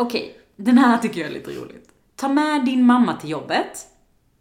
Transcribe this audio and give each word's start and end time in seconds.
Okej, 0.00 0.36
den 0.56 0.78
här 0.78 0.98
tycker 0.98 1.20
jag 1.20 1.30
är 1.30 1.34
lite 1.34 1.50
roligt. 1.50 1.88
Ta 2.16 2.28
med 2.28 2.64
din 2.64 2.82
mamma 2.86 3.16
till 3.16 3.30
jobbet. 3.30 3.86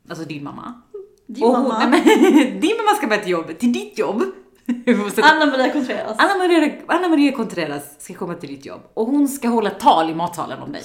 Alltså 0.09 0.25
din 0.25 0.43
mamma. 0.43 0.82
Din 1.28 1.43
Och 1.43 1.51
mamma. 1.54 1.88
nej, 1.88 1.89
men, 1.89 2.59
din 2.62 2.78
mamma 2.78 2.97
ska 2.97 3.08
med 3.08 3.21
till 3.24 3.32
jobbet, 3.32 3.59
till 3.59 3.74
ditt 3.74 4.00
jobb. 4.00 4.24
Anna 5.22 5.45
Maria 5.45 5.74
Contreras. 5.74 6.16
Anna 6.19 6.37
Maria, 6.37 6.72
Anna 6.87 7.08
Maria 7.08 7.32
Contreras 7.32 7.83
ska 8.04 8.14
komma 8.14 8.34
till 8.36 8.50
ditt 8.50 8.66
jobb 8.66 8.82
och 8.93 9.05
hon 9.07 9.27
ska 9.27 9.48
hålla 9.48 9.70
tal 9.70 10.09
i 10.09 10.16
matsalen 10.16 10.61
om 10.61 10.71
dig. 10.71 10.84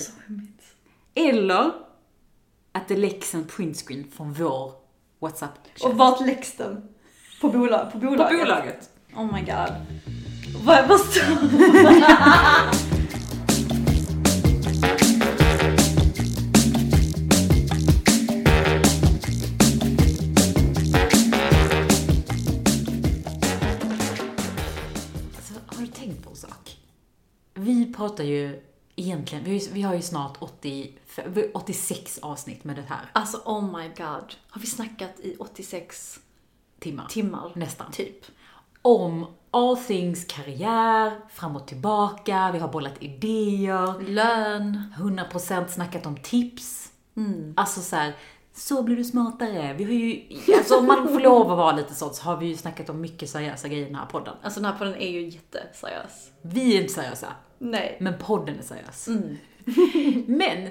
Eller 1.14 1.72
att 2.72 2.88
det 2.88 2.96
läcks 2.96 3.34
en 3.34 3.45
printscreen 3.45 4.04
från 4.16 4.32
vår 4.32 4.72
whatsapp 5.20 5.59
Och 5.82 5.95
vart 5.95 6.20
läggs 6.27 6.56
den? 6.56 6.88
På, 7.41 7.48
bolag, 7.48 7.93
på 7.93 8.00
På 8.00 8.06
bolaget? 8.06 8.38
bolaget. 8.41 8.91
Oh 9.16 9.34
my 9.34 9.41
god. 9.41 9.75
Vad, 10.64 10.88
vad 10.88 11.00
står 11.00 11.22
pratar 27.97 28.25
ju 28.25 28.62
egentligen, 28.97 29.45
vi 29.45 29.51
har 29.51 29.61
ju, 29.61 29.71
vi 29.73 29.83
har 29.83 29.95
ju 29.95 30.03
snart 30.03 30.37
80, 30.39 30.98
86 31.55 32.19
avsnitt 32.23 32.65
med 32.65 32.77
det 32.77 32.84
här. 32.89 33.11
Alltså 33.12 33.37
oh 33.45 33.79
my 33.79 33.89
god. 33.89 34.34
Har 34.48 34.61
vi 34.61 34.67
snackat 34.67 35.20
i 35.20 35.37
86 35.39 36.20
Timmar. 36.79 37.07
timmar? 37.07 37.53
Nästan. 37.55 37.93
Typ. 37.93 38.25
Om 38.83 39.27
all 39.51 39.77
things 39.77 40.25
karriär, 40.25 41.20
fram 41.30 41.57
och 41.57 41.67
tillbaka, 41.67 42.51
vi 42.53 42.59
har 42.59 42.69
bollat 42.69 43.03
idéer, 43.03 44.01
Lön. 44.09 44.95
100% 44.98 45.69
snackat 45.69 46.06
om 46.06 46.17
tips. 46.17 46.92
Mm. 47.17 47.55
Alltså 47.56 47.81
så 47.81 47.97
här, 47.97 48.17
så 48.55 48.83
blir 48.83 48.97
du 48.97 49.05
smartare. 49.05 49.74
Vi 49.78 49.84
har 49.84 49.92
ju, 49.92 50.22
alltså 50.58 50.77
om 50.78 50.86
man 50.86 51.08
får 51.08 51.20
lov 51.20 51.50
att 51.50 51.58
vara 51.58 51.77
lite 51.77 51.94
sånt 51.94 52.14
så 52.14 52.22
har 52.22 52.36
vi 52.36 52.47
ju 52.47 52.56
snackat 52.56 52.91
om 52.91 53.00
mycket 53.00 53.30
seriösa 53.30 53.69
grejer 53.69 53.83
i 53.83 53.86
den 53.86 53.94
här 53.94 54.06
podden. 54.06 54.34
Alltså 54.42 54.61
den 54.61 54.72
här 54.72 54.78
podden 54.78 54.96
är 54.96 55.08
ju 55.08 55.28
jätteseriös. 55.28 56.30
Vi 56.42 56.77
är 56.77 56.80
inte 56.80 56.92
seriösa, 56.92 57.27
Nej. 57.58 57.96
men 58.00 58.19
podden 58.19 58.58
är 58.58 58.62
seriös. 58.62 59.08
Mm. 59.08 59.36
Men, 60.38 60.69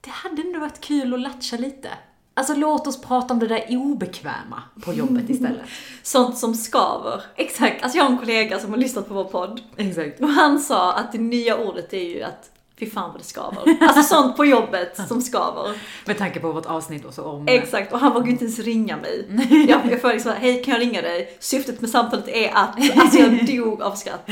det 0.00 0.10
hade 0.10 0.42
ändå 0.42 0.58
varit 0.58 0.80
kul 0.80 1.14
att 1.14 1.20
latcha 1.20 1.56
lite. 1.56 1.88
Alltså 2.34 2.54
låt 2.54 2.86
oss 2.86 3.00
prata 3.00 3.34
om 3.34 3.40
det 3.40 3.46
där 3.46 3.76
obekväma 3.76 4.62
på 4.84 4.92
jobbet 4.92 5.30
istället. 5.30 5.66
Sånt 6.02 6.38
som 6.38 6.54
skaver. 6.54 7.22
Exakt. 7.36 7.82
Alltså 7.82 7.98
jag 7.98 8.04
har 8.04 8.12
en 8.12 8.18
kollega 8.18 8.58
som 8.58 8.70
har 8.70 8.76
lyssnat 8.76 9.08
på 9.08 9.14
vår 9.14 9.24
podd. 9.24 9.60
Exakt. 9.76 10.20
Och 10.20 10.28
han 10.28 10.60
sa 10.60 10.92
att 10.92 11.12
det 11.12 11.18
nya 11.18 11.56
ordet 11.56 11.92
är 11.92 12.08
ju 12.08 12.22
att 12.22 12.50
fy 12.78 12.90
fan 12.90 13.10
vad 13.10 13.20
det 13.20 13.24
skaver. 13.24 13.76
Alltså 13.80 14.02
sånt 14.02 14.36
på 14.36 14.44
jobbet 14.44 15.08
som 15.08 15.20
skaver. 15.20 15.82
Med 16.06 16.18
tanke 16.18 16.40
på 16.40 16.52
vårt 16.52 16.66
avsnitt 16.66 17.04
också 17.04 17.22
om... 17.22 17.48
Exakt, 17.48 17.92
och 17.92 17.98
han 17.98 18.12
vågade 18.12 18.30
inte 18.30 18.44
ens 18.44 18.58
ringa 18.58 18.96
mig. 18.96 19.28
Jag, 19.68 19.92
jag 19.92 20.00
får 20.00 20.08
liksom, 20.08 20.32
hej 20.38 20.64
kan 20.64 20.74
jag 20.74 20.80
ringa 20.80 21.02
dig? 21.02 21.36
Syftet 21.40 21.80
med 21.80 21.90
samtalet 21.90 22.28
är 22.28 22.50
att, 22.54 22.98
alltså 23.00 23.18
jag 23.18 23.46
dog 23.46 23.82
av 23.82 23.94
skratt. 23.94 24.30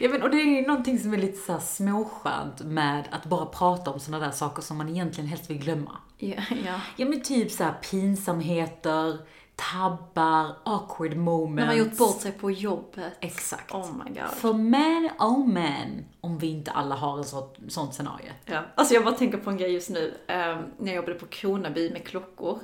Ja, 0.00 0.08
men, 0.08 0.22
och 0.22 0.30
det 0.30 0.36
är 0.36 0.44
ju 0.44 0.66
någonting 0.66 0.98
som 0.98 1.14
är 1.14 1.18
lite 1.18 1.38
så 1.38 1.52
här 1.52 1.60
småskönt 1.60 2.60
med 2.60 3.04
att 3.10 3.24
bara 3.24 3.46
prata 3.46 3.90
om 3.90 4.00
sådana 4.00 4.26
där 4.26 4.32
saker 4.32 4.62
som 4.62 4.76
man 4.76 4.88
egentligen 4.88 5.30
helst 5.30 5.50
vill 5.50 5.58
glömma. 5.58 5.90
Ja, 6.18 6.42
ja. 6.48 6.80
Ja 6.96 7.06
men 7.06 7.22
typ 7.22 7.50
så 7.50 7.64
här 7.64 7.72
pinsamheter, 7.90 9.18
tabbar, 9.56 10.56
awkward 10.64 11.16
moments. 11.16 11.56
När 11.56 11.66
man 11.66 11.76
gjort 11.76 11.96
bort 11.96 12.20
sig 12.20 12.32
på 12.32 12.50
jobbet. 12.50 13.12
Exakt. 13.20 13.74
Oh 13.74 13.90
my 14.04 14.10
god. 14.10 14.30
För 14.30 14.52
man, 14.52 15.10
oh 15.18 15.46
man, 15.46 16.04
om 16.20 16.38
vi 16.38 16.46
inte 16.46 16.70
alla 16.70 16.94
har 16.94 17.18
en 17.18 17.24
sån, 17.24 17.48
sånt 17.68 17.94
scenario. 17.94 18.30
Ja. 18.44 18.62
Alltså 18.74 18.94
jag 18.94 19.04
bara 19.04 19.14
tänker 19.14 19.38
på 19.38 19.50
en 19.50 19.56
grej 19.56 19.72
just 19.72 19.90
nu. 19.90 20.14
Eh, 20.26 20.36
när 20.78 20.86
jag 20.86 20.94
jobbade 20.94 21.14
på 21.14 21.26
Kronaby 21.26 21.90
med 21.90 22.06
klockor. 22.06 22.58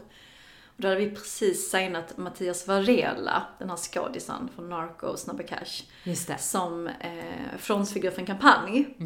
Och 0.76 0.82
då 0.82 0.88
hade 0.88 1.00
vi 1.00 1.10
precis 1.10 1.70
signat 1.70 2.16
Mattias 2.18 2.66
Varela, 2.68 3.42
den 3.58 3.70
här 3.70 3.76
skådisen 3.76 4.48
från 4.54 4.68
Narco, 4.68 5.16
Snabba 5.16 5.42
Cash. 5.42 5.82
Just 6.04 6.28
det. 6.28 6.38
som 6.38 6.86
eh, 6.86 7.58
frontfigur 7.58 8.10
för 8.10 8.20
en 8.20 8.26
kampanj. 8.26 8.96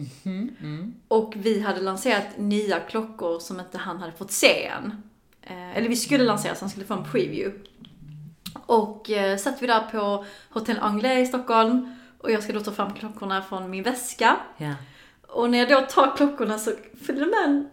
Och 1.08 1.32
vi 1.36 1.60
hade 1.60 1.80
lanserat 1.80 2.26
nya 2.36 2.80
klockor 2.80 3.38
som 3.38 3.60
inte 3.60 3.78
han 3.78 3.98
hade 3.98 4.12
fått 4.12 4.30
se 4.32 4.66
än. 4.66 5.02
Eh, 5.46 5.76
eller 5.76 5.88
vi 5.88 5.96
skulle 5.96 6.24
lansera, 6.24 6.54
så 6.54 6.60
han 6.60 6.70
skulle 6.70 6.86
få 6.86 6.94
en 6.94 7.04
preview. 7.04 7.58
Och 8.66 9.10
eh, 9.10 9.36
satt 9.36 9.62
vi 9.62 9.66
där 9.66 9.80
på 9.80 10.24
Hotel 10.50 10.76
Anglais 10.80 11.28
i 11.28 11.28
Stockholm. 11.28 11.96
Och 12.18 12.30
jag 12.30 12.42
ska 12.42 12.52
då 12.52 12.60
ta 12.60 12.72
fram 12.72 12.94
klockorna 12.94 13.42
från 13.42 13.70
min 13.70 13.82
väska. 13.82 14.36
Ja. 14.56 14.74
Och 15.28 15.50
när 15.50 15.58
jag 15.58 15.68
då 15.68 15.80
tar 15.80 16.16
klockorna 16.16 16.58
så 16.58 16.70
följer 17.06 17.24
det 17.24 17.30
med 17.30 17.44
en 17.44 17.68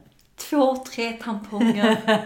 två, 0.49 0.75
tre 0.75 1.11
tamponger. 1.11 1.97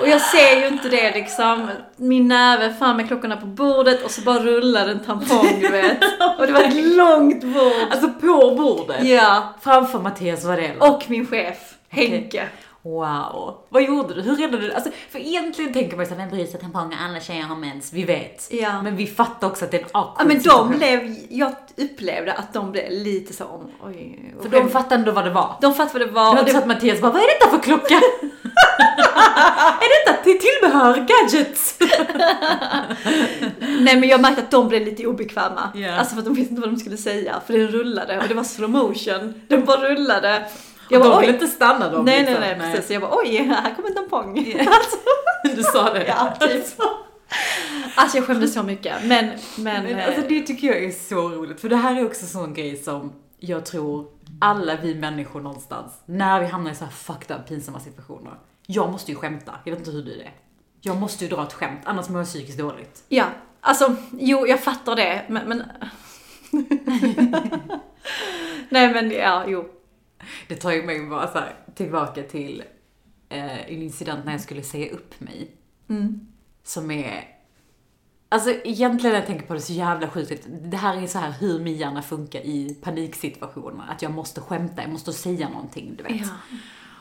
och 0.00 0.08
jag 0.08 0.20
ser 0.20 0.60
ju 0.60 0.66
inte 0.66 0.88
det 0.88 1.14
liksom. 1.14 1.70
Min 1.96 2.28
näve 2.28 2.74
fram 2.74 2.96
med 2.96 3.06
klockorna 3.06 3.36
på 3.36 3.46
bordet 3.46 4.04
och 4.04 4.10
så 4.10 4.20
bara 4.20 4.38
rullar 4.38 4.88
en 4.88 5.04
tampong 5.04 5.60
du 5.60 5.68
vet. 5.68 5.98
Och 6.38 6.46
det 6.46 6.52
var 6.52 6.60
ett 6.60 6.96
långt 6.96 7.44
bord. 7.44 7.90
Alltså 7.90 8.08
på 8.08 8.54
bordet. 8.54 9.04
Ja. 9.04 9.54
Framför 9.60 9.98
Mattias 9.98 10.44
Varela. 10.44 10.88
Och 10.92 11.10
min 11.10 11.26
chef, 11.26 11.74
Henke. 11.88 12.48
Wow. 12.86 13.54
Vad 13.68 13.82
gjorde 13.82 14.14
du? 14.14 14.22
Hur 14.22 14.36
räddade 14.36 14.62
du 14.66 14.72
Alltså, 14.72 14.90
för 15.10 15.18
egentligen 15.18 15.72
tänker 15.72 15.96
man 15.96 16.04
ju 16.04 16.08
såhär, 16.10 16.26
vem 16.26 16.30
bryr 16.36 16.46
sig 16.46 16.60
tamponger? 16.60 16.98
Alla 17.08 17.20
tjejer 17.20 17.42
har 17.42 17.56
mens. 17.56 17.92
Vi 17.92 18.04
vet. 18.04 18.48
Ja. 18.50 18.82
Men 18.82 18.96
vi 18.96 19.06
fattar 19.06 19.46
också 19.46 19.64
att 19.64 19.70
det 19.70 19.76
är 19.76 19.80
en 19.82 19.88
Ja 19.92 20.00
awkward 20.00 20.26
men 20.28 20.42
de 20.42 20.70
blev, 20.78 21.16
jag 21.30 21.52
upplevde 21.76 22.32
att 22.32 22.52
de 22.52 22.72
blev 22.72 22.90
lite 22.90 23.32
så, 23.32 23.44
om- 23.44 23.70
oj. 23.86 24.34
För 24.42 24.48
de 24.48 24.68
fattade 24.68 24.94
ändå 24.94 25.12
vad 25.12 25.24
det 25.24 25.30
var. 25.30 25.54
de 25.60 25.74
fattade 25.74 25.92
vad 25.92 26.00
det 26.00 26.06
Det 26.06 26.12
var. 26.14 26.24
var 26.24 26.32
och 26.32 26.38
inte 26.38 26.50
så 26.52 26.56
det, 26.56 26.62
att 26.62 26.68
Mattias 26.68 27.00
bara, 27.00 27.12
vad 27.12 27.22
är 27.22 27.26
detta 27.38 27.50
för 27.56 27.62
klocka? 27.62 27.94
är 29.80 30.06
detta 30.06 30.22
till 30.24 30.38
tillbehör, 30.38 31.06
gadgets? 31.08 31.78
nej 33.80 34.00
men 34.00 34.08
jag 34.08 34.20
märkte 34.20 34.42
att 34.42 34.50
de 34.50 34.68
blev 34.68 34.82
lite 34.84 35.06
obekväma. 35.06 35.70
Ja. 35.74 35.94
Alltså 35.94 36.14
för 36.14 36.18
att 36.20 36.24
de 36.26 36.34
visste 36.34 36.50
inte 36.50 36.60
vad 36.60 36.70
de 36.70 36.76
skulle 36.76 36.96
säga. 36.96 37.34
För 37.46 37.52
den 37.52 37.68
rullade 37.68 38.18
och 38.18 38.28
det 38.28 38.34
var 38.34 38.44
slow 38.44 38.70
motion. 38.70 39.34
Den 39.48 39.64
bara 39.64 39.80
rullade. 39.88 40.44
Jag 40.90 41.02
de 41.02 41.08
bara, 41.08 41.20
vill 41.20 41.28
oj. 41.28 41.34
inte 41.34 41.46
stanna 41.46 41.90
dem 41.90 42.04
Nej, 42.04 42.20
liksom. 42.20 42.40
nej, 42.40 42.56
nej, 42.58 42.74
precis. 42.74 42.90
Jag 42.90 43.02
bara, 43.02 43.10
oj, 43.16 43.36
här 43.36 43.74
kommer 43.74 43.88
en 43.88 43.94
tampong. 43.94 44.38
Alltså, 44.58 44.96
Du 45.56 45.62
sa 45.62 45.92
det. 45.92 46.06
ja, 46.06 46.34
typ. 46.40 46.64
Alltså 47.94 48.16
jag 48.16 48.26
skämdes 48.26 48.54
så 48.54 48.62
mycket. 48.62 48.94
Men, 49.04 49.26
men, 49.58 49.82
Men 49.84 49.98
eh, 49.98 50.06
alltså 50.06 50.22
det 50.28 50.42
tycker 50.42 50.66
jag 50.66 50.84
är 50.84 50.90
så 50.90 51.28
roligt, 51.28 51.60
för 51.60 51.68
det 51.68 51.76
här 51.76 51.96
är 52.00 52.06
också 52.06 52.22
en 52.22 52.28
sån 52.28 52.54
grej 52.54 52.76
som 52.76 53.12
jag 53.38 53.66
tror 53.66 54.06
alla 54.40 54.76
vi 54.76 54.94
människor 54.94 55.40
någonstans, 55.40 55.92
när 56.06 56.40
vi 56.40 56.46
hamnar 56.46 56.70
i 56.70 56.74
så 56.74 56.84
här 56.84 56.92
fucked 56.92 57.36
up, 57.36 57.48
pinsamma 57.48 57.80
situationer. 57.80 58.32
Jag 58.66 58.90
måste 58.92 59.10
ju 59.12 59.16
skämta, 59.16 59.52
jag 59.64 59.72
vet 59.72 59.78
inte 59.78 59.90
hur 59.90 60.02
du 60.02 60.20
är. 60.20 60.32
Jag 60.80 60.96
måste 60.96 61.24
ju 61.24 61.30
dra 61.30 61.42
ett 61.42 61.52
skämt, 61.52 61.80
annars 61.84 62.08
mår 62.08 62.18
jag 62.20 62.26
psykiskt 62.26 62.58
dåligt. 62.58 63.02
ja, 63.08 63.24
alltså 63.60 63.96
jo, 64.18 64.46
jag 64.46 64.60
fattar 64.60 64.96
det. 64.96 65.22
Men, 65.28 65.48
men... 65.48 65.62
nej 68.68 68.92
men 68.92 69.10
ja, 69.10 69.44
jo. 69.46 69.68
Det 70.48 70.56
tar 70.56 70.72
ju 70.72 70.82
mig 70.82 71.06
bara 71.06 71.32
så 71.32 71.38
här 71.38 71.54
tillbaka 71.74 72.22
till 72.22 72.62
eh, 73.28 73.72
en 73.72 73.82
incident 73.82 74.24
när 74.24 74.32
jag 74.32 74.40
skulle 74.40 74.62
säga 74.62 74.92
upp 74.92 75.20
mig. 75.20 75.50
Mm. 75.88 76.26
Som 76.62 76.90
är, 76.90 77.24
alltså 78.28 78.50
egentligen 78.50 79.12
när 79.12 79.20
jag 79.20 79.26
tänker 79.26 79.46
på 79.46 79.54
det 79.54 79.60
så 79.60 79.72
jävla 79.72 80.08
sjukt. 80.08 80.46
Det 80.48 80.76
här 80.76 81.02
är 81.02 81.06
så 81.06 81.18
här 81.18 81.30
hur 81.40 81.60
min 81.60 81.76
hjärna 81.76 82.02
funkar 82.02 82.40
i 82.40 82.74
paniksituationer. 82.82 83.84
Att 83.90 84.02
jag 84.02 84.12
måste 84.12 84.40
skämta, 84.40 84.82
jag 84.82 84.90
måste 84.90 85.12
säga 85.12 85.48
någonting, 85.48 85.94
du 85.96 86.02
vet. 86.02 86.26
Ja. 86.26 86.58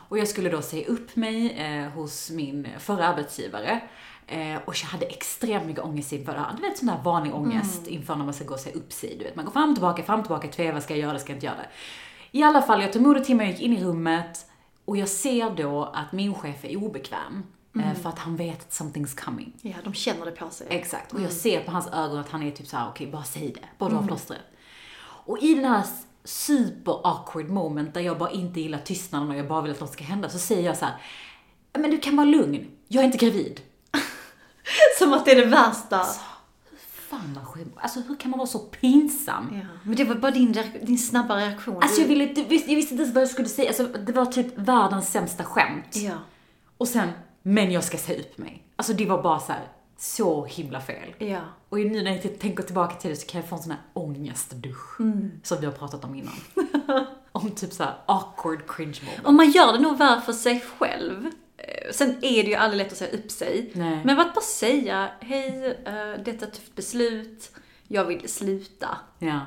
Och 0.07 0.17
jag 0.17 0.27
skulle 0.27 0.49
då 0.49 0.61
säga 0.61 0.87
upp 0.87 1.15
mig 1.15 1.51
eh, 1.51 1.89
hos 1.89 2.31
min 2.31 2.67
förra 2.79 3.07
arbetsgivare. 3.07 3.81
Eh, 4.27 4.55
och 4.65 4.75
jag 4.81 4.87
hade 4.87 5.05
extremt 5.05 5.65
mycket 5.65 5.83
ångest 5.83 6.13
inför 6.13 6.33
det 6.33 6.39
här. 6.39 6.53
Du 6.57 6.61
vet 6.61 6.77
sån 6.77 6.87
där 6.87 7.01
vanlig 7.03 7.35
ångest 7.35 7.87
inför 7.87 8.15
när 8.15 8.25
man 8.25 8.33
ska 8.33 8.45
gå 8.45 8.53
och 8.53 8.59
säga 8.59 8.75
upp 8.75 8.93
sig. 8.93 9.15
Du 9.19 9.23
vet, 9.23 9.35
man 9.35 9.45
går 9.45 9.51
fram 9.51 9.69
och 9.69 9.75
tillbaka, 9.75 10.03
fram 10.03 10.19
och 10.19 10.25
tillbaka, 10.25 10.47
tveva, 10.47 10.81
ska 10.81 10.93
jag 10.93 11.01
göra 11.01 11.13
det, 11.13 11.19
ska 11.19 11.31
jag 11.31 11.37
inte 11.37 11.45
göra 11.45 11.57
det. 11.57 11.69
I 12.35 12.43
alla 12.43 12.61
fall, 12.61 12.81
jag 12.81 12.93
tog 12.93 13.01
modet 13.01 13.25
till 13.25 13.35
mig, 13.35 13.45
jag 13.45 13.53
gick 13.53 13.61
in 13.61 13.73
i 13.73 13.83
rummet 13.83 14.45
och 14.85 14.97
jag 14.97 15.09
ser 15.09 15.49
då 15.49 15.83
att 15.83 16.11
min 16.11 16.33
chef 16.33 16.65
är 16.65 16.77
obekväm. 16.77 17.43
Eh, 17.75 17.93
för 17.93 18.09
att 18.09 18.19
han 18.19 18.35
vet 18.35 18.61
att 18.61 18.71
something's 18.71 19.25
coming. 19.25 19.53
ja, 19.61 19.75
de 19.83 19.93
känner 19.93 20.25
det 20.25 20.31
på 20.31 20.49
sig. 20.49 20.67
Exakt. 20.69 21.13
Och 21.13 21.21
jag 21.21 21.31
ser 21.31 21.63
på 21.63 21.71
hans 21.71 21.87
ögon 21.87 22.17
att 22.17 22.29
han 22.29 22.43
är 22.43 22.51
typ 22.51 22.67
såhär, 22.67 22.89
okej 22.89 23.07
bara 23.07 23.23
säg 23.23 23.51
det. 23.51 23.67
Bara 23.77 23.89
dra 23.89 24.07
plåstret. 24.07 24.41
Och 25.01 25.39
i 25.39 25.55
den 25.55 25.65
här 25.65 25.83
super 26.23 26.99
awkward 27.03 27.49
moment 27.49 27.93
där 27.93 28.01
jag 28.01 28.17
bara 28.17 28.31
inte 28.31 28.61
gillar 28.61 28.79
tystnaden 28.79 29.29
och 29.29 29.35
jag 29.35 29.47
bara 29.47 29.61
vill 29.61 29.71
att 29.71 29.79
något 29.79 29.93
ska 29.93 30.03
hända 30.03 30.29
så 30.29 30.39
säger 30.39 30.63
jag 30.63 30.77
så 30.77 30.85
här, 30.85 30.95
men 31.73 31.91
du 31.91 31.97
kan 31.97 32.15
vara 32.15 32.27
lugn, 32.27 32.67
jag 32.87 33.01
är 33.01 33.05
inte 33.05 33.25
gravid. 33.25 33.61
Som 34.99 35.13
att 35.13 35.25
det 35.25 35.31
är 35.31 35.35
det 35.35 35.45
värsta. 35.45 36.03
Fan 36.03 36.34
vad 37.35 37.47
skämt. 37.47 37.73
Alltså 37.77 37.99
hur 37.99 38.15
kan 38.15 38.31
man 38.31 38.37
vara 38.37 38.47
så 38.47 38.59
pinsam? 38.59 39.49
Ja. 39.53 39.67
Men 39.83 39.95
det 39.95 40.03
var 40.03 40.15
bara 40.15 40.31
din, 40.31 40.57
din 40.81 40.97
snabba 40.97 41.37
reaktion. 41.37 41.83
Alltså 41.83 42.01
jag, 42.01 42.07
ville, 42.07 42.23
jag, 42.23 42.45
visste, 42.45 42.71
inte 42.71 42.95
ens 42.95 43.13
vad 43.13 43.21
jag 43.21 43.29
skulle 43.29 43.47
säga. 43.47 43.67
Alltså, 43.67 43.87
det 43.87 44.11
var 44.11 44.25
typ 44.25 44.57
världens 44.57 45.11
sämsta 45.11 45.43
skämt. 45.43 45.95
Ja. 45.95 46.13
Och 46.77 46.87
sen, 46.87 47.09
men 47.41 47.71
jag 47.71 47.83
ska 47.83 47.97
säga 47.97 48.19
upp 48.19 48.37
mig. 48.37 48.63
Alltså 48.75 48.93
det 48.93 49.05
var 49.05 49.23
bara 49.23 49.39
så 49.39 49.51
här, 49.51 49.67
så 49.97 50.45
himla 50.45 50.81
fel. 50.81 51.15
Ja. 51.17 51.39
Och 51.69 51.77
nu 51.77 52.03
när 52.03 52.11
jag 52.11 52.39
tänker 52.39 52.63
tillbaka 52.63 52.95
till 52.95 53.09
det 53.09 53.15
så 53.15 53.27
kan 53.27 53.41
jag 53.41 53.49
få 53.49 53.55
en 53.55 53.61
sån 53.61 53.71
här 53.71 53.81
ångestdusch. 53.93 54.97
Som 55.43 55.59
vi 55.59 55.65
har 55.65 55.73
pratat 55.73 56.03
om 56.03 56.15
innan. 56.15 56.33
om 57.31 57.51
typ 57.51 57.73
så 57.73 57.83
här 57.83 57.93
awkward 58.05 58.67
cringe 58.67 58.99
moment. 59.05 59.25
Och 59.25 59.33
man 59.33 59.51
gör 59.51 59.73
det 59.73 59.79
nog 59.79 59.97
värre 59.97 60.21
för 60.21 60.33
sig 60.33 60.65
själv. 60.77 61.31
Sen 61.91 62.09
är 62.21 62.43
det 62.43 62.49
ju 62.49 62.55
aldrig 62.55 62.77
lätt 62.77 62.91
att 62.91 62.97
säga 62.97 63.17
upp 63.17 63.31
sig. 63.31 63.71
Nej. 63.73 64.01
Men 64.05 64.19
att 64.19 64.33
bara 64.33 64.41
säga, 64.41 65.09
hej, 65.19 65.65
eh, 65.85 66.23
detta 66.23 66.45
är 66.45 66.49
ett 66.49 66.53
tufft 66.53 66.75
beslut, 66.75 67.51
jag 67.87 68.05
vill 68.05 68.29
sluta. 68.29 68.97
Ja. 69.19 69.39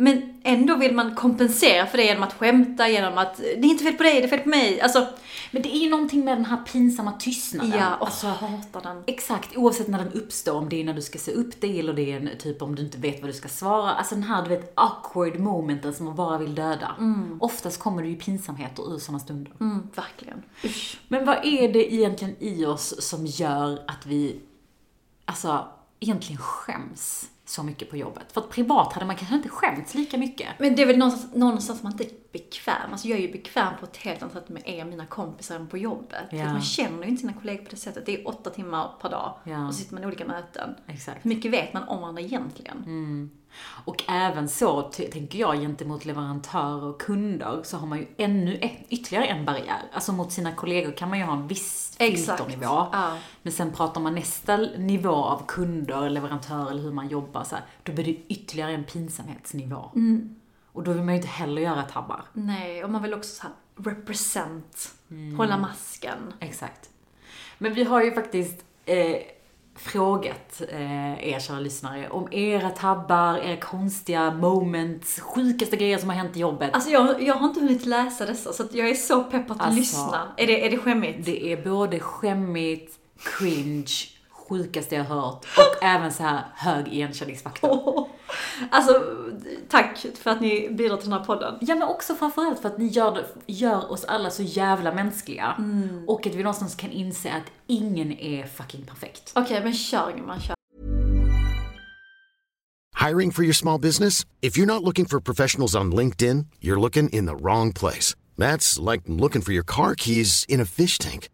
Men 0.00 0.40
ändå 0.42 0.76
vill 0.76 0.94
man 0.94 1.14
kompensera 1.14 1.86
för 1.86 1.98
det 1.98 2.04
genom 2.04 2.22
att 2.22 2.32
skämta, 2.32 2.88
genom 2.88 3.18
att 3.18 3.36
det 3.36 3.44
är 3.52 3.64
inte 3.64 3.84
fel 3.84 3.94
på 3.94 4.02
dig, 4.02 4.20
det 4.20 4.26
är 4.26 4.28
fel 4.28 4.38
på 4.38 4.48
mig. 4.48 4.80
Alltså, 4.80 5.06
Men 5.50 5.62
det 5.62 5.76
är 5.76 5.78
ju 5.78 5.90
någonting 5.90 6.24
med 6.24 6.36
den 6.36 6.44
här 6.44 6.56
pinsamma 6.56 7.12
tystnaden. 7.12 7.78
ja, 7.78 7.96
och 7.96 8.06
alltså, 8.06 8.26
hatar 8.26 8.80
den. 8.82 9.02
Exakt, 9.06 9.56
oavsett 9.56 9.88
när 9.88 9.98
den 9.98 10.12
uppstår, 10.12 10.54
om 10.54 10.68
det 10.68 10.80
är 10.80 10.84
när 10.84 10.94
du 10.94 11.02
ska 11.02 11.18
se 11.18 11.32
upp 11.32 11.60
dig 11.60 11.80
eller 11.80 11.92
det 11.92 12.12
är 12.12 12.16
en, 12.16 12.38
typ 12.38 12.62
om 12.62 12.74
du 12.74 12.82
inte 12.82 12.98
vet 12.98 13.20
vad 13.20 13.30
du 13.30 13.34
ska 13.34 13.48
svara. 13.48 13.90
Alltså 13.92 14.14
den 14.14 14.24
här, 14.24 14.42
du 14.42 14.48
vet, 14.48 14.72
awkward 14.74 15.38
momenten 15.38 15.94
som 15.94 16.06
man 16.06 16.16
bara 16.16 16.38
vill 16.38 16.54
döda. 16.54 16.96
Oftast 17.40 17.80
kommer 17.80 18.02
det 18.02 18.08
ju 18.08 18.16
pinsamheter 18.16 18.94
ur 18.94 18.98
sådana 18.98 19.18
stunder. 19.18 19.52
Mm, 19.60 19.88
verkligen. 19.94 20.42
Usch. 20.64 21.00
Men 21.08 21.24
vad 21.24 21.36
är 21.44 21.72
det 21.72 21.94
egentligen 21.94 22.36
i 22.38 22.64
oss 22.64 23.02
som 23.08 23.26
gör 23.26 23.82
att 23.86 24.06
vi, 24.06 24.40
alltså, 25.24 25.68
egentligen 26.00 26.38
skäms 26.38 27.28
så 27.48 27.62
mycket 27.62 27.90
på 27.90 27.96
jobbet? 27.96 28.32
För 28.32 28.40
att 28.40 28.50
privat 28.50 28.92
hade 28.92 29.06
man 29.06 29.16
kanske 29.16 29.36
inte 29.36 29.48
skämts 29.48 29.94
lika 29.94 30.18
mycket. 30.18 30.48
Men 30.58 30.76
det 30.76 30.82
är 30.82 30.86
väl 30.86 30.98
någonstans, 30.98 31.34
någonstans 31.34 31.82
man 31.82 31.92
inte 31.92 32.04
är 32.04 32.10
bekväm. 32.32 32.92
Alltså 32.92 33.08
jag 33.08 33.18
är 33.18 33.22
ju 33.22 33.32
bekväm 33.32 33.72
på 33.80 33.86
ett 33.86 33.96
helt 33.96 34.22
annat 34.22 34.34
sätt 34.34 34.48
med 34.48 34.62
er, 34.66 34.84
mina 34.84 35.06
kompisar, 35.06 35.56
än 35.56 35.66
på 35.66 35.78
jobbet. 35.78 36.24
Ja. 36.30 36.44
att 36.44 36.52
man 36.52 36.62
känner 36.62 37.02
ju 37.02 37.08
inte 37.08 37.20
sina 37.20 37.32
kollegor 37.32 37.64
på 37.64 37.70
det 37.70 37.76
sättet. 37.76 38.06
Det 38.06 38.20
är 38.20 38.28
åtta 38.28 38.50
timmar 38.50 38.90
per 39.00 39.10
dag. 39.10 39.34
Ja. 39.44 39.66
Och 39.66 39.74
så 39.74 39.80
sitter 39.80 39.94
man 39.94 40.02
i 40.02 40.06
olika 40.06 40.24
möten. 40.24 40.74
Exakt. 40.86 41.24
Hur 41.24 41.28
mycket 41.28 41.50
vet 41.50 41.72
man 41.72 41.82
om 41.88 42.00
varandra 42.00 42.22
egentligen? 42.22 42.76
Mm. 42.86 43.30
Och 43.84 44.04
även 44.08 44.48
så, 44.48 44.82
tänker 44.82 45.38
jag, 45.38 45.56
gentemot 45.60 46.04
leverantörer 46.04 46.84
och 46.84 47.00
kunder, 47.00 47.60
så 47.64 47.76
har 47.76 47.86
man 47.86 47.98
ju 47.98 48.06
ännu 48.16 48.54
ett, 48.54 48.86
ytterligare 48.88 49.26
en 49.26 49.44
barriär. 49.44 49.82
Alltså 49.92 50.12
mot 50.12 50.32
sina 50.32 50.52
kollegor 50.52 50.92
kan 50.92 51.08
man 51.08 51.18
ju 51.18 51.24
ha 51.24 51.32
en 51.32 51.48
viss 51.48 51.96
filternivå. 51.98 52.86
Ja. 52.92 53.18
Men 53.42 53.52
sen 53.52 53.72
pratar 53.72 54.00
man 54.00 54.14
nästa 54.14 54.56
nivå 54.56 55.14
av 55.14 55.46
kunder, 55.46 56.10
leverantörer 56.10 56.70
eller 56.70 56.82
hur 56.82 56.92
man 56.92 57.08
jobbar, 57.08 57.44
så 57.44 57.54
här, 57.54 57.64
då 57.82 57.92
blir 57.92 58.04
det 58.04 58.16
ytterligare 58.28 58.72
en 58.72 58.84
pinsamhetsnivå. 58.84 59.90
Mm. 59.94 60.36
Och 60.72 60.84
då 60.84 60.92
vill 60.92 61.02
man 61.02 61.14
ju 61.14 61.16
inte 61.16 61.28
heller 61.28 61.62
göra 61.62 61.82
tabbar. 61.82 62.22
Nej, 62.32 62.84
och 62.84 62.90
man 62.90 63.02
vill 63.02 63.14
också 63.14 63.34
så 63.34 63.42
här 63.42 63.52
represent. 63.90 64.94
Mm. 65.10 65.36
Hålla 65.36 65.58
masken. 65.58 66.32
Exakt. 66.40 66.90
Men 67.58 67.74
vi 67.74 67.84
har 67.84 68.02
ju 68.02 68.12
faktiskt 68.12 68.64
eh, 68.84 69.16
frågat 69.78 70.62
eh, 70.68 71.28
er 71.32 71.40
kära 71.40 71.60
lyssnare 71.60 72.08
om 72.08 72.32
era 72.32 72.70
tabbar, 72.70 73.38
era 73.38 73.56
konstiga 73.56 74.30
moments, 74.30 75.20
sjukaste 75.20 75.76
grejer 75.76 75.98
som 75.98 76.08
har 76.08 76.16
hänt 76.16 76.36
i 76.36 76.40
jobbet. 76.40 76.70
Alltså 76.72 76.90
jag, 76.90 77.22
jag 77.22 77.34
har 77.34 77.48
inte 77.48 77.60
hunnit 77.60 77.86
läsa 77.86 78.26
dessa, 78.26 78.52
så 78.52 78.64
jag 78.72 78.88
är 78.88 78.94
så 78.94 79.24
pepp 79.24 79.46
på 79.46 79.52
att 79.52 79.60
Alltså, 79.60 79.78
lyssna. 79.78 80.28
Är 80.36 80.46
det, 80.46 80.66
är 80.66 80.70
det 80.70 80.78
skämmigt? 80.78 81.26
Det 81.26 81.52
är 81.52 81.64
både 81.64 82.00
skämmigt, 82.00 82.98
cringe, 83.38 83.92
sjukaste 84.30 84.94
jag 84.94 85.04
hört 85.04 85.44
och 85.56 85.82
även 85.84 86.12
så 86.12 86.22
här 86.22 86.40
hög 86.54 86.88
igenkänningsfaktor. 86.88 88.08
Alltså, 88.70 89.02
tack 89.68 90.06
för 90.14 90.30
att 90.30 90.40
ni 90.40 90.68
bidrar 90.70 90.96
till 90.96 91.10
den 91.10 91.18
här 91.18 91.26
podden. 91.26 91.54
Ja 91.60 91.74
men 91.74 91.88
också 91.88 92.14
framförallt 92.14 92.60
för 92.60 92.68
att 92.68 92.78
ni 92.78 92.86
gör, 92.86 93.14
det, 93.14 93.52
gör 93.52 93.92
oss 93.92 94.04
alla 94.04 94.30
så 94.30 94.42
jävla 94.42 94.94
mänskliga. 94.94 95.54
Mm. 95.58 96.04
Och 96.06 96.26
att 96.26 96.34
vi 96.34 96.42
någonstans 96.42 96.74
kan 96.74 96.90
inse 96.92 97.32
att 97.32 97.52
ingen 97.66 98.12
är 98.12 98.46
fucking 98.46 98.86
perfekt. 98.86 99.32
Okej, 99.34 99.64
men 99.64 99.74
kör 99.74 100.10
Ingmar, 100.16 100.40
kör. 100.40 100.54
Hiring 103.08 103.30
for 103.30 103.44
your 103.44 103.54
small 103.54 103.80
business? 103.80 104.26
If 104.40 104.58
you're 104.58 104.66
not 104.66 104.82
looking 104.82 105.06
for 105.06 105.20
professionals 105.20 105.76
on 105.76 105.92
LinkedIn, 105.92 106.46
you're 106.60 106.80
looking 106.80 107.08
in 107.08 107.26
the 107.26 107.36
wrong 107.36 107.72
place. 107.72 108.16
That's 108.36 108.92
like 108.92 109.02
looking 109.06 109.42
for 109.42 109.52
your 109.52 109.64
car 109.66 109.94
keys 109.94 110.44
in 110.48 110.60
a 110.60 110.64
fish 110.64 110.98
tank. 110.98 111.28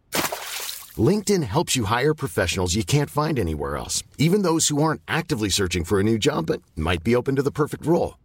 LinkedIn 0.97 1.43
helps 1.43 1.75
you 1.75 1.85
hire 1.85 2.13
professionals 2.13 2.75
you 2.75 2.83
can't 2.83 3.09
find 3.09 3.39
anywhere 3.39 3.77
else, 3.77 4.03
even 4.17 4.43
those 4.43 4.69
who 4.69 4.81
aren't 4.81 5.01
actively 5.07 5.49
searching 5.49 5.83
for 5.83 5.99
a 5.99 6.03
new 6.03 6.17
job 6.17 6.45
but 6.45 6.61
might 6.75 7.03
be 7.03 7.15
open 7.15 7.35
to 7.35 7.41
the 7.41 7.51
perfect 7.51 7.85
role. 7.85 8.15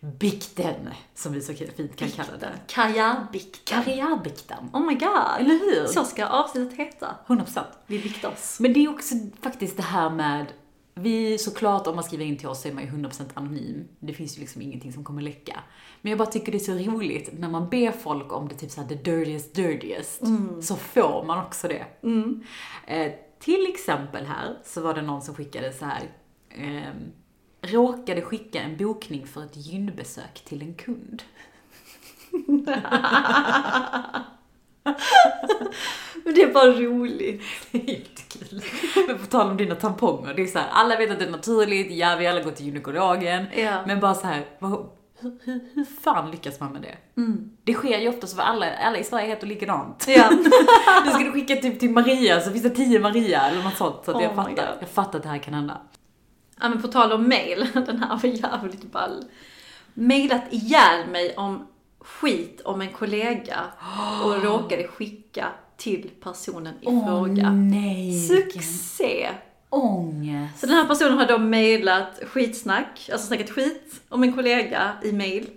bikten, 0.00 0.88
som 1.14 1.32
vi 1.32 1.40
så 1.40 1.54
fint 1.54 1.96
kan 1.96 2.08
kalla 2.08 2.36
det. 2.40 2.52
Karriärbikten. 2.66 3.82
Karriärbikten. 3.84 4.70
Oh 4.72 4.86
my 4.86 4.94
god. 4.94 5.40
Eller 5.40 5.58
hur? 5.58 5.86
Så 5.86 6.04
ska 6.04 6.26
avsnittet 6.26 6.78
heta. 6.78 7.16
100%. 7.26 7.60
Vi 7.86 7.98
viktar 7.98 8.28
oss. 8.28 8.60
Men 8.60 8.72
det 8.72 8.84
är 8.84 8.88
också 8.90 9.14
faktiskt 9.42 9.76
det 9.76 9.82
här 9.82 10.10
med, 10.10 10.46
vi 10.94 11.38
såklart 11.38 11.86
om 11.86 11.94
man 11.94 12.04
skriver 12.04 12.24
in 12.24 12.36
till 12.38 12.48
oss 12.48 12.62
så 12.62 12.68
är 12.68 12.72
man 12.72 12.84
ju 12.84 12.90
100% 12.90 13.24
anonym. 13.34 13.88
Det 14.00 14.12
finns 14.12 14.36
ju 14.36 14.40
liksom 14.40 14.62
ingenting 14.62 14.92
som 14.92 15.04
kommer 15.04 15.22
läcka. 15.22 15.60
Men 16.02 16.10
jag 16.10 16.18
bara 16.18 16.28
tycker 16.30 16.52
det 16.52 16.58
är 16.58 16.86
så 16.86 16.92
roligt 16.92 17.30
när 17.38 17.48
man 17.48 17.68
ber 17.68 17.92
folk 17.92 18.32
om 18.32 18.48
det 18.48 18.54
typ 18.54 18.70
såhär 18.70 18.88
the 18.88 18.94
dirtiest 18.94 19.54
dirtiest, 19.54 20.22
så 20.62 20.76
får 20.76 21.24
man 21.24 21.44
också 21.46 21.68
det. 21.68 21.84
Eh, 22.86 23.12
till 23.40 23.66
exempel 23.68 24.26
här 24.26 24.58
så 24.64 24.80
var 24.80 24.94
det 24.94 25.02
någon 25.02 25.22
som 25.22 25.34
skickade 25.34 25.72
så 25.72 25.84
här. 25.84 26.02
ehm, 26.50 27.12
råkade 27.62 28.22
skicka 28.22 28.60
en 28.60 28.76
bokning 28.76 29.26
för 29.26 29.44
ett 29.44 29.56
gynbesök 29.56 30.44
till 30.44 30.62
en 30.62 30.74
kund. 30.74 31.22
Men 36.24 36.34
det 36.34 36.42
är 36.42 36.52
bara 36.52 36.70
roligt. 36.72 37.42
Det 37.70 37.78
är 37.78 37.88
jättekul. 37.94 38.62
Men 39.06 39.18
på 39.18 39.26
tal 39.26 39.50
om 39.50 39.56
dina 39.56 39.74
tamponger, 39.74 40.34
det 40.34 40.42
är 40.42 40.46
så 40.46 40.58
här, 40.58 40.68
alla 40.70 40.96
vet 40.96 41.10
att 41.10 41.18
det 41.18 41.24
är 41.24 41.30
naturligt, 41.30 41.90
ja 41.90 42.16
vi 42.18 42.26
alla 42.26 42.42
går 42.42 42.50
till 42.50 42.66
gynekologen. 42.66 43.46
Ja. 43.56 43.82
Men 43.86 44.00
bara 44.00 44.14
så 44.14 44.26
här, 44.26 44.44
vad, 44.58 44.88
hur, 45.20 45.38
hur, 45.44 45.60
hur 45.74 45.84
fan 45.84 46.30
lyckas 46.30 46.60
man 46.60 46.72
med 46.72 46.82
det? 46.82 47.20
Mm. 47.20 47.50
Det 47.64 47.74
sker 47.74 47.98
ju 47.98 48.08
oftast 48.08 48.36
för 48.36 48.42
alla, 48.42 48.76
alla 48.76 48.98
i 48.98 49.04
Sverige 49.04 49.26
heter 49.26 49.46
likadant. 49.46 50.04
Ja. 50.08 50.30
Du 51.04 51.10
skulle 51.10 51.30
skicka 51.32 51.56
typ 51.56 51.80
till 51.80 51.90
Maria 51.90 52.40
så 52.40 52.50
finns 52.50 52.62
det 52.62 52.70
tio 52.70 53.00
Maria 53.00 53.40
eller 53.40 53.62
något 53.62 53.76
sånt. 53.76 53.96
Så 54.04 54.10
att 54.10 54.16
Oh 54.16 54.22
jag, 54.22 54.34
fattar, 54.34 54.76
jag 54.80 54.88
fattar 54.88 55.18
att 55.18 55.22
det 55.22 55.28
här 55.28 55.38
kan 55.38 55.54
hända. 55.54 55.80
Ja 56.60 56.68
men 56.68 56.82
på 56.82 56.88
tal 56.88 57.12
om 57.12 57.28
mail, 57.28 57.66
den 57.74 58.02
här 58.02 58.16
var 58.16 58.28
jävligt 58.28 58.92
ball. 58.92 59.24
Mailat 59.94 60.42
ihjäl 60.50 61.08
mig 61.08 61.36
om 61.36 61.66
skit 61.98 62.60
om 62.64 62.80
en 62.80 62.92
kollega 62.92 63.64
och 64.24 64.42
råkade 64.42 64.88
skicka 64.88 65.46
till 65.76 66.10
personen 66.20 66.74
i 66.80 66.84
fråga. 66.84 67.50
nej. 67.50 68.20
Succé! 68.28 69.28
Ångest. 69.70 70.60
Så 70.60 70.66
den 70.66 70.74
här 70.74 70.86
personen 70.86 71.18
har 71.18 71.26
då 71.26 71.38
mailat 71.38 72.20
skitsnack, 72.22 73.08
alltså 73.12 73.26
snackat 73.26 73.50
skit 73.50 74.00
om 74.08 74.22
en 74.22 74.32
kollega 74.32 74.92
i 75.02 75.12
mail. 75.12 75.50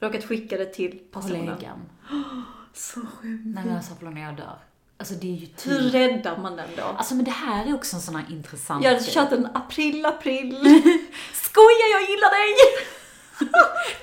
Råkat 0.00 0.24
skicka 0.24 0.56
det 0.56 0.66
till 0.66 0.98
personen. 1.12 1.46
Kollegan. 1.46 1.78
Så 2.74 3.00
sjukt. 3.00 3.46
Nej 3.46 3.64
men 3.64 3.76
alltså 3.76 3.94
jag 4.02 4.36
dör. 4.36 4.58
Alltså 4.98 5.14
det 5.14 5.26
är 5.26 5.36
ju 5.36 5.46
Hur 5.64 5.82
typ. 5.90 5.94
räddar 5.94 6.36
man 6.36 6.56
den 6.56 6.68
då? 6.76 6.82
Alltså 6.82 7.14
men 7.14 7.24
det 7.24 7.30
här 7.30 7.66
är 7.66 7.74
också 7.74 7.96
en 7.96 8.02
sån 8.02 8.16
här 8.16 8.24
intressant 8.30 8.84
Jag 8.84 8.90
hade 8.92 9.04
kört 9.04 9.32
en 9.32 9.46
april, 9.54 10.06
april. 10.06 10.52
Skoja, 11.32 11.86
jag 11.92 12.02
gillar 12.10 12.30
dig! 12.30 12.54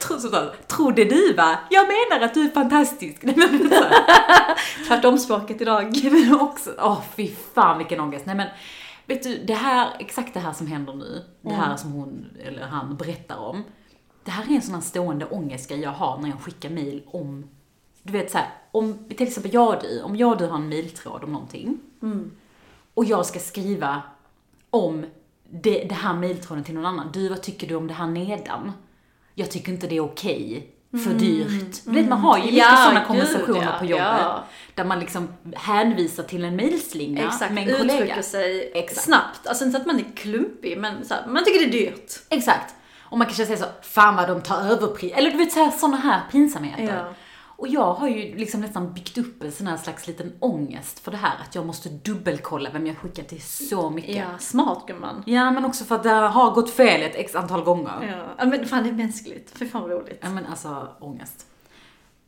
Tro, 0.02 0.20
sådär, 0.20 0.54
tro 0.68 0.92
det 0.92 1.06
du 1.06 1.34
va? 1.34 1.60
Jag 1.70 1.88
menar 1.88 2.26
att 2.26 2.34
du 2.34 2.46
är 2.46 2.50
fantastisk. 2.50 3.22
Tvärtomspråket 4.88 5.62
idag. 5.62 6.04
men 6.12 6.42
också, 6.42 6.74
åh 6.80 7.02
fy 7.16 7.32
fan 7.54 7.78
vilken 7.78 8.00
ångest. 8.00 8.26
Nej 8.26 8.36
men, 8.36 8.48
vet 9.06 9.24
du, 9.24 9.44
det 9.46 9.54
här, 9.54 9.90
exakt 10.00 10.34
det 10.34 10.40
här 10.40 10.54
som 10.54 10.68
händer 10.68 10.94
nu, 10.94 11.24
det 11.42 11.54
här 11.54 11.76
som 11.78 11.92
hon, 11.92 12.26
eller 12.46 12.62
han 12.62 12.98
berättar 12.98 13.38
om. 13.38 13.64
Det 14.24 14.32
här 14.32 14.52
är 14.52 14.56
en 14.56 14.62
sån 14.62 14.76
här 14.76 14.82
stående 14.82 15.26
ångestgrej 15.26 15.80
jag 15.80 15.92
har 15.92 16.18
när 16.18 16.30
jag 16.30 16.42
skickar 16.42 16.70
mail 16.70 17.04
om, 17.08 17.50
du 18.12 18.18
vet 18.18 18.32
såhär, 18.32 18.48
om 18.72 18.98
till 19.18 19.28
exempel 19.28 19.54
jag 19.54 19.68
och 19.68 19.82
du, 19.82 20.02
om 20.02 20.16
jag 20.16 20.32
och 20.32 20.38
du 20.38 20.46
har 20.46 20.56
en 20.58 20.70
mailtråd 20.70 21.24
om 21.24 21.32
någonting. 21.32 21.80
Och 22.94 23.06
jag 23.06 23.26
ska 23.26 23.40
skriva 23.40 24.02
om 24.70 25.06
det, 25.52 25.84
det 25.90 25.96
här 25.96 26.14
mailtråden 26.14 26.64
till 26.64 26.74
någon 26.74 26.86
annan. 26.86 27.10
Du, 27.14 27.30
vad 27.30 27.42
tycker 27.42 27.68
du 27.68 27.76
om 27.76 27.88
det 27.88 27.94
här 27.94 28.08
nedan? 28.08 28.72
Jag 29.36 29.52
tycker 29.52 29.72
inte 29.72 29.88
det 29.88 29.98
är 29.98 30.02
okej. 30.04 30.76
För 30.92 31.14
dyrt. 31.14 31.82
Du 31.86 31.92
vet, 31.92 32.10
man 32.10 32.20
har 32.20 32.38
ju 32.38 32.44
mycket 32.44 32.58
Ja, 32.58 32.76
sådana 32.86 33.06
konversationer 33.06 33.64
ja, 33.64 33.80
på 33.80 33.86
jobbet. 33.86 34.06
ja. 34.20 34.44
Där 34.76 34.84
man 34.86 35.00
liksom 35.00 35.28
hänvisar 35.56 36.24
till 36.24 36.46
en 36.46 36.56
mailslinga 36.56 37.28
Exakt, 37.28 37.54
med 37.54 37.70
en 37.70 37.78
kollega. 37.78 37.94
uttrycker 37.96 38.22
sig 38.22 38.72
Exakt. 38.76 39.02
snabbt. 39.06 39.48
Alltså 39.48 39.66
inte 39.66 39.78
att 39.78 39.86
man 39.86 40.00
är 40.00 40.06
klumpig, 40.16 40.78
men 40.78 41.06
så 41.06 41.14
här, 41.14 41.28
man 41.28 41.46
tycker 41.46 41.60
det 41.60 41.66
är 41.66 41.72
dyrt. 41.92 42.12
Exakt. 42.30 42.76
Och 43.02 43.18
man 43.18 43.28
kanske 43.28 43.46
säger 43.46 43.60
så, 43.60 43.66
fan 43.82 44.16
vad 44.16 44.28
de 44.30 44.42
tar 44.42 44.62
överpris. 44.62 45.14
Eller 45.16 45.32
du 45.32 45.38
vet 45.38 45.52
såhär, 45.52 45.72
såna 45.72 45.98
här 45.98 46.22
pinsamheter. 46.32 47.14
Och 47.60 47.68
jag 47.68 47.94
har 47.94 48.08
ju 48.08 48.36
liksom 48.38 48.62
nästan 48.62 48.94
byggt 48.94 49.18
upp 49.18 49.44
en 49.44 49.52
sån 49.52 49.68
här 49.68 49.78
slags 49.78 50.08
liten 50.08 50.34
ångest 50.40 51.00
för 51.00 51.12
det 51.12 51.18
här 51.18 51.38
att 51.42 51.56
jag 51.56 51.66
måste 51.66 51.90
dubbelkolla 51.90 52.70
vem 52.70 52.88
jag 52.88 52.98
skickar 52.98 53.24
till 53.24 53.42
så 53.42 53.90
mycket. 53.90 54.16
Ja, 54.16 54.38
smart 54.40 54.84
gumman. 54.88 55.24
Ja, 55.26 55.52
men 55.52 55.66
också 55.66 55.86
för 55.86 55.96
att 55.96 56.04
det 56.04 56.10
har 56.10 56.52
gått 56.52 56.70
fel 56.70 57.02
ett 57.02 57.16
x 57.16 57.36
antal 57.36 57.64
gånger. 57.64 58.26
Ja. 58.38 58.46
men 58.46 58.66
fan 58.66 58.84
det 58.84 58.90
är 58.90 58.94
mänskligt. 58.94 59.58
För 59.58 59.66
fan 59.66 59.82
vad 59.82 59.92
roligt. 59.92 60.20
Ja 60.22 60.30
men 60.30 60.46
alltså, 60.46 60.88
ångest. 61.00 61.48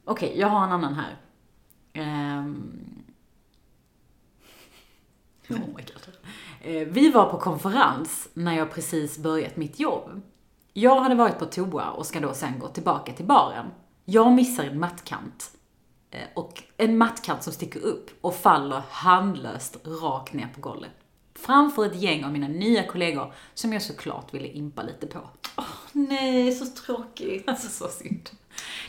Okej, 0.06 0.34
jag 0.40 0.48
har 0.48 0.64
en 0.64 0.72
annan 0.72 0.94
här. 0.94 1.18
Ehm. 1.94 2.74
Oh 5.50 5.58
my 5.58 5.84
god. 5.84 6.16
Eh, 6.62 6.88
Vi 6.88 7.12
var 7.12 7.26
på 7.32 7.38
konferens 7.38 8.30
när 8.34 8.58
jag 8.58 8.72
precis 8.74 9.18
börjat 9.18 9.58
mitt 9.58 9.80
jobb. 9.80 10.22
Jag 10.74 11.02
hade 11.02 11.16
varit 11.16 11.40
på 11.40 11.46
toa 11.46 11.90
och 11.90 12.06
ska 12.06 12.20
då 12.20 12.34
sen 12.34 12.60
gå 12.60 12.68
tillbaka 12.68 13.14
till 13.14 13.26
baren. 13.26 13.66
Jag 14.12 14.32
missar 14.32 14.64
en 14.64 14.80
mattkant. 14.80 15.52
Eh, 16.12 16.20
Och 16.34 16.64
en 16.78 16.98
mattkant 16.98 17.44
som 17.44 17.54
sticker 17.54 17.80
upp 17.80 18.10
och 18.22 18.36
faller 18.36 18.82
handlöst 18.90 19.78
rakt 20.02 20.34
ner 20.34 20.48
på 20.56 20.62
golvet. 20.62 20.92
Framför 21.36 21.86
ett 21.86 21.96
gäng 21.96 22.24
av 22.26 22.32
mina 22.32 22.48
nya 22.48 22.84
kollegor 22.88 23.34
som 23.54 23.74
jag 23.74 23.82
såklart 23.82 24.34
ville 24.34 24.48
impa 24.48 24.84
lite 24.84 25.08
på. 25.08 25.20
Nej, 25.92 26.52
så 26.52 26.66
tråkigt. 26.66 27.50
Alltså 27.50 27.68
så 27.68 27.88
synd. 27.92 28.30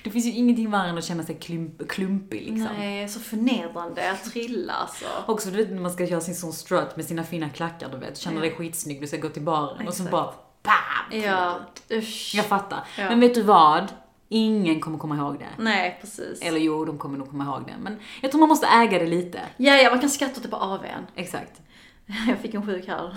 Det 0.04 0.10
finns 0.10 0.26
ju 0.26 0.30
ingenting 0.32 0.70
värre 0.70 0.88
än 0.88 0.98
att 0.98 1.04
känna 1.04 1.22
sig 1.22 1.34
klump, 1.34 1.88
klumpig 1.88 2.40
liksom. 2.40 2.68
Nej, 2.78 3.08
så 3.08 3.20
förnedrande 3.20 4.10
att 4.12 4.24
trilla 4.24 4.72
alltså. 4.72 5.04
Också 5.26 5.50
du 5.50 5.56
vet 5.56 5.70
när 5.70 5.80
man 5.80 5.92
ska 5.92 6.04
göra 6.04 6.20
sin 6.20 6.34
sån 6.34 6.52
strut 6.52 6.96
med 6.96 7.04
sina 7.04 7.24
fina 7.24 7.48
klackar 7.50 7.88
du 7.88 7.96
vet, 7.96 8.18
känna 8.18 8.36
Ja. 8.36 8.40
dig 8.40 8.50
skitsnygg, 8.56 9.00
du 9.00 9.06
ska 9.06 9.16
gå 9.16 9.28
till 9.28 9.42
baren 9.42 9.88
och 9.88 9.94
så 9.94 10.02
Exakt. 10.02 10.10
bara 10.10 10.32
BAM! 10.62 11.20
Ja, 11.20 11.60
usch. 11.92 12.32
Jag 12.34 12.46
fattar. 12.46 12.84
Ja. 12.98 13.08
Men 13.08 13.20
vet 13.20 13.34
du 13.34 13.42
vad? 13.42 13.92
Ingen 14.32 14.80
kommer 14.80 14.98
komma 14.98 15.16
ihåg 15.16 15.38
det. 15.38 15.62
Nej, 15.62 15.98
precis. 16.00 16.42
Eller 16.42 16.60
jo, 16.60 16.84
de 16.84 16.98
kommer 16.98 17.18
nog 17.18 17.30
komma 17.30 17.44
ihåg 17.44 17.66
det. 17.66 17.74
Men 17.82 17.98
jag 18.20 18.30
tror 18.30 18.40
man 18.40 18.48
måste 18.48 18.66
äga 18.66 18.98
det 18.98 19.06
lite. 19.06 19.40
Ja, 19.56 19.76
ja, 19.76 19.90
man 19.90 20.00
kan 20.00 20.10
skratta 20.10 20.36
åt 20.36 20.42
det 20.42 20.48
på 20.48 20.56
AWn. 20.56 21.06
Exakt. 21.14 21.60
Jag 22.28 22.38
fick 22.38 22.54
en 22.54 22.66
sjuk 22.66 22.86
här. 22.86 23.16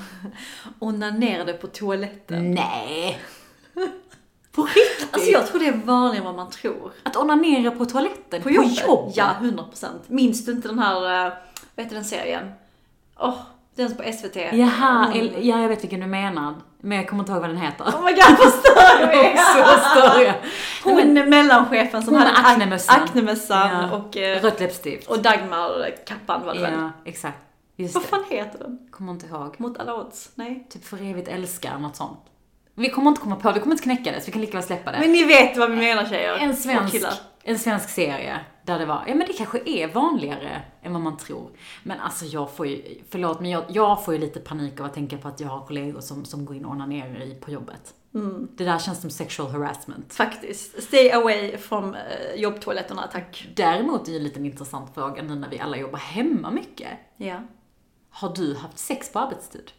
Onanerade 0.80 1.54
på 1.54 1.68
toaletten. 1.68 2.52
Nej! 2.52 3.20
På 4.52 4.64
riktigt? 4.64 5.10
Alltså 5.12 5.30
jag 5.32 5.48
tror 5.48 5.60
det 5.60 5.68
är 5.68 5.74
vanligare 5.74 6.18
än 6.18 6.24
vad 6.26 6.36
man 6.36 6.50
tror. 6.52 6.92
Att 7.04 7.16
onanera 7.16 7.72
på 7.72 7.86
toaletten? 7.86 8.42
På 8.42 8.50
jobbet? 8.52 8.88
jobbet? 8.88 9.18
Ja, 9.18 9.36
100%. 9.42 9.88
Minns 10.08 10.46
du 10.46 10.52
inte 10.52 10.68
den 10.68 10.80
här, 10.80 11.26
eh, 11.28 11.34
vad 11.76 11.84
heter 11.86 11.96
den 11.96 12.06
serien? 12.06 12.52
Åh, 13.20 13.38
den 13.76 13.96
på 13.96 14.04
SVT. 14.04 14.36
Jaha, 14.54 15.12
Mm. 15.14 15.30
ja 15.42 15.62
jag 15.62 15.70
vet 15.70 15.84
vilken 15.84 16.00
du 16.00 16.08
menar. 16.08 16.54
Men 16.82 16.98
jag 16.98 17.08
kommer 17.10 17.24
inte 17.24 17.32
ihåg 17.32 17.42
vad 17.42 17.50
den 17.50 17.58
heter. 17.58 17.84
Oh 17.86 18.04
my 18.06 18.12
god, 18.12 18.38
vad 18.40 18.54
stör 18.54 18.98
du 18.98 19.04
är! 19.20 19.36
Så 19.74 19.90
stör 19.90 20.22
jag. 20.22 20.34
Hon 20.84 21.14
mellanchefen 21.30 22.04
som 22.04 22.14
Hon 22.14 22.24
hade 22.24 22.38
aknemössan. 22.38 23.02
aknemössan 23.04 23.70
Ja. 23.70 23.92
och, 23.98 24.18
eh, 24.18 24.42
Rött 24.42 24.60
läppstift. 24.60 25.08
och 25.10 25.20
Dagmar-kappan 25.20 26.46
var 26.46 26.54
det 26.54 26.62
väl? 26.62 26.74
Ja, 26.74 26.92
exakt. 27.06 27.38
Just 27.76 27.94
Vad 27.96 28.04
det. 28.04 28.08
fan 28.08 28.24
heter 28.30 28.60
den? 28.60 28.80
Kommer 28.92 29.12
inte 29.12 29.26
ihåg. 29.28 29.56
Mot 29.58 29.78
alla 29.80 29.96
odds? 29.96 30.30
Nej. 30.36 30.68
Typ 30.70 30.86
för 30.86 31.10
evigt 31.10 31.28
älskar, 31.28 31.78
något 31.80 31.96
sånt. 31.96 32.20
Vi 32.76 32.90
kommer 32.90 33.10
inte 33.10 33.22
komma 33.22 33.36
på, 33.36 33.52
vi 33.52 33.60
kommer 33.60 33.74
inte 33.74 33.84
knäcka 33.84 34.12
det, 34.12 34.20
så 34.20 34.26
vi 34.26 34.32
kan 34.32 34.42
lika 34.42 34.54
väl 34.58 34.64
släppa 34.64 34.92
det. 34.92 35.00
Men 35.00 35.12
ni 35.12 35.24
vet 35.24 35.58
vad 35.58 35.70
vi 35.72 35.78
menar 35.78 36.06
tjejer. 36.06 36.38
en 36.38 36.56
svensk, 36.56 36.96
en 37.44 37.60
svensk 37.60 37.90
serie 37.90 38.40
där 38.66 38.80
det 38.80 38.86
var, 38.86 39.04
ja 39.08 39.16
men 39.16 39.28
det 39.28 39.34
kanske 39.34 39.60
är 39.66 39.88
vanligare 39.88 40.62
än 40.82 40.94
vad 40.94 41.02
man 41.02 41.18
tror. 41.18 41.50
Men 41.84 42.00
alltså 42.00 42.26
jag 42.26 42.52
får 42.52 42.68
ju, 42.68 43.02
förlåt 43.10 43.40
men 43.40 43.50
jag, 43.50 43.64
jag 43.70 44.06
får 44.06 44.14
ju 44.14 44.20
lite 44.20 44.40
panik 44.40 44.80
av 44.80 44.86
att 44.86 44.94
tänka 44.94 45.18
på 45.18 45.28
att 45.28 45.40
jag 45.40 45.48
har 45.48 45.66
kollegor 45.66 46.02
som, 46.02 46.26
som 46.26 46.46
går 46.46 46.56
in 46.56 46.66
och 46.66 46.72
onanerar 46.72 47.22
i 47.22 47.36
på 47.36 47.52
jobbet. 47.52 47.94
Mm. 48.14 48.48
Det 48.58 48.64
där 48.64 48.80
känns 48.80 49.02
som 49.02 49.10
sexual 49.10 49.52
harassment. 49.52 50.14
Faktiskt. 50.14 50.84
Stay 50.84 51.12
away 51.12 51.58
from 51.58 51.96
eh, 51.96 52.36
jobbtoaletterna, 52.36 53.10
tack. 53.12 53.48
Däremot 53.56 54.08
är 54.08 54.12
ju 54.12 54.18
en 54.18 54.24
liten 54.24 54.46
intressant 54.46 54.92
fråga 54.94 55.24
nu 55.24 55.36
när 55.36 55.50
vi 55.50 55.60
alla 55.60 55.78
jobbar 55.78 56.00
hemma 56.00 56.52
mycket. 56.52 56.90
Ja. 57.18 57.40
Har 58.10 58.36
du 58.36 58.56
haft 58.56 58.80
sex 58.80 59.12
på 59.14 59.20
arbetstid? 59.20 59.72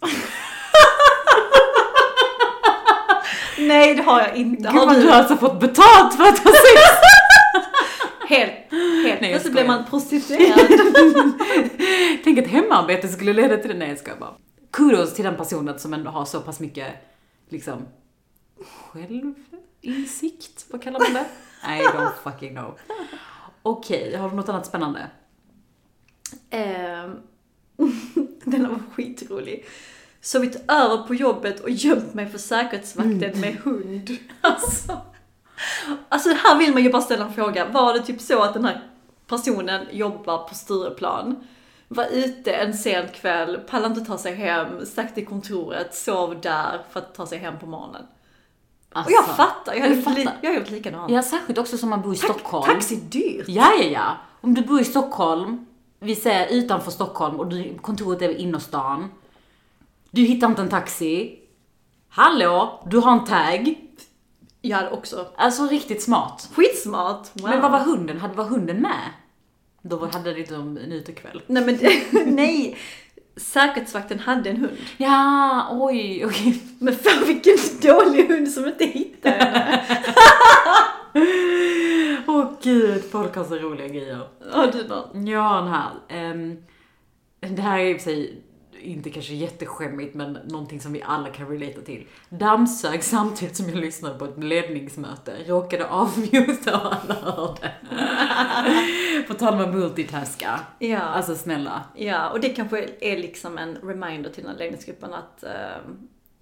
Nej, 3.58 3.94
det 3.94 4.02
har 4.02 4.20
jag 4.20 4.36
inte. 4.36 4.68
Har 4.68 4.80
Gumman, 4.80 4.94
du? 4.94 5.02
du 5.02 5.08
har 5.08 5.16
alltså 5.16 5.36
fått 5.36 5.60
betalt 5.60 6.16
för 6.16 6.22
att 6.22 6.38
ha 6.38 6.50
sex? 6.52 6.95
Helt, 8.28 8.52
helt. 9.06 9.20
Nej, 9.20 9.30
Plötsligt 9.30 9.52
blir 9.52 9.66
man 9.66 9.84
prostituerad. 9.84 10.58
Tänk 12.24 12.38
att 12.38 12.46
hemarbete 12.46 13.08
skulle 13.08 13.32
leda 13.32 13.56
till 13.56 13.70
det. 13.70 13.76
Nej, 13.76 13.88
jag 13.88 13.98
skojar 13.98 14.18
bara. 14.18 14.34
Kudos 14.72 15.14
till 15.14 15.24
den 15.24 15.36
personen 15.36 15.78
som 15.78 15.94
ändå 15.94 16.10
har 16.10 16.24
så 16.24 16.40
pass 16.40 16.60
mycket, 16.60 16.86
liksom, 17.48 17.86
självinsikt. 18.92 20.66
Vad 20.70 20.82
kallar 20.82 21.00
man 21.00 21.12
det? 21.14 21.26
I 21.76 21.82
don't 21.82 22.12
fucking 22.24 22.54
know. 22.54 22.78
Okej, 23.62 24.16
har 24.16 24.30
du 24.30 24.36
något 24.36 24.48
annat 24.48 24.66
spännande? 24.66 25.10
Ehm, 26.50 27.10
Den 28.44 28.68
var 28.68 28.80
skitrolig. 28.92 29.66
Sovit 30.20 30.56
över 30.68 31.06
på 31.06 31.14
jobbet 31.14 31.60
och 31.60 31.70
gömt 31.70 32.14
mig 32.14 32.26
för 32.26 32.38
säkerhetsvakten 32.38 33.40
med 33.40 33.56
hund. 33.56 34.10
Alltså. 34.40 35.00
Alltså 36.08 36.28
här 36.30 36.58
vill 36.58 36.72
man 36.72 36.82
ju 36.82 36.90
bara 36.92 37.02
ställa 37.02 37.24
en 37.24 37.32
fråga. 37.34 37.64
Var 37.68 37.92
det 37.94 38.00
typ 38.02 38.20
så 38.20 38.42
att 38.42 38.54
den 38.54 38.64
här 38.64 38.82
personen 39.26 39.86
jobbar 39.92 40.38
på 40.48 40.54
Stureplan, 40.54 41.36
var 41.88 42.06
ute 42.12 42.52
en 42.52 42.74
sen 42.74 43.08
kväll, 43.08 43.60
pallade 43.70 43.94
inte 43.94 44.10
ta 44.10 44.18
sig 44.18 44.34
hem, 44.34 44.86
stack 44.86 45.14
till 45.14 45.26
kontoret, 45.26 45.94
sov 45.94 46.40
där 46.40 46.80
för 46.92 47.00
att 47.00 47.14
ta 47.14 47.26
sig 47.26 47.38
hem 47.38 47.58
på 47.58 47.66
morgonen. 47.66 48.02
Alltså, 48.92 49.10
Och 49.10 49.16
jag 49.16 49.36
fattar, 49.36 49.74
jag 49.74 49.80
har 49.80 49.88
jag 49.88 49.96
gjort, 49.96 50.06
li- 50.16 50.24
fattar. 50.24 50.38
jag 50.42 50.54
gjort 50.54 50.70
likadant. 50.70 51.12
Ja, 51.12 51.22
särskilt 51.22 51.58
också 51.58 51.78
som 51.78 51.90
man 51.90 52.02
bor 52.02 52.14
i 52.14 52.16
Stockholm. 52.16 52.64
Taxi 52.66 52.94
är 52.94 53.00
dyrt. 53.00 53.48
Ja, 53.48 53.72
ja, 53.78 53.84
ja. 53.84 54.16
Om 54.40 54.54
du 54.54 54.62
bor 54.62 54.80
i 54.80 54.84
Stockholm, 54.84 55.66
vi 56.00 56.16
säger 56.16 56.46
utanför 56.46 56.90
Stockholm 56.90 57.40
och 57.40 57.46
du, 57.46 57.78
kontoret 57.78 58.22
är 58.22 58.28
i 58.28 58.36
innerstan. 58.36 59.10
Du 60.10 60.22
hittar 60.22 60.46
inte 60.48 60.62
en 60.62 60.68
taxi. 60.68 61.38
Hallå, 62.08 62.82
du 62.86 62.98
har 62.98 63.12
en 63.12 63.24
tag. 63.24 63.74
Jag 64.68 64.76
hade 64.76 64.90
också 64.90 65.26
Alltså 65.36 65.66
riktigt 65.66 66.02
smart. 66.02 66.48
skitsmart. 66.54 67.28
Wow. 67.32 67.50
Men 67.50 67.62
vad 67.62 67.70
var 67.70 67.78
hunden? 67.78 68.20
Hade, 68.20 68.34
var 68.34 68.44
hunden 68.44 68.76
med? 68.80 69.10
Då 69.82 70.06
hade 70.12 70.32
det 70.34 70.40
inte 70.40 70.54
en 70.54 70.92
utekväll. 70.92 71.42
Nej 71.46 71.64
men 71.64 71.78
nej. 72.34 72.76
Säkerhetsvakten 73.36 74.18
hade 74.18 74.50
en 74.50 74.56
hund. 74.56 74.76
Ja, 74.96 75.68
oj, 75.72 76.24
okej. 76.26 76.62
Men 76.78 76.94
fan 76.94 77.24
vilken 77.26 77.56
dålig 77.82 78.28
hund 78.28 78.48
som 78.50 78.66
inte 78.66 78.84
hittade 78.84 79.34
henne. 79.36 79.84
Åh 82.26 82.52
gud, 82.62 83.04
folk 83.10 83.36
har 83.36 83.44
så 83.44 83.54
roliga 83.54 83.88
grejer. 83.88 84.28
Har 84.52 84.66
du 84.72 84.88
någon? 84.88 85.26
Ja, 85.26 85.60
den 85.60 85.68
här. 85.68 85.90
ehm, 86.08 86.56
det 87.40 87.62
här 87.62 87.78
är 87.78 87.84
i 87.90 87.96
och 87.96 88.00
för 88.00 88.04
sig 88.10 88.42
inte 88.80 89.10
kanske 89.10 89.34
jätteskämmigt, 89.34 90.14
men 90.14 90.32
någonting 90.32 90.80
som 90.80 90.92
vi 90.92 91.02
alla 91.02 91.28
kan 91.28 91.48
relata 91.48 91.80
till. 91.80 92.06
Dammsög 92.28 93.04
samtidigt 93.04 93.56
som 93.56 93.68
jag 93.68 93.78
lyssnade 93.78 94.18
på 94.18 94.24
ett 94.24 94.44
ledningsmöte. 94.44 95.32
Råkade 95.46 95.88
avmuta 95.88 96.80
och 96.80 96.94
alla 96.94 97.14
hörde. 97.14 97.72
på 99.28 99.34
tal 99.34 99.54
om 99.54 99.60
att 99.60 99.74
multitaska. 99.74 100.60
Ja. 100.78 101.00
Alltså 101.00 101.34
snälla. 101.34 101.84
Ja, 101.94 102.30
och 102.30 102.40
det 102.40 102.48
kanske 102.48 102.88
är 103.00 103.18
liksom 103.18 103.58
en 103.58 103.74
reminder 103.74 104.30
till 104.30 104.42
den 104.42 104.52
här 104.52 104.58
ledningsgruppen 104.58 105.14
att 105.14 105.44
eh, 105.44 105.50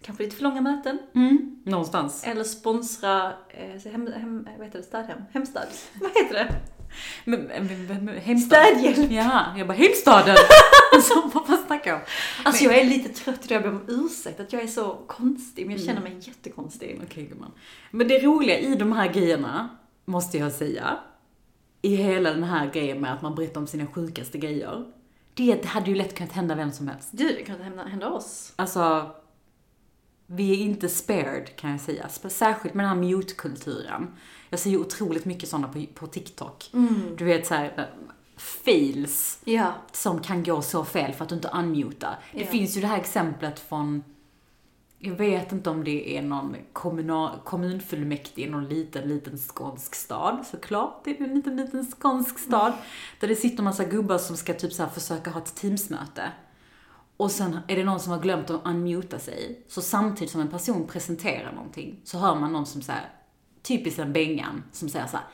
kanske 0.02 0.24
lite 0.24 0.36
för 0.36 0.42
långa 0.42 0.60
möten. 0.60 0.98
Mm, 1.14 1.62
någonstans. 1.64 2.24
Eller 2.26 2.44
sponsra, 2.44 3.32
eh, 3.48 3.92
hem, 3.92 4.12
hem, 4.12 4.48
vad 4.56 4.66
heter 4.66 4.78
det, 4.78 4.84
städhem? 4.84 5.18
Hemstad? 5.32 5.66
Vad 6.00 6.10
heter 6.10 6.34
det? 6.34 6.73
Men, 7.24 7.40
men, 7.42 7.86
men, 7.86 8.04
men. 8.04 8.38
Städhjälp. 8.38 9.10
Ja, 9.10 9.54
jag 9.56 9.66
bara 9.66 9.78
hemstaden. 9.78 10.36
Så 11.02 11.30
vad 11.34 11.58
snackar 11.66 11.90
jag 11.90 12.00
om? 12.00 12.06
Alltså 12.44 12.64
jag 12.64 12.78
är 12.78 12.84
lite 12.84 13.08
trött 13.08 13.44
idag, 13.44 13.56
jag 13.56 13.62
ber 13.62 13.70
om 13.70 13.84
ursäkt 13.88 14.40
att 14.40 14.52
jag 14.52 14.62
är 14.62 14.66
så 14.66 14.94
konstig, 15.06 15.66
men 15.66 15.76
jag 15.76 15.86
känner 15.86 16.00
mig 16.00 16.16
jättekonstig. 16.20 17.00
Okej 17.04 17.24
gumman. 17.24 17.52
Men 17.90 18.08
det 18.08 18.18
roliga 18.18 18.58
i 18.58 18.74
de 18.74 18.92
här 18.92 19.12
grejerna, 19.12 19.68
måste 20.04 20.38
jag 20.38 20.52
säga, 20.52 20.98
i 21.82 21.96
hela 21.96 22.30
den 22.30 22.44
här 22.44 22.70
grejen 22.70 23.00
med 23.00 23.12
att 23.12 23.22
man 23.22 23.34
berättar 23.34 23.60
om 23.60 23.66
sina 23.66 23.86
sjukaste 23.86 24.38
grejer, 24.38 24.84
det, 25.34 25.64
hade 25.64 25.90
ju 25.90 25.96
lätt 25.96 26.14
kunnat 26.14 26.32
hända 26.32 26.54
vem 26.54 26.72
som 26.72 26.88
helst. 26.88 27.08
Du, 27.12 27.24
det 27.28 27.40
inte 27.40 27.62
hända, 27.62 27.84
hända 27.84 28.08
oss. 28.08 28.52
Alltså, 28.56 29.10
vi 30.26 30.52
är 30.52 30.56
inte 30.56 30.88
spared 30.88 31.56
kan 31.56 31.70
jag 31.70 31.80
säga. 31.80 32.08
Särskilt 32.08 32.74
med 32.74 32.84
den 32.84 32.88
här 32.88 33.02
mute-kulturen. 33.02 34.16
Jag 34.54 34.58
ser 34.60 34.70
ju 34.70 34.78
otroligt 34.78 35.24
mycket 35.24 35.48
sådana 35.48 35.68
på, 35.68 35.84
på 35.94 36.06
TikTok. 36.06 36.70
Du 37.16 37.24
vet 37.24 37.46
såhär, 37.46 37.90
fails 38.36 39.38
Ja. 39.44 39.72
som 39.92 40.20
kan 40.20 40.42
gå 40.44 40.62
så 40.62 40.84
fel 40.84 41.12
för 41.12 41.22
att 41.22 41.28
du 41.28 41.34
inte 41.34 41.48
unmutar. 41.54 42.18
Det 42.32 42.46
finns 42.46 42.76
ju 42.76 42.80
det 42.80 42.86
här 42.86 42.98
exemplet 42.98 43.60
från, 43.60 44.04
jag 44.98 45.14
vet 45.14 45.52
inte 45.52 45.70
om 45.70 45.84
det 45.84 46.18
är 46.18 46.22
någon 46.22 46.56
kommunal, 46.72 47.38
kommunfullmäktige 47.44 48.46
i 48.46 48.50
någon 48.50 48.68
liten, 48.68 49.08
liten 49.08 49.38
skånsk 49.38 49.94
stad, 49.94 50.46
såklart. 50.50 51.00
Det 51.04 51.10
är 51.20 51.24
en 51.24 51.34
liten, 51.34 51.56
liten 51.56 51.86
skånsk 51.86 52.38
stad. 52.38 52.72
Där 53.20 53.28
det 53.28 53.36
sitter 53.36 53.62
massa 53.62 53.84
gubbar 53.84 54.18
som 54.18 54.36
ska 54.36 54.54
typ 54.54 54.72
så 54.72 54.86
försöka 54.86 55.30
ha 55.30 55.40
ett 55.40 55.54
teamsmöte. 55.54 56.32
Och 57.16 57.30
sen 57.30 57.58
är 57.68 57.76
det 57.76 57.84
någon 57.84 58.00
som 58.00 58.12
har 58.12 58.20
glömt 58.20 58.50
att 58.50 58.66
unmuta 58.66 59.18
sig. 59.18 59.64
Så 59.68 59.82
samtidigt 59.82 60.30
som 60.32 60.40
en 60.40 60.48
person 60.48 60.86
presenterar 60.86 61.52
någonting 61.52 62.00
så 62.04 62.18
hör 62.18 62.34
man 62.40 62.52
någon 62.52 62.66
som 62.66 62.82
så 62.82 62.92
här 62.92 63.10
typiskt 63.68 63.98
en 63.98 64.12
Bengan 64.12 64.62
som 64.72 64.88
säger 64.88 65.06
så 65.06 65.16
här, 65.16 65.26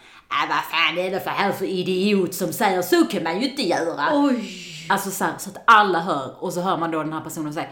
äh, 0.45 0.49
vad 0.49 0.65
fan 0.65 0.99
är 0.99 1.11
det 1.11 1.21
för 1.21 1.31
här 1.31 1.53
för 1.53 1.65
idiot 1.65 2.35
som 2.35 2.53
säger 2.53 2.83
så 2.83 3.05
kan 3.05 3.23
man 3.23 3.41
ju 3.41 3.51
inte 3.51 3.63
göra. 3.63 4.09
Oj! 4.13 4.51
Alltså 4.89 5.11
så, 5.11 5.25
här, 5.25 5.39
så 5.39 5.51
att 5.51 5.63
alla 5.67 6.01
hör 6.01 6.45
och 6.45 6.53
så 6.53 6.61
hör 6.61 6.79
man 6.79 6.91
då 6.91 7.03
den 7.03 7.13
här 7.13 7.21
personen 7.21 7.55
säga 7.55 7.69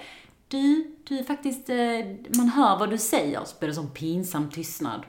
du, 0.48 0.96
du 1.04 1.18
är 1.18 1.24
faktiskt, 1.24 1.68
eh, 1.68 2.36
man 2.36 2.48
hör 2.48 2.78
vad 2.78 2.90
du 2.90 2.98
säger. 2.98 3.44
Så 3.44 3.58
blir 3.58 3.68
det 3.68 3.74
sån 3.74 3.90
pinsam 3.90 4.50
tystnad. 4.50 5.06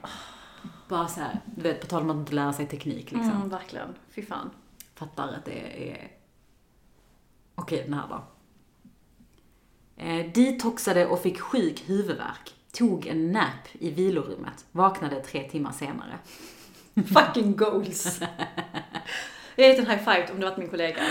Bara 0.88 1.08
så 1.08 1.20
här, 1.20 1.40
du 1.44 1.62
vet, 1.62 1.80
på 1.80 1.86
tal 1.86 2.02
om 2.02 2.10
att 2.10 2.16
inte 2.16 2.34
lära 2.34 2.52
sig 2.52 2.66
teknik 2.66 3.10
liksom. 3.10 3.30
Mm, 3.30 3.48
verkligen. 3.48 3.94
Fy 4.14 4.22
fan. 4.22 4.50
Fattar 4.94 5.28
att 5.28 5.44
det 5.44 5.90
är... 5.90 6.10
Okej, 7.54 7.82
den 7.84 7.94
här 7.94 8.08
då. 8.08 8.24
Eh, 9.96 10.32
detoxade 10.32 11.06
och 11.06 11.22
fick 11.22 11.40
sjuk 11.40 11.82
huvudvärk. 11.86 12.54
Tog 12.72 13.06
en 13.06 13.32
nap 13.32 13.68
i 13.72 13.90
vilorummet. 13.90 14.64
Vaknade 14.72 15.20
tre 15.20 15.48
timmar 15.50 15.72
senare. 15.72 16.18
Fucking 16.94 17.56
goals. 17.56 18.20
Jag 19.56 19.64
har 19.64 19.70
gett 19.70 19.78
en 19.78 19.90
high 19.90 19.98
five 19.98 20.32
om 20.32 20.40
det 20.40 20.46
varit 20.46 20.58
min 20.58 20.68
kollega. 20.68 21.02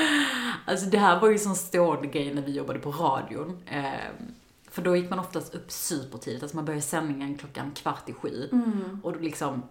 Alltså 0.65 0.85
det 0.85 0.97
här 0.97 1.19
var 1.19 1.29
ju 1.29 1.37
sån 1.37 1.55
stående 1.55 2.07
grej 2.07 2.33
när 2.33 2.41
vi 2.41 2.51
jobbade 2.51 2.79
på 2.79 2.91
radion. 2.91 3.57
Eh, 3.65 3.83
för 4.71 4.81
då 4.81 4.95
gick 4.95 5.09
man 5.09 5.19
oftast 5.19 5.55
upp 5.55 5.71
supertidigt. 5.71 6.43
Alltså 6.43 6.55
man 6.55 6.65
började 6.65 6.81
sändningen 6.81 7.37
klockan 7.37 7.71
kvart 7.71 8.09
i 8.09 8.13
sju. 8.13 8.49
Och 9.03 9.13
då 9.13 9.19
liksom 9.19 9.63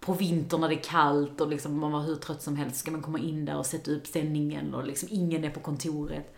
på 0.00 0.12
vintern 0.12 0.60
när 0.60 0.68
det 0.68 0.74
är 0.74 0.82
kallt 0.82 1.40
och 1.40 1.48
liksom 1.48 1.80
man 1.80 1.92
var 1.92 2.00
hur 2.00 2.16
trött 2.16 2.42
som 2.42 2.56
helst 2.56 2.76
ska 2.76 2.90
man 2.90 3.02
komma 3.02 3.18
in 3.18 3.44
där 3.44 3.56
och 3.56 3.66
sätta 3.66 3.90
upp 3.90 4.06
sändningen 4.06 4.74
och 4.74 4.86
liksom 4.86 5.08
ingen 5.12 5.44
är 5.44 5.50
på 5.50 5.60
kontoret. 5.60 6.34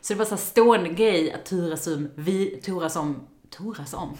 Så 0.00 0.12
det 0.12 0.18
var 0.18 0.26
så 0.26 0.36
stående 0.36 0.88
grej 0.88 1.32
att 1.32 1.46
turas 1.46 1.86
om, 1.86 2.10
vi, 2.14 2.60
turas 2.64 2.96
om, 2.96 3.26
turas 3.56 3.94
om? 3.94 4.16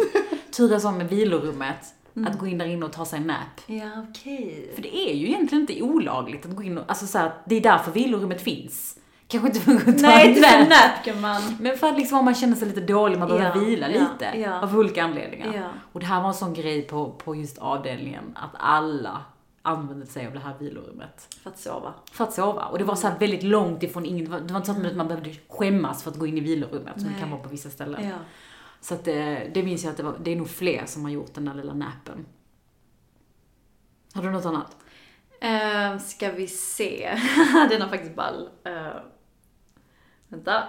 turas 0.56 0.84
om 0.84 0.98
med 0.98 1.08
vilorummet. 1.08 1.92
Att 2.26 2.38
gå 2.38 2.46
in 2.46 2.58
där 2.58 2.66
inne 2.66 2.86
och 2.86 2.92
ta 2.92 3.04
sig 3.04 3.18
en 3.18 3.26
nap. 3.26 3.60
Ja, 3.66 3.90
okej. 4.10 4.70
För 4.74 4.82
det 4.82 4.96
är 4.96 5.14
ju 5.14 5.26
egentligen 5.26 5.60
inte 5.62 5.82
olagligt 5.82 6.46
att 6.46 6.56
gå 6.56 6.62
in 6.62 6.78
och, 6.78 6.84
alltså 6.88 7.06
så 7.06 7.18
här, 7.18 7.32
det 7.46 7.54
är 7.56 7.60
därför 7.60 7.92
vilorummet 7.92 8.40
finns. 8.42 8.98
Kanske 9.28 9.48
inte 9.48 9.60
för 9.60 9.72
att 9.74 9.84
ta 9.84 9.90
Nej, 10.06 10.22
en 10.30 10.36
inte 10.36 10.48
för 10.48 10.58
nap. 10.58 10.68
napkin 10.68 11.20
man. 11.20 11.42
Men 11.60 11.78
för 11.78 11.88
att 11.88 11.98
liksom 11.98 12.18
om 12.18 12.24
man 12.24 12.34
känner 12.34 12.56
sig 12.56 12.68
lite 12.68 12.80
dålig, 12.80 13.18
man 13.18 13.28
behöver 13.28 13.60
Ja, 13.60 13.64
vila 13.66 13.90
ja, 13.90 14.00
lite. 14.00 14.38
ja. 14.38 14.60
Av 14.62 14.78
olika 14.78 15.04
anledningar. 15.04 15.54
Ja. 15.54 15.68
Och 15.92 16.00
det 16.00 16.06
här 16.06 16.20
var 16.20 16.28
en 16.28 16.34
sån 16.34 16.54
grej 16.54 16.82
på, 16.82 17.10
på 17.10 17.34
just 17.34 17.58
avdelningen, 17.58 18.24
att 18.34 18.50
alla 18.58 19.20
använde 19.62 20.06
sig 20.06 20.26
av 20.26 20.32
det 20.32 20.38
här 20.38 20.54
vilorummet. 20.58 21.34
För 21.42 21.50
att 21.50 21.58
sova. 21.58 21.94
För 22.12 22.24
att 22.24 22.32
sova. 22.34 22.64
Och 22.64 22.78
det 22.78 22.84
var 22.84 22.94
så 22.94 23.06
här 23.08 23.18
väldigt 23.18 23.42
långt 23.42 23.82
ifrån 23.82 24.06
ingen, 24.06 24.24
det 24.24 24.30
var 24.52 24.60
inte 24.60 24.72
så 24.74 24.86
att 24.86 24.96
man 24.96 25.08
behövde 25.08 25.30
skämmas 25.48 26.02
för 26.02 26.10
att 26.10 26.16
gå 26.16 26.26
in 26.26 26.38
i 26.38 26.40
vilorummet, 26.40 26.94
som 26.94 27.04
det 27.04 27.10
Nej. 27.10 27.20
kan 27.20 27.30
vara 27.30 27.40
på 27.42 27.48
vissa 27.48 27.70
ställen. 27.70 28.02
Så 28.86 28.94
att 28.94 29.04
det, 29.04 29.50
det 29.54 29.62
minns 29.62 29.84
jag 29.84 29.90
att 29.90 29.96
det, 29.96 30.02
var, 30.02 30.18
det 30.18 30.32
är 30.32 30.36
nog 30.36 30.50
fler 30.50 30.86
som 30.86 31.04
har 31.04 31.10
gjort 31.10 31.34
den 31.34 31.44
där 31.44 31.54
lilla 31.54 31.74
nappen. 31.74 32.26
Har 34.14 34.22
du 34.22 34.30
något 34.30 34.44
annat? 34.44 34.76
Uh, 35.44 35.98
ska 35.98 36.30
vi 36.30 36.46
se. 36.46 37.18
Den 37.70 37.82
har 37.82 37.88
faktiskt 37.88 38.14
ball. 38.14 38.48
Uh, 38.66 39.00
vänta. 40.28 40.64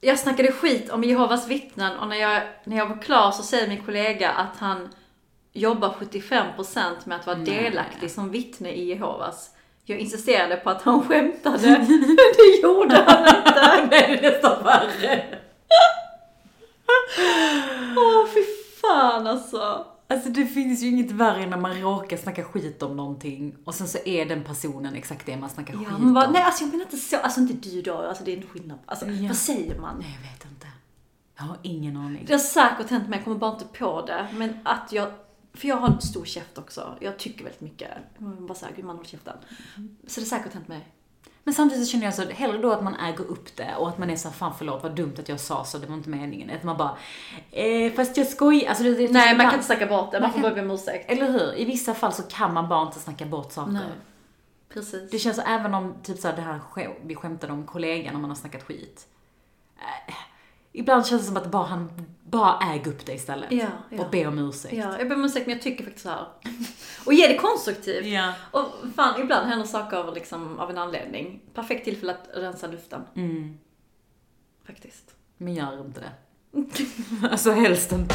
Jag 0.00 0.18
snackade 0.18 0.52
skit 0.52 0.90
om 0.90 1.04
Jehovas 1.04 1.48
vittnen 1.48 1.98
och 1.98 2.08
när 2.08 2.16
jag, 2.16 2.42
när 2.64 2.76
jag 2.76 2.88
var 2.88 3.02
klar 3.02 3.30
så 3.30 3.42
säger 3.42 3.68
min 3.68 3.84
kollega 3.84 4.30
att 4.30 4.56
han 4.56 4.88
jobbar 5.52 5.88
75% 5.88 6.92
med 7.04 7.18
att 7.18 7.26
vara 7.26 7.36
Nej. 7.36 7.46
delaktig 7.46 8.10
som 8.10 8.30
vittne 8.30 8.72
i 8.72 8.88
Jehovas. 8.88 9.50
Jag 9.84 9.98
insisterade 9.98 10.56
på 10.56 10.70
att 10.70 10.82
han 10.82 11.08
skämtade, 11.08 11.58
det 12.36 12.60
gjorde 12.62 12.96
han 13.06 13.36
inte. 13.36 13.52
Nej, 13.62 13.86
det 13.90 14.04
är 14.04 14.32
nästan 14.32 14.64
värre. 14.64 15.38
Åh 17.96 18.26
fy 18.34 18.42
fan 19.22 19.26
alltså. 19.26 19.86
Alltså 20.08 20.28
det 20.30 20.46
finns 20.46 20.82
ju 20.82 20.88
inget 20.88 21.10
värre 21.10 21.42
än 21.42 21.50
när 21.50 21.56
man 21.56 21.80
råkar 21.80 22.16
snacka 22.16 22.44
skit 22.44 22.82
om 22.82 22.96
någonting 22.96 23.56
och 23.64 23.74
sen 23.74 23.88
så 23.88 23.98
är 24.04 24.26
den 24.26 24.44
personen 24.44 24.94
exakt 24.94 25.26
det 25.26 25.36
man 25.36 25.50
snackar 25.50 25.74
Ja, 25.74 25.78
skit 25.80 26.14
bara, 26.14 26.26
om. 26.26 26.32
nej 26.32 26.42
alltså 26.42 26.64
jag 26.64 26.70
menar 26.70 26.84
inte 26.84 26.96
så, 26.96 27.16
alltså 27.16 27.40
inte 27.40 27.68
du 27.68 27.82
då, 27.82 27.94
alltså 27.96 28.24
det 28.24 28.32
är 28.32 28.36
en 28.36 28.46
skillnad. 28.46 28.78
Alltså 28.86 29.06
Ja. 29.06 29.28
vad 29.28 29.36
säger 29.36 29.78
man? 29.80 29.96
Nej, 29.98 30.18
jag 30.22 30.30
vet 30.32 30.44
inte. 30.44 30.66
Jag 31.36 31.44
har 31.44 31.56
ingen 31.62 31.96
aning. 31.96 32.24
Det 32.26 32.32
har 32.32 32.38
säkert 32.40 32.90
hänt 32.90 33.08
mig, 33.08 33.18
jag 33.18 33.24
kommer 33.24 33.36
bara 33.38 33.52
inte 33.52 33.64
på 33.78 34.06
det. 34.06 34.26
Men 34.34 34.58
att 34.64 34.92
jag, 34.92 35.08
för 35.54 35.68
jag 35.68 35.76
har 35.76 35.88
en 35.88 36.00
stor 36.00 36.24
käft 36.24 36.58
också. 36.58 36.96
Jag 37.00 37.18
tycker 37.18 37.44
väldigt 37.44 37.60
mycket. 37.60 37.88
Vill 38.18 38.28
bara 38.46 38.54
säga, 38.54 38.72
gud 38.76 38.84
man 38.84 38.96
håller 38.96 39.08
käften. 39.08 39.36
Så 40.06 40.20
det 40.20 40.26
har 40.30 40.38
säkert 40.38 40.54
hänt 40.54 40.68
mig. 40.68 40.88
Men 41.44 41.54
samtidigt 41.54 41.86
så 41.86 41.92
känner 41.92 42.04
jag 42.04 42.14
så, 42.14 42.22
hellre 42.22 42.58
då 42.58 42.72
att 42.72 42.82
man 42.82 42.94
äger 42.94 43.24
upp 43.24 43.56
det 43.56 43.74
och 43.78 43.88
att 43.88 43.98
man 43.98 44.10
är 44.10 44.16
så 44.16 44.30
fan 44.30 44.52
förlåt 44.58 44.82
vad 44.82 44.96
dumt 44.96 45.14
att 45.18 45.28
jag 45.28 45.40
sa 45.40 45.64
så, 45.64 45.78
det 45.78 45.86
var 45.86 45.94
inte 45.94 46.08
meningen. 46.08 46.50
Att 46.50 46.62
man 46.62 46.76
bara, 46.76 46.96
eh, 47.50 47.92
fast 47.92 48.16
jag 48.16 48.26
skojar. 48.26 48.68
Alltså, 48.68 48.84
det, 48.84 48.94
det, 48.94 49.12
Nej, 49.12 49.36
man 49.36 49.46
kan 49.46 49.54
inte 49.54 49.66
snacka 49.66 49.86
bort 49.86 50.12
det, 50.12 50.20
man, 50.20 50.30
Man 50.30 50.32
får 50.32 50.40
bara 50.40 50.54
be 50.54 50.60
om 50.60 50.70
ursäkt. 50.70 51.10
Eller 51.10 51.32
hur? 51.32 51.54
I 51.54 51.64
vissa 51.64 51.94
fall 51.94 52.12
så 52.12 52.22
kan 52.22 52.54
man 52.54 52.68
bara 52.68 52.86
inte 52.86 52.98
snacka 52.98 53.26
bort 53.26 53.52
saker. 53.52 53.72
Nej. 53.72 53.82
Precis. 54.68 55.10
Det 55.10 55.18
känns 55.18 55.36
så, 55.36 55.42
även 55.42 55.74
om 55.74 55.94
typ 56.02 56.18
så 56.18 56.28
här, 56.28 56.36
det 56.36 56.42
här 56.42 56.60
vi 57.02 57.14
skämtade 57.14 57.52
om 57.52 57.66
kollegan 57.66 58.14
när 58.14 58.20
man 58.20 58.30
har 58.30 58.36
snackat 58.36 58.62
skit. 58.62 59.06
Eh, 59.78 60.14
ibland 60.72 61.06
känns 61.06 61.22
det 61.22 61.28
som 61.28 61.36
att 61.36 61.50
bara 61.50 61.66
han 61.66 62.06
bara 62.22 62.58
äg 62.72 62.86
upp 62.86 63.06
det 63.06 63.12
istället. 63.12 63.52
Ja, 63.52 63.66
ja. 63.90 64.04
Och 64.04 64.10
be 64.10 64.26
om 64.26 64.38
ursäkt. 64.38 64.74
Ja, 64.74 64.98
jag 64.98 65.08
ber 65.08 65.16
om 65.16 65.24
ursäkt 65.24 65.46
men 65.46 65.54
jag 65.54 65.62
tycker 65.62 65.84
faktiskt 65.84 66.02
så 66.02 66.08
här. 66.08 66.26
Och 67.06 67.14
ge 67.14 67.28
det 67.28 67.36
konstruktivt. 67.36 68.06
Ja. 68.06 68.34
Och 68.50 68.64
fan, 68.96 69.20
ibland 69.20 69.48
händer 69.48 69.66
saker 69.66 69.96
av, 69.96 70.14
liksom, 70.14 70.58
av 70.58 70.70
en 70.70 70.78
anledning. 70.78 71.40
Perfekt 71.54 71.84
tillfälle 71.84 72.12
att 72.12 72.28
rensa 72.34 72.66
luften. 72.66 73.02
Mm. 73.16 73.58
Faktiskt. 74.66 75.14
Men 75.36 75.54
gör 75.54 75.80
inte 75.80 76.00
det. 76.00 76.12
alltså 77.30 77.50
helst 77.50 77.92
inte. 77.92 78.14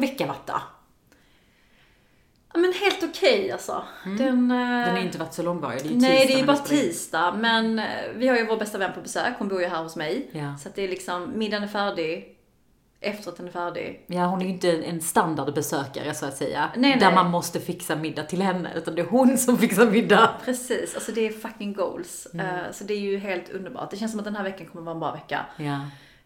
Vecka 0.00 0.26
varit 0.26 0.46
då? 0.46 0.62
Ja, 2.52 2.58
men 2.58 2.72
helt 2.72 3.02
okej 3.02 3.52
alltså. 3.52 3.82
Den, 4.04 4.50
eh, 4.50 4.86
Den 4.86 4.96
har 4.96 4.98
inte 4.98 5.18
varit 5.18 5.34
så 5.34 5.42
långvarig. 5.42 5.82
Det 5.82 5.88
är 5.88 5.92
ju 5.92 5.96
Nej, 5.98 6.10
tisdag 6.10 6.26
det 6.26 6.34
är 6.34 6.38
ju 6.38 6.46
bara 6.46 6.56
tisdag, 6.56 7.32
men 7.32 7.78
eh, 7.78 7.84
vi 8.14 8.28
har 8.28 8.36
ju 8.36 8.46
vår 8.46 8.56
bästa 8.56 8.78
vän 8.78 8.92
på 8.94 9.00
besök. 9.00 9.34
Hon 9.38 9.48
bor 9.48 9.60
ju 9.60 9.66
här 9.66 9.82
hos 9.82 9.96
mig. 9.96 10.30
Ja. 10.32 10.56
Så 10.58 10.68
att 10.68 10.74
det 10.74 10.82
är 10.82 10.88
liksom, 10.88 11.38
middagen 11.38 11.62
är 11.62 11.68
färdig, 11.68 12.36
efterrätten 13.00 13.46
är 13.46 13.50
färdig. 13.50 14.04
Ja, 14.06 14.26
hon 14.26 14.40
är 14.40 14.44
ju 14.44 14.50
inte 14.50 14.70
en 14.70 15.00
standardbesökare 15.00 16.14
så 16.14 16.26
att 16.26 16.36
säga. 16.36 16.70
Nej, 16.76 16.96
där 16.98 17.06
nej. 17.06 17.14
man 17.14 17.30
måste 17.30 17.60
fixa 17.60 17.96
middag 17.96 18.22
till 18.22 18.42
henne, 18.42 18.70
utan 18.76 18.94
det 18.94 19.02
är 19.02 19.06
hon 19.06 19.38
som 19.38 19.58
fixar 19.58 19.86
middag. 19.86 20.34
Precis, 20.44 20.94
alltså 20.94 21.12
det 21.12 21.26
är 21.26 21.32
fucking 21.32 21.72
goals. 21.72 22.26
Mm. 22.34 22.46
Eh, 22.46 22.72
så 22.72 22.84
det 22.84 22.94
är 22.94 23.00
ju 23.00 23.18
helt 23.18 23.50
underbart. 23.50 23.90
Det 23.90 23.96
känns 23.96 24.10
som 24.10 24.20
att 24.20 24.24
den 24.24 24.36
här 24.36 24.44
veckan 24.44 24.66
kommer 24.66 24.84
vara 24.84 24.94
en 24.94 25.00
bra 25.00 25.12
vecka. 25.12 25.46
Ja. 25.56 25.80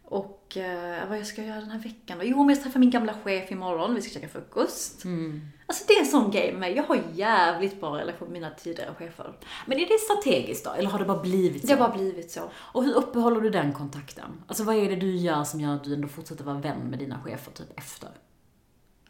Och 0.07 0.57
eh, 0.57 1.09
vad 1.09 1.19
jag 1.19 1.27
ska 1.27 1.43
göra 1.43 1.61
den 1.61 1.71
här 1.71 1.79
veckan 1.79 2.19
då? 2.19 2.25
Jo, 2.25 2.37
men 2.37 2.49
jag 2.49 2.57
ska 2.57 2.65
träffa 2.65 2.79
min 2.79 2.91
gamla 2.91 3.15
chef 3.25 3.51
imorgon. 3.51 3.95
Vi 3.95 4.03
ska 4.03 4.15
käka 4.15 4.29
frukost. 4.29 5.05
Mm. 5.05 5.41
Alltså 5.67 5.85
det 5.89 5.93
är 5.93 6.01
en 6.01 6.07
sån 6.07 6.31
grej 6.31 6.51
med 6.53 6.61
mig. 6.61 6.77
Jag 6.77 6.83
har 6.83 7.03
jävligt 7.13 7.81
bra 7.81 7.99
relation 7.99 8.29
med 8.29 8.33
mina 8.33 8.51
tidigare 8.51 8.95
chefer. 8.95 9.33
Men 9.67 9.79
är 9.79 9.87
det 9.87 9.99
strategiskt 9.99 10.65
då, 10.65 10.71
eller 10.71 10.91
har 10.91 10.99
det 10.99 11.05
bara 11.05 11.23
blivit 11.23 11.61
så? 11.61 11.67
Det 11.67 11.73
har 11.73 11.89
bara 11.89 11.97
blivit 11.97 12.31
så. 12.31 12.51
Och 12.55 12.85
hur 12.85 12.95
uppehåller 12.95 13.41
du 13.41 13.51
den 13.51 13.73
kontakten? 13.73 14.43
Alltså 14.47 14.65
vad 14.65 14.77
är 14.77 14.89
det 14.89 14.97
du 14.97 15.17
gör 15.17 15.45
som 15.45 15.61
gör 15.61 15.75
att 15.75 15.85
du 15.85 15.95
ändå 15.95 16.09
fortsätter 16.09 16.45
vara 16.45 16.59
vän 16.59 16.81
med 16.91 16.99
dina 16.99 17.21
chefer 17.25 17.53
typ 17.53 17.79
efter? 17.79 18.09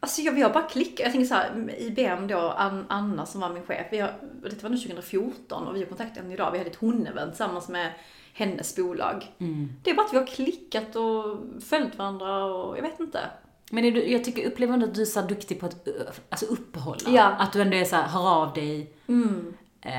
Alltså 0.01 0.23
jag, 0.23 0.33
har 0.33 0.55
bara 0.55 0.69
klickat. 0.69 1.01
Jag 1.01 1.13
tänker 1.13 1.29
så 1.29 1.35
här, 1.35 1.75
IBM 1.79 2.27
då, 2.27 2.39
An, 2.39 2.87
Anna 2.89 3.27
som 3.27 3.41
var 3.41 3.51
min 3.51 3.63
chef, 3.63 3.87
vi 3.91 3.99
har, 3.99 4.15
det 4.43 4.63
var 4.63 4.71
nu 4.71 4.77
2014 4.77 5.67
och 5.69 5.77
vi 5.77 5.79
har 5.79 5.87
kontaktat 5.87 6.17
henne 6.23 6.35
idag. 6.35 6.53
Vi 6.53 6.59
hade 6.59 6.71
ett 6.71 6.79
hon-event 6.81 7.29
tillsammans 7.29 7.69
med 7.69 7.93
hennes 8.35 8.77
bolag. 8.77 9.33
Det 9.83 9.91
är 9.91 9.95
bara 9.95 10.07
att 10.07 10.13
vi 10.13 10.19
har 10.19 10.27
klickat 10.27 10.97
och 10.97 11.39
följt 11.69 11.99
varandra 11.99 12.45
och 12.45 12.79
jag 12.79 12.83
vet 12.83 13.01
inte. 13.01 13.21
Men 13.71 13.85
du, 13.95 14.07
jag 14.11 14.25
tycker, 14.25 14.47
upplever 14.47 14.75
ändå 14.75 14.87
att 14.87 14.95
du 14.95 15.01
är 15.01 15.07
så 15.07 15.21
duktig 15.21 15.61
på 15.61 15.67
att 15.67 15.89
alltså 16.31 16.47
uppehålla. 16.47 17.01
Ja. 17.07 17.27
Mm. 17.27 17.41
Att 17.41 17.53
du 17.53 17.63
ändå 17.63 17.77
är 17.77 17.85
så 17.85 17.97
här, 17.97 18.09
hör 18.09 18.29
av 18.43 18.53
dig. 18.53 18.93
Eh, 19.81 19.93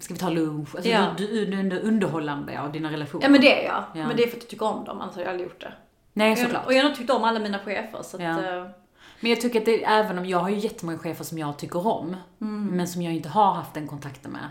ska 0.00 0.14
vi 0.14 0.20
ta 0.20 0.30
lunch? 0.30 0.74
Alltså 0.74 0.90
Ja. 0.90 1.14
du, 1.18 1.26
du, 1.26 1.46
du 1.46 1.56
är 1.56 1.60
ändå 1.60 1.76
underhållande 1.76 2.60
av 2.60 2.72
dina 2.72 2.90
relationer. 2.92 3.24
Ja 3.24 3.30
men 3.30 3.40
det 3.40 3.62
är 3.62 3.64
jag. 3.66 3.84
Ja. 3.94 4.06
Men 4.08 4.16
det 4.16 4.22
är 4.22 4.28
för 4.28 4.36
att 4.36 4.42
jag 4.42 4.50
tycker 4.50 4.66
om 4.66 4.84
dem, 4.84 5.00
annars 5.00 5.14
hade 5.14 5.24
jag 5.24 5.30
aldrig 5.30 5.48
gjort 5.48 5.60
det. 5.60 5.72
Nej, 6.12 6.36
såklart. 6.36 6.66
Och 6.66 6.72
jag 6.72 6.82
har 6.82 6.88
nog 6.88 6.98
tyckt 6.98 7.10
om 7.10 7.24
alla 7.24 7.40
mina 7.40 7.58
chefer 7.58 8.02
så 8.02 8.16
att, 8.16 8.22
Ja. 8.22 8.68
Men 9.22 9.30
jag 9.30 9.40
tycker 9.40 9.58
att 9.58 9.64
det, 9.66 9.84
även 9.84 10.18
om 10.18 10.26
jag 10.26 10.38
har 10.38 10.48
ju 10.48 10.56
jättemånga 10.58 10.98
chefer 10.98 11.24
som 11.24 11.38
jag 11.38 11.56
tycker 11.58 11.86
om, 11.86 12.16
Mm. 12.40 12.66
men 12.66 12.88
som 12.88 13.02
jag 13.02 13.14
inte 13.14 13.28
har 13.28 13.52
haft 13.54 13.74
den 13.74 13.88
kontakten 13.88 14.32
med. 14.32 14.48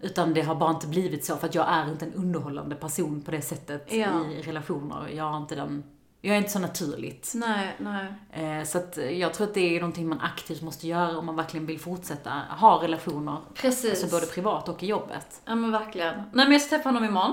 Utan 0.00 0.34
det 0.34 0.42
har 0.42 0.54
bara 0.54 0.70
inte 0.70 0.86
blivit 0.86 1.24
så, 1.24 1.36
för 1.36 1.46
att 1.48 1.54
jag 1.54 1.68
är 1.68 1.90
inte 1.90 2.04
en 2.04 2.12
underhållande 2.12 2.74
person 2.74 3.22
på 3.22 3.30
det 3.30 3.42
sättet 3.42 3.92
Ja. 3.92 4.24
i 4.30 4.42
relationer. 4.42 5.08
Jag 5.08 5.24
har 5.24 5.36
inte 5.36 5.54
den, 5.54 5.84
jag 6.20 6.34
är 6.34 6.38
inte 6.38 6.50
så 6.50 6.58
naturligt. 6.58 7.32
nej, 7.34 7.76
nej. 7.78 8.58
Eh, 8.58 8.64
Så 8.64 8.78
att 8.78 8.98
jag 9.12 9.34
tror 9.34 9.46
att 9.46 9.54
det 9.54 9.76
är 9.76 9.80
någonting 9.80 10.08
man 10.08 10.20
aktivt 10.20 10.62
måste 10.62 10.88
göra 10.88 11.18
om 11.18 11.26
man 11.26 11.36
verkligen 11.36 11.66
vill 11.66 11.80
fortsätta 11.80 12.30
ha 12.50 12.82
relationer. 12.82 13.36
Precis. 13.54 13.90
Alltså 14.02 14.16
både 14.16 14.26
privat 14.26 14.68
och 14.68 14.82
i 14.82 14.86
jobbet. 14.86 15.40
Ja 15.44 15.54
men 15.54 15.70
verkligen. 15.72 16.14
Nej 16.14 16.46
men 16.46 16.52
jag 16.52 16.60
ska 16.62 16.76
träffa 16.76 16.88
honom 16.88 17.04
imorgon. 17.04 17.32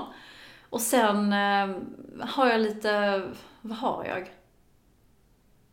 Och 0.70 0.80
sen 0.80 1.32
eh, 1.32 1.76
har 2.26 2.46
jag 2.46 2.60
lite, 2.60 3.22
vad 3.60 3.78
har 3.78 4.04
jag? 4.04 4.30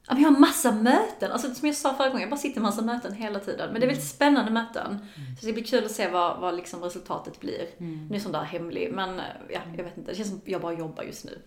Ja, 0.09 0.15
vi 0.15 0.23
har 0.23 0.31
massa 0.31 0.71
möten. 0.71 1.31
Alltså 1.31 1.53
som 1.53 1.67
jag 1.67 1.75
sa 1.75 1.93
förra 1.93 2.07
gången, 2.07 2.21
jag 2.21 2.29
bara 2.29 2.37
sitter 2.37 2.59
i 2.59 2.63
massa 2.63 2.81
möten 2.81 3.13
hela 3.13 3.39
tiden. 3.39 3.69
Men 3.71 3.81
det 3.81 3.85
är 3.85 3.87
väldigt 3.87 4.07
spännande 4.07 4.51
möten. 4.51 4.99
Så 5.39 5.45
det 5.45 5.53
blir 5.53 5.63
kul 5.63 5.85
att 5.85 5.91
se 5.91 6.09
vad, 6.09 6.39
vad 6.39 6.55
liksom 6.55 6.83
resultatet 6.83 7.39
blir. 7.39 7.65
Nu 7.77 8.15
är 8.15 8.19
sånt 8.19 8.33
där 8.33 8.41
hemlig, 8.43 8.91
men 8.93 9.19
eh, 9.19 9.25
ja, 9.49 9.59
jag 9.77 9.83
vet 9.83 9.97
inte. 9.97 10.11
Det 10.11 10.17
känns 10.17 10.29
som 10.29 10.41
jag 10.45 10.61
bara 10.61 10.73
jobbar 10.73 11.03
just 11.03 11.25
nu. 11.25 11.41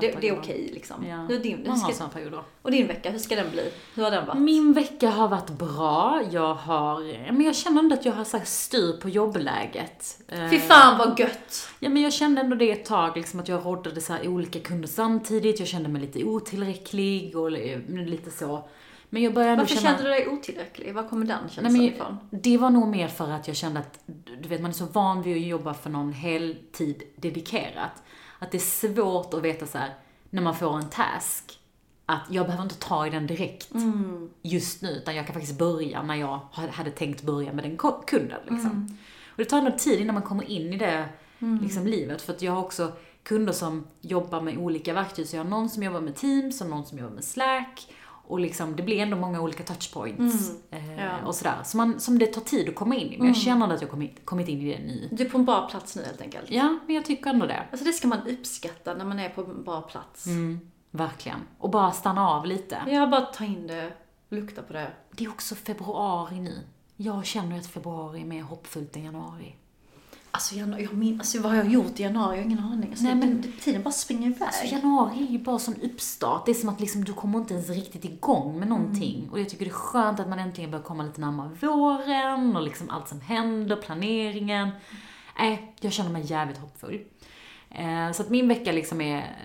det, 0.00 0.08
fattar 0.08 0.20
det 0.20 0.28
är 0.28 0.38
okej 0.38 0.70
liksom. 0.74 1.06
Ja. 1.08 1.16
Hur 1.16 1.38
din, 1.38 1.58
hur 1.58 1.66
Man 1.66 1.78
har 1.80 1.88
ska, 1.88 1.96
sådana 1.96 2.12
perioder. 2.12 2.42
och 2.62 2.70
din 2.70 2.86
vecka, 2.86 3.10
hur 3.10 3.18
ska 3.18 3.36
den 3.36 3.50
bli? 3.50 3.72
Hur 3.94 4.02
har 4.02 4.10
den 4.10 4.26
varit? 4.26 4.40
Min 4.40 4.72
vecka 4.72 5.10
har 5.10 5.28
varit 5.28 5.50
bra. 5.50 6.22
Jag 6.30 6.54
har, 6.54 7.00
men 7.32 7.40
jag 7.42 7.54
känner 7.56 7.78
ändå 7.78 7.94
att 7.94 8.04
jag 8.04 8.12
har 8.12 8.38
här 8.38 8.44
styr 8.44 8.92
på 8.92 9.08
jobbläget. 9.08 10.18
Eh, 10.28 10.50
Fy 10.50 10.58
fan 10.58 10.98
vad 10.98 11.20
gött! 11.20 11.68
Ja 11.80 11.88
men 11.88 12.02
jag 12.02 12.12
kände 12.12 12.40
ändå 12.40 12.56
det 12.56 12.70
ett 12.70 12.84
tag, 12.84 13.16
liksom 13.16 13.40
att 13.40 13.48
jag 13.48 13.66
roddade 13.66 14.00
så 14.00 14.14
olika 14.24 14.60
kunder 14.60 14.88
samtidigt. 14.88 15.58
Jag 15.58 15.68
kände 15.68 15.88
mig 15.88 16.02
lite 16.02 16.24
otillräcklig 16.24 17.36
och 17.36 17.50
lite 18.02 18.30
så. 18.30 18.68
Men 19.10 19.22
jag 19.22 19.34
började 19.34 19.56
Varför 19.56 19.74
känna... 19.74 19.88
kände 19.88 20.02
du 20.02 20.08
dig 20.08 20.28
otillräcklig? 20.28 20.94
Var 20.94 21.08
kommer 21.08 21.26
den 21.26 21.38
Nej, 21.42 21.50
känslan 21.50 21.72
men, 21.72 21.82
ifrån? 21.82 22.18
det 22.30 22.58
var 22.58 22.70
nog 22.70 22.88
mer 22.88 23.08
för 23.08 23.30
att 23.30 23.48
jag 23.48 23.56
kände 23.56 23.80
att, 23.80 24.00
du 24.42 24.48
vet 24.48 24.60
man 24.60 24.70
är 24.70 24.74
så 24.74 24.86
van 24.86 25.22
vid 25.22 25.36
att 25.36 25.48
jobba 25.48 25.74
för 25.74 25.90
någon 25.90 26.12
heltid 26.12 27.02
dedikerat. 27.16 28.02
Att 28.38 28.50
det 28.50 28.58
är 28.58 28.88
svårt 28.88 29.34
att 29.34 29.42
veta 29.42 29.66
så 29.66 29.78
här 29.78 29.94
när 30.30 30.42
man 30.42 30.54
får 30.54 30.76
en 30.76 30.88
task, 30.90 31.58
att 32.06 32.22
jag 32.30 32.46
behöver 32.46 32.64
inte 32.64 32.78
ta 32.78 33.06
i 33.06 33.10
den 33.10 33.26
direkt 33.26 33.70
just 34.42 34.82
nu, 34.82 34.88
utan 34.88 35.16
jag 35.16 35.26
kan 35.26 35.34
faktiskt 35.34 35.58
börja 35.58 36.02
när 36.02 36.14
jag 36.14 36.40
hade 36.52 36.90
tänkt 36.90 37.22
börja 37.22 37.52
med 37.52 37.64
den 37.64 37.76
kunden. 38.06 38.40
Liksom. 38.48 38.98
Och 39.26 39.36
det 39.36 39.44
tar 39.44 39.58
ändå 39.58 39.70
tid 39.70 40.00
innan 40.00 40.14
man 40.14 40.22
kommer 40.22 40.50
in 40.50 40.72
i 40.72 40.76
det 40.76 41.08
liksom, 41.62 41.86
livet, 41.86 42.22
för 42.22 42.32
att 42.32 42.42
jag 42.42 42.52
har 42.52 42.60
också 42.60 42.92
kunder 43.24 43.52
som 43.52 43.86
jobbar 44.00 44.40
med 44.40 44.58
olika 44.58 44.92
verktyg, 44.94 45.28
så 45.28 45.36
jag 45.36 45.44
har 45.44 45.50
någon 45.50 45.68
som 45.68 45.82
jobbar 45.82 46.00
med 46.00 46.16
Teams 46.16 46.60
och 46.60 46.66
någon 46.70 46.84
som 46.86 46.98
jobbar 46.98 47.14
med 47.14 47.24
Slack, 47.24 47.88
och 48.26 48.40
liksom, 48.40 48.76
det 48.76 48.82
blir 48.82 48.98
ändå 49.00 49.16
många 49.16 49.40
olika 49.40 49.62
touchpoints 49.62 50.50
eh, 50.70 51.00
Ja. 51.04 51.26
och 51.26 51.34
sådär. 51.34 51.56
Så 51.64 51.76
man, 51.76 52.00
som 52.00 52.18
det 52.18 52.26
tar 52.26 52.40
tid 52.40 52.68
att 52.68 52.74
komma 52.74 52.94
in 52.94 53.12
i, 53.12 53.18
men 53.18 53.26
jag 53.26 53.36
känner 53.36 53.74
att 53.74 53.80
jag 53.80 53.90
kommit, 53.90 54.24
kommit 54.24 54.48
in 54.48 54.60
i 54.60 54.72
det 54.72 54.78
nu. 54.78 55.08
Du 55.12 55.24
är 55.24 55.30
på 55.30 55.38
en 55.38 55.44
bra 55.44 55.68
plats 55.68 55.96
nu 55.96 56.02
helt 56.02 56.20
enkelt. 56.20 56.50
Ja, 56.50 56.78
men 56.86 56.94
jag 56.94 57.04
tycker 57.04 57.30
ändå 57.30 57.46
det. 57.46 57.62
Alltså 57.70 57.84
det 57.86 57.92
ska 57.92 58.08
man 58.08 58.18
uppskatta 58.28 58.94
när 58.94 59.04
man 59.04 59.18
är 59.18 59.28
på 59.28 59.40
en 59.40 59.64
bra 59.64 59.80
plats. 59.82 60.26
Mm. 60.26 60.60
Verkligen. 60.90 61.38
Och 61.58 61.70
bara 61.70 61.92
stanna 61.92 62.28
av 62.30 62.46
lite. 62.46 62.78
Ja, 62.86 63.06
bara 63.06 63.20
ta 63.20 63.44
in 63.44 63.66
det, 63.66 63.92
lukta 64.28 64.62
på 64.62 64.72
det. 64.72 64.90
Det 65.10 65.24
är 65.24 65.28
också 65.28 65.54
februari 65.54 66.40
nu. 66.40 66.58
Jag 66.96 67.24
känner 67.26 67.58
att 67.58 67.66
februari 67.66 68.20
är 68.20 68.24
mer 68.24 68.42
hoppfullt 68.42 68.96
än 68.96 69.04
januari. 69.04 69.56
Alltså, 70.34 70.54
januari, 70.54 70.82
jag 70.84 70.92
min, 70.92 71.20
alltså 71.20 71.40
vad 71.40 71.52
har 71.52 71.58
jag 71.58 71.72
gjort 71.72 72.00
i 72.00 72.02
januari? 72.02 72.36
Jag 72.36 72.42
har 72.42 72.50
ingen 72.50 72.64
aning. 72.64 72.90
Alltså, 72.90 73.04
Nej, 73.04 73.14
men- 73.14 73.52
tiden 73.60 73.82
bara 73.82 73.90
springer 73.92 74.30
iväg. 74.30 74.54
Så 74.54 74.66
januari 74.74 75.26
är 75.26 75.32
ju 75.32 75.38
bara 75.38 75.58
som 75.58 75.74
uppstart. 75.82 76.46
Det 76.46 76.52
är 76.52 76.54
som 76.54 76.68
att 76.68 76.80
liksom, 76.80 77.04
du 77.04 77.12
kommer 77.12 77.38
inte 77.38 77.54
ens 77.54 77.68
riktigt 77.70 78.04
igång 78.04 78.58
med 78.58 78.68
någonting. 78.68 79.28
Och 79.32 79.40
jag 79.40 79.48
tycker 79.48 79.64
det 79.64 79.70
är 79.70 79.74
skönt 79.74 80.20
att 80.20 80.28
man 80.28 80.38
äntligen 80.38 80.70
börjar 80.70 80.82
komma 80.82 81.02
lite 81.02 81.20
närmare 81.20 81.48
våren 81.60 82.56
och 82.56 82.62
liksom 82.62 82.90
allt 82.90 83.08
som 83.08 83.20
händer, 83.20 83.76
planeringen. 83.76 84.68
Nej, 85.38 85.74
jag 85.80 85.92
känner 85.92 86.10
mig 86.10 86.22
jävligt 86.26 86.58
hoppfull. 86.58 87.00
Eh, 87.70 88.12
så 88.12 88.22
att 88.22 88.30
min 88.30 88.48
vecka 88.48 88.72
liksom 88.72 89.00
är 89.00 89.36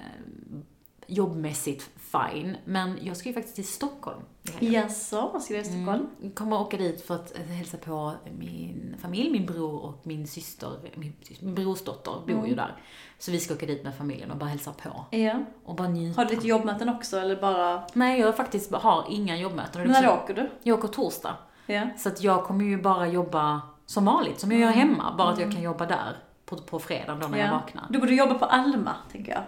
jobbmässigt 1.10 1.89
fine. 1.98 2.58
Men 2.65 3.00
jag 3.02 3.17
ska 3.17 3.30
ju 3.30 3.34
faktiskt 3.34 3.56
till 3.56 3.67
Stockholm. 3.67 4.19
Jaså, 4.60 5.39
ska 5.39 5.54
du 5.54 5.54
göra 5.54 5.67
i 5.67 5.69
Stockholm? 5.69 6.08
Jag 6.22 6.36
kommer 6.36 6.62
åka 6.62 6.78
dit 6.78 7.06
för 7.06 7.15
att 7.15 7.38
eh, 7.38 7.43
hälsa 7.43 7.78
på 7.78 8.13
min 8.38 8.95
familj, 9.02 9.32
min 9.32 9.45
bror 9.45 9.86
och 9.86 10.02
min 10.04 10.28
syster, 10.28 10.80
min, 10.95 11.13
min 11.39 11.56
brorsdotter 11.56 12.13
bor 12.28 12.48
ju 12.48 12.56
där. 12.56 12.76
Så 13.19 13.32
vi 13.32 13.39
ska 13.39 13.54
åka 13.54 13.65
dit 13.65 13.84
med 13.84 13.95
familjen 13.95 14.32
och 14.32 14.38
bara 14.38 14.50
hälsa 14.50 14.74
på. 14.74 15.17
Ja. 15.17 15.39
Och 15.65 15.76
bara 15.76 15.88
njuta. 15.88 16.22
Har 16.22 16.26
du 16.26 16.36
lite 16.36 16.48
jobbmöten 16.48 16.89
också 16.89 17.19
eller 17.19 17.36
bara... 17.41 17.84
Nej, 17.93 18.19
jag 18.19 18.38
faktiskt 18.38 18.72
har 18.72 19.06
inga 19.10 19.38
jobbmöten. 19.38 19.88
När 19.88 20.10
åker 20.10 20.34
du? 20.34 20.50
Jag 20.63 20.80
åker 20.80 20.88
torsdag. 20.88 21.36
Ja. 21.65 21.88
Så 21.98 22.10
att 22.10 22.24
jag 22.24 22.45
kommer 22.45 22.65
ju 22.65 22.82
bara 22.82 23.08
jobba 23.08 23.62
som 23.86 24.06
vanligt, 24.06 24.39
som 24.39 24.52
jag 24.52 24.62
gör 24.62 24.72
hemma. 24.72 25.15
Bara 25.17 25.30
att 25.30 25.39
jag 25.39 25.52
kan 25.52 25.62
jobba 25.62 25.86
där 25.86 26.17
på, 26.45 26.58
på 26.58 26.80
fredagen 26.80 27.19
då 27.19 27.28
när 27.28 27.38
jag 27.38 27.48
ja. 27.48 27.52
vaknar. 27.52 27.86
Du 27.89 28.00
borde 28.00 28.13
jobba 28.13 28.34
på 28.34 28.45
Alma, 28.45 28.95
tänker 29.12 29.32
jag. 29.32 29.43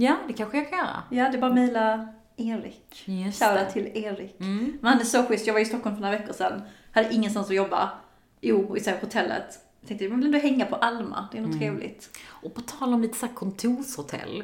Ja, 0.00 0.16
det 0.28 0.32
kanske 0.32 0.56
jag 0.58 0.70
kan 0.70 0.78
göra. 0.78 1.02
Ja, 1.10 1.28
det 1.30 1.36
är 1.36 1.40
bara 1.40 1.52
mejla 1.52 2.08
Erik. 2.36 3.02
Just 3.04 3.42
Shoutout 3.42 3.70
till 3.72 3.86
Erik. 3.94 4.34
Men 4.38 4.78
han 4.82 5.00
är 5.00 5.04
så 5.04 5.22
schysst. 5.24 5.46
Jag 5.46 5.54
var 5.54 5.60
i 5.60 5.64
Stockholm 5.64 5.96
för 5.96 6.02
några 6.02 6.18
veckor 6.18 6.32
sedan. 6.32 6.62
Hade 6.92 7.14
ingenstans 7.14 7.46
att 7.48 7.54
jobba. 7.56 7.90
Jo, 8.40 8.76
i 8.76 8.80
så 8.80 8.90
här 8.90 9.00
hotellet. 9.00 9.58
Jag 9.80 9.88
tänkte, 9.88 10.08
men 10.08 10.20
vill 10.20 10.32
du 10.32 10.38
hänga 10.38 10.66
på 10.66 10.76
Alma? 10.76 11.28
Det 11.32 11.38
är 11.38 11.40
Mm. 11.40 11.50
något 11.50 11.60
trevligt. 11.60 12.18
Och 12.42 12.54
på 12.54 12.60
tal 12.60 12.94
om 12.94 13.02
lite 13.02 13.18
så 13.18 13.26
här 13.26 13.34
kontorshotell, 13.34 14.42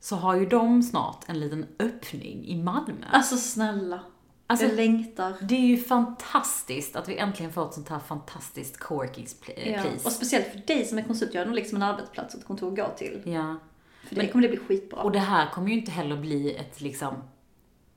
så 0.00 0.16
har 0.16 0.34
ju 0.36 0.46
de 0.46 0.82
snart 0.82 1.24
en 1.28 1.40
liten 1.40 1.66
öppning 1.78 2.44
i 2.46 2.56
Malmö. 2.62 3.06
Alltså 3.12 3.36
snälla. 3.36 4.00
Alltså- 4.46 4.66
jag 4.66 4.74
längtar. 4.76 5.32
Det 5.42 5.54
är 5.54 5.60
ju 5.66 5.76
fantastiskt 5.76 6.96
att 6.96 7.08
vi 7.08 7.16
äntligen 7.18 7.52
får 7.52 7.66
ett 7.68 7.74
sånt 7.74 7.88
här 7.88 7.98
fantastiskt 7.98 8.78
coworking 8.78 9.24
pl- 9.24 9.72
Ja. 9.76 9.82
Och 10.04 10.12
speciellt 10.12 10.46
för 10.46 10.58
dig 10.66 10.84
som 10.84 10.98
är 10.98 11.02
konsult, 11.02 11.34
jag 11.34 11.40
har 11.40 11.46
nog 11.46 11.54
liksom 11.54 11.76
en 11.76 11.82
arbetsplats 11.82 12.34
och 12.34 12.40
ett 12.40 12.46
kontor 12.46 12.68
att 12.72 12.76
gå 12.76 12.88
till. 12.96 13.22
Ja. 13.24 13.56
För 14.08 14.14
dig 14.14 14.28
kommer 14.30 14.42
det 14.42 14.48
bli 14.48 14.58
skitbra. 14.58 15.02
Och 15.02 15.12
det 15.12 15.18
här 15.18 15.50
kommer 15.50 15.68
ju 15.68 15.74
inte 15.74 15.90
heller 15.90 16.16
bli 16.16 16.54
ett 16.56 16.80
liksom, 16.80 17.14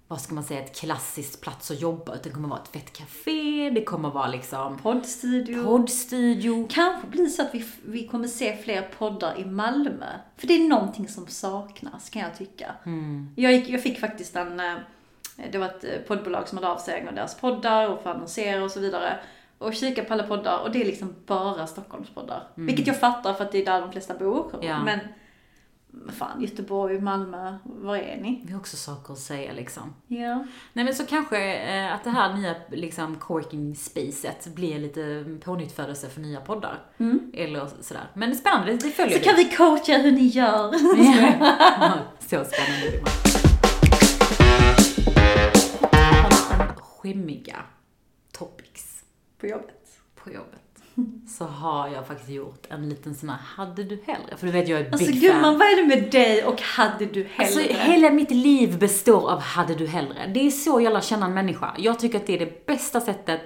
vad 0.08 0.22
ska 0.22 0.34
man 0.34 0.44
säga, 0.44 0.60
ett 0.62 0.76
klassiskt 0.76 1.42
plats 1.42 1.72
att 1.72 1.82
jobba, 1.82 2.12
utan 2.14 2.24
det 2.24 2.30
kommer 2.30 2.50
vara 2.50 2.60
ett 2.60 2.68
fett 2.68 2.94
café, 2.94 3.70
det 3.70 3.84
kommer 3.84 4.10
vara 4.10 4.28
liksom 4.28 4.78
Poddstudio. 4.78 5.64
poddstudio. 5.64 6.68
Kanske 6.70 7.08
blir 7.08 7.28
så 7.28 7.42
att 7.42 7.56
vi, 7.56 7.66
vi 7.86 8.08
kommer 8.08 8.28
se 8.28 8.58
fler 8.58 8.82
poddar 8.98 9.40
i 9.40 9.46
Malmö. 9.46 10.06
För 10.38 10.48
det 10.48 10.54
är 10.54 10.70
någonting 10.70 11.08
som 11.08 11.28
saknas, 11.28 12.10
kan 12.10 12.22
jag 12.22 12.38
tycka. 12.38 12.76
Jag, 13.36 13.54
gick, 13.54 13.70
jag 13.70 13.84
fick 13.84 14.00
faktiskt 14.00 14.36
en, 14.36 14.60
eh, 14.60 14.74
det 15.52 15.58
var 15.58 15.66
ett 15.66 15.84
eh, 15.84 15.90
poddbolag 16.08 16.48
som 16.48 16.58
hade 16.58 16.70
av 16.70 16.78
sig 16.78 16.96
angående 16.96 17.22
deras 17.22 17.36
poddar 17.36 17.90
och 17.90 18.04
för 18.04 18.10
annonsera 18.10 18.64
och 18.64 18.72
så 18.72 18.80
vidare. 18.80 19.20
Och 19.58 19.74
kika 19.74 20.04
på 20.04 20.14
alla 20.14 20.24
poddar 20.24 20.60
och 20.64 20.72
det 20.72 20.82
är 20.82 20.86
liksom 20.86 21.16
bara 21.26 21.68
Stockholmspoddar. 21.68 22.48
Vilket 22.56 22.88
jag 22.88 23.00
fattar 23.00 23.34
för 23.34 23.44
att 23.44 23.52
det 23.52 23.62
är 23.62 23.66
där 23.66 23.82
de 23.82 23.92
flesta 23.92 24.14
bor. 24.14 24.60
Ja. 24.62 24.84
Men, 24.84 24.86
men 24.86 25.00
fan, 26.18 26.42
Göteborg, 26.42 27.00
Malmö, 27.02 27.58
var 27.64 27.98
är 27.98 28.18
ni? 28.22 28.42
Vi 28.46 28.52
har 28.54 28.60
också 28.60 28.78
saker 28.78 29.14
att 29.14 29.20
säga 29.20 29.54
liksom. 29.54 29.94
Ja. 30.08 30.46
Nej 30.74 30.86
men 30.86 30.96
så 30.96 31.06
kanske 31.06 31.54
eh, 31.56 31.94
att 31.94 32.04
det 32.04 32.10
här 32.10 32.34
nya 32.34 32.56
liksom 32.72 33.16
coworking 33.16 33.76
spacet 33.76 34.48
blir 34.56 34.80
lite 34.80 35.26
pånyttfödelse 35.44 36.10
för 36.10 36.22
nya 36.22 36.42
poddar. 36.42 36.80
Eller 37.34 37.68
sådär. 37.82 38.04
Men 38.14 38.30
det 38.30 38.36
är 38.36 38.38
spännande, 38.38 38.72
det, 38.72 38.78
det 38.78 38.92
följer 38.92 39.18
Så 39.20 39.24
kan 39.24 39.36
vi 39.36 39.46
coacha 39.56 39.98
hur 39.98 40.12
ni 40.12 40.28
gör. 40.28 40.72
Ja, 41.80 41.94
så 42.20 42.28
spännande 42.28 42.90
det 42.92 43.04
Skämmiga 46.78 47.58
topics 48.32 49.04
På 49.40 49.48
jobbet. 49.48 50.00
på 50.16 50.32
jobbet. 50.32 50.58
Så 51.38 51.46
har 51.46 51.88
jag 51.88 52.08
faktiskt 52.08 52.30
gjort 52.30 52.66
en 52.70 52.90
liten 52.90 53.16
sån 53.16 53.30
här, 53.30 53.38
hade 53.38 53.84
du 53.84 54.04
hellre? 54.06 54.38
För 54.38 54.46
du 54.46 54.52
vet 54.54 54.68
jag 54.68 54.80
är 54.80 54.84
big 54.84 54.94
Alltså 54.94 55.12
fan. 55.12 55.20
gumman, 55.20 55.58
vad 55.58 55.68
är 55.68 55.76
det 55.82 55.96
med 55.96 56.12
dig 56.12 56.46
och 56.46 56.62
hade 56.62 57.06
du 57.06 57.24
hellre? 57.24 57.62
Alltså 57.62 57.84
hela 57.92 58.10
mitt 58.10 58.32
liv 58.32 58.80
består 58.80 59.32
av 59.32 59.40
hade 59.40 59.76
du 59.76 59.88
hellre. 59.88 60.32
Det 60.34 60.48
är 60.48 60.52
så 60.52 60.82
jag 60.82 60.94
lär 60.94 61.02
känna 61.02 61.26
en 61.26 61.34
människa. 61.34 61.76
Jag 61.78 62.00
tycker 62.00 62.18
att 62.18 62.28
det 62.28 62.34
är 62.36 62.40
det 62.46 62.66
bästa 62.66 63.02
sättet, 63.02 63.42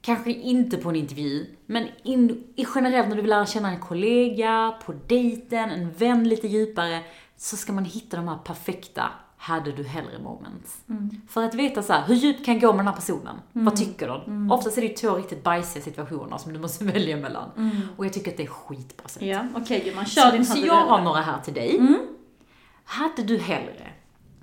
kanske 0.00 0.32
inte 0.32 0.76
på 0.76 0.88
en 0.88 0.96
intervju, 0.96 1.46
men 1.66 1.88
in, 2.02 2.44
i 2.56 2.66
generellt 2.74 3.08
när 3.08 3.16
du 3.16 3.22
vill 3.22 3.30
lära 3.30 3.46
känna 3.46 3.70
en 3.70 3.80
kollega, 3.80 4.74
på 4.86 4.92
dejten, 5.06 5.70
en 5.70 5.92
vän 5.92 6.28
lite 6.28 6.48
djupare, 6.48 7.00
så 7.36 7.56
ska 7.56 7.72
man 7.72 7.84
hitta 7.84 8.16
de 8.16 8.28
här 8.28 8.38
perfekta 8.44 9.10
hade 9.42 9.72
du 9.72 9.84
hellre 9.84 10.18
moments. 10.18 10.84
Mm. 10.88 11.20
För 11.28 11.44
att 11.44 11.54
veta 11.54 11.82
så 11.82 11.92
här, 11.92 12.06
hur 12.06 12.14
djupt 12.14 12.44
kan 12.44 12.54
jag 12.54 12.60
gå 12.60 12.72
med 12.72 12.78
den 12.78 12.86
här 12.86 12.94
personen? 12.94 13.36
Vad 13.52 13.76
tycker 13.76 14.08
de? 14.08 14.52
Oftast 14.52 14.78
är 14.78 14.82
det 14.82 14.88
ju 14.88 14.94
två 14.94 15.14
riktigt 15.14 15.42
bajsiga 15.42 15.84
situationer 15.84 16.38
som 16.38 16.52
du 16.52 16.58
måste 16.58 16.84
välja 16.92 17.16
mellan. 17.16 17.50
Och 17.96 18.06
jag 18.06 18.12
tycker 18.12 18.30
att 18.30 18.36
det 18.36 18.42
är 18.42 18.46
skitbra 18.46 19.08
sätt. 19.08 19.22
Ja, 19.22 19.46
okej 19.54 19.82
gumman, 19.84 20.06
kör 20.06 20.32
din 20.32 20.44
Så, 20.44 20.52
så 20.52 20.58
hade 20.58 20.66
jag 20.66 20.86
du 20.86 20.90
har 20.90 21.00
några 21.00 21.20
här 21.20 21.40
till 21.40 21.54
dig. 21.54 21.80
Hade 22.84 23.22
du 23.22 23.38
hellre 23.38 23.92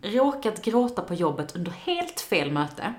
råkat 0.02 0.62
gråta 0.62 1.02
på 1.02 1.14
jobbet 1.14 1.56
under 1.56 1.72
helt 1.72 2.22
fel 2.22 2.52
möte, 2.52 2.94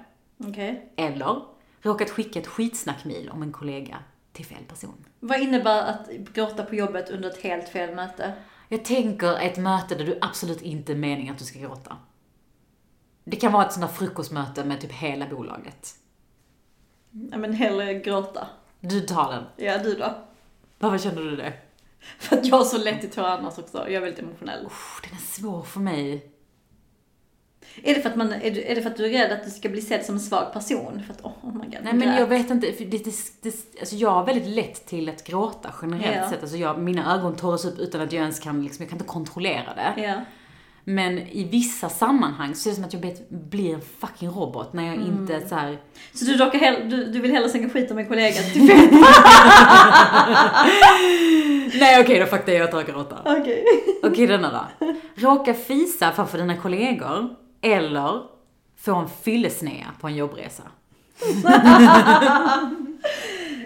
Okej. 0.49 0.93
eller 0.97 1.43
råkat 1.83 2.11
skicka 2.11 2.39
ett 2.39 2.47
skitsnackmil 2.47 3.31
om 3.33 3.43
en 3.43 3.53
kollega 3.53 3.97
till 4.33 4.47
fel 4.47 4.65
person? 4.69 5.05
Vad 5.21 5.41
innebär 5.41 5.83
att 5.83 6.11
gråta 6.35 6.65
på 6.65 6.75
jobbet 6.75 7.11
under 7.11 7.31
ett 7.31 7.43
helt 7.43 7.69
fel 7.69 7.95
möte? 7.95 8.33
Jag 8.73 8.85
tänker 8.85 9.39
ett 9.39 9.57
möte 9.57 9.95
där 9.95 10.05
du 10.05 10.19
absolut 10.21 10.63
inte 10.63 10.93
är 10.93 10.97
meningen 10.97 11.33
att 11.33 11.39
du 11.39 11.45
ska 11.45 11.59
gråta. 11.59 11.97
Det 13.25 13.37
kan 13.37 13.53
vara 13.53 13.67
ett 13.67 13.73
sånt 13.73 13.87
där 13.87 13.95
frukostmöte 13.95 14.65
med 14.65 14.81
typ 14.81 14.93
hela 14.93 15.29
bolaget. 15.29 15.95
Ja 17.11 17.39
men 17.39 17.53
hellre 17.53 17.95
gråta. 17.95 18.47
Du 18.81 19.01
tar 19.01 19.33
den. 19.33 19.45
Ja, 19.57 19.79
du 19.79 19.95
då? 19.95 20.15
Varför 20.79 20.99
känner 20.99 21.23
du 21.23 21.37
det? 21.37 21.53
För 22.19 22.37
att 22.37 22.47
jag 22.47 22.57
har 22.57 22.65
så 22.65 22.79
lätt 22.79 23.05
i 23.05 23.09
tårar 23.09 23.39
annars 23.39 23.59
också. 23.59 23.79
Jag 23.79 23.95
är 23.95 24.01
väldigt 24.01 24.19
emotionell. 24.19 24.67
Uff, 24.67 25.01
den 25.05 25.13
är 25.13 25.23
svår 25.23 25.63
för 25.63 25.81
mig. 25.81 26.30
Är 27.83 27.95
det 27.95 28.01
för 28.01 28.11
att, 28.11 28.16
man, 28.16 28.33
är, 28.33 28.51
du, 28.51 28.62
är 28.62 28.75
det 28.75 28.83
för 28.83 28.90
att 28.90 28.97
du 28.97 29.07
är 29.07 29.11
rädd 29.11 29.33
att 29.33 29.45
du 29.45 29.51
ska 29.51 29.69
bli 29.69 29.81
sedd 29.83 30.05
som 30.05 30.14
en 30.14 30.21
svag 30.21 30.53
person? 30.53 31.03
För 31.07 31.14
att, 31.14 31.21
oh, 31.25 31.33
oh 31.49 31.55
my 31.55 31.64
god. 31.64 31.79
Nej 31.83 31.95
men 31.95 32.16
jag 32.19 32.27
vet 32.27 32.51
inte, 32.51 32.73
för 32.73 32.85
det, 32.85 33.05
det, 33.05 33.12
det, 33.43 33.55
alltså 33.81 33.97
jag 33.97 34.11
har 34.11 34.27
väldigt 34.27 34.47
lätt 34.49 34.87
till 34.87 35.09
att 35.09 35.25
gråta 35.25 35.75
generellt 35.83 36.16
Ja. 36.16 36.31
sett. 36.31 36.43
Alltså 36.43 36.57
jag, 36.57 36.79
mina 36.79 37.14
ögon 37.14 37.37
torras 37.37 37.64
upp 37.64 37.79
utan 37.79 38.01
att 38.01 38.12
jag 38.12 38.21
ens 38.23 38.40
kan, 38.40 38.62
liksom, 38.62 38.83
jag 38.83 38.88
kan 38.90 38.97
inte 38.99 39.09
kontrollera 39.09 39.75
det. 39.75 40.03
Ja. 40.03 40.14
Men 40.85 41.19
i 41.19 41.45
vissa 41.51 41.88
sammanhang 41.88 42.55
så 42.55 42.69
är 42.69 42.71
det 42.71 42.75
som 42.77 42.85
att 42.85 42.93
jag 42.93 43.03
blir- 43.29 43.75
en 43.75 43.81
fucking 44.01 44.29
robot 44.31 44.73
när 44.73 44.87
jag 44.87 44.95
Mm. 44.95 45.07
inte 45.09 45.49
så 45.49 45.55
här. 45.55 45.79
Så 46.14 46.25
du, 46.25 46.37
råkar 46.37 46.59
hell, 46.59 46.90
du, 46.90 47.05
du 47.05 47.21
vill 47.21 47.33
hellre 47.33 47.49
slänga 47.49 47.69
skit 47.71 47.90
om 47.90 47.99
en 47.99 48.07
kollega 48.07 48.43
till? 48.43 48.66
Nej 51.81 52.01
okej, 52.01 52.19
då 52.21 52.27
faktiskt 52.27 52.59
jag 52.59 52.71
tar 52.71 52.83
gråta. 52.83 53.16
Okej. 53.25 53.64
Okej, 54.03 54.27
denna 54.27 54.69
då. 54.81 54.95
Råka 55.16 55.55
fisa 55.55 56.12
framför 56.12 56.38
dina 56.38 56.57
kollegor 56.57 57.29
eller 57.61 58.23
få 58.77 58.94
en 58.94 59.09
fyllesnea 59.23 59.87
på 60.01 60.07
en 60.09 60.16
jobbresa. 60.16 60.62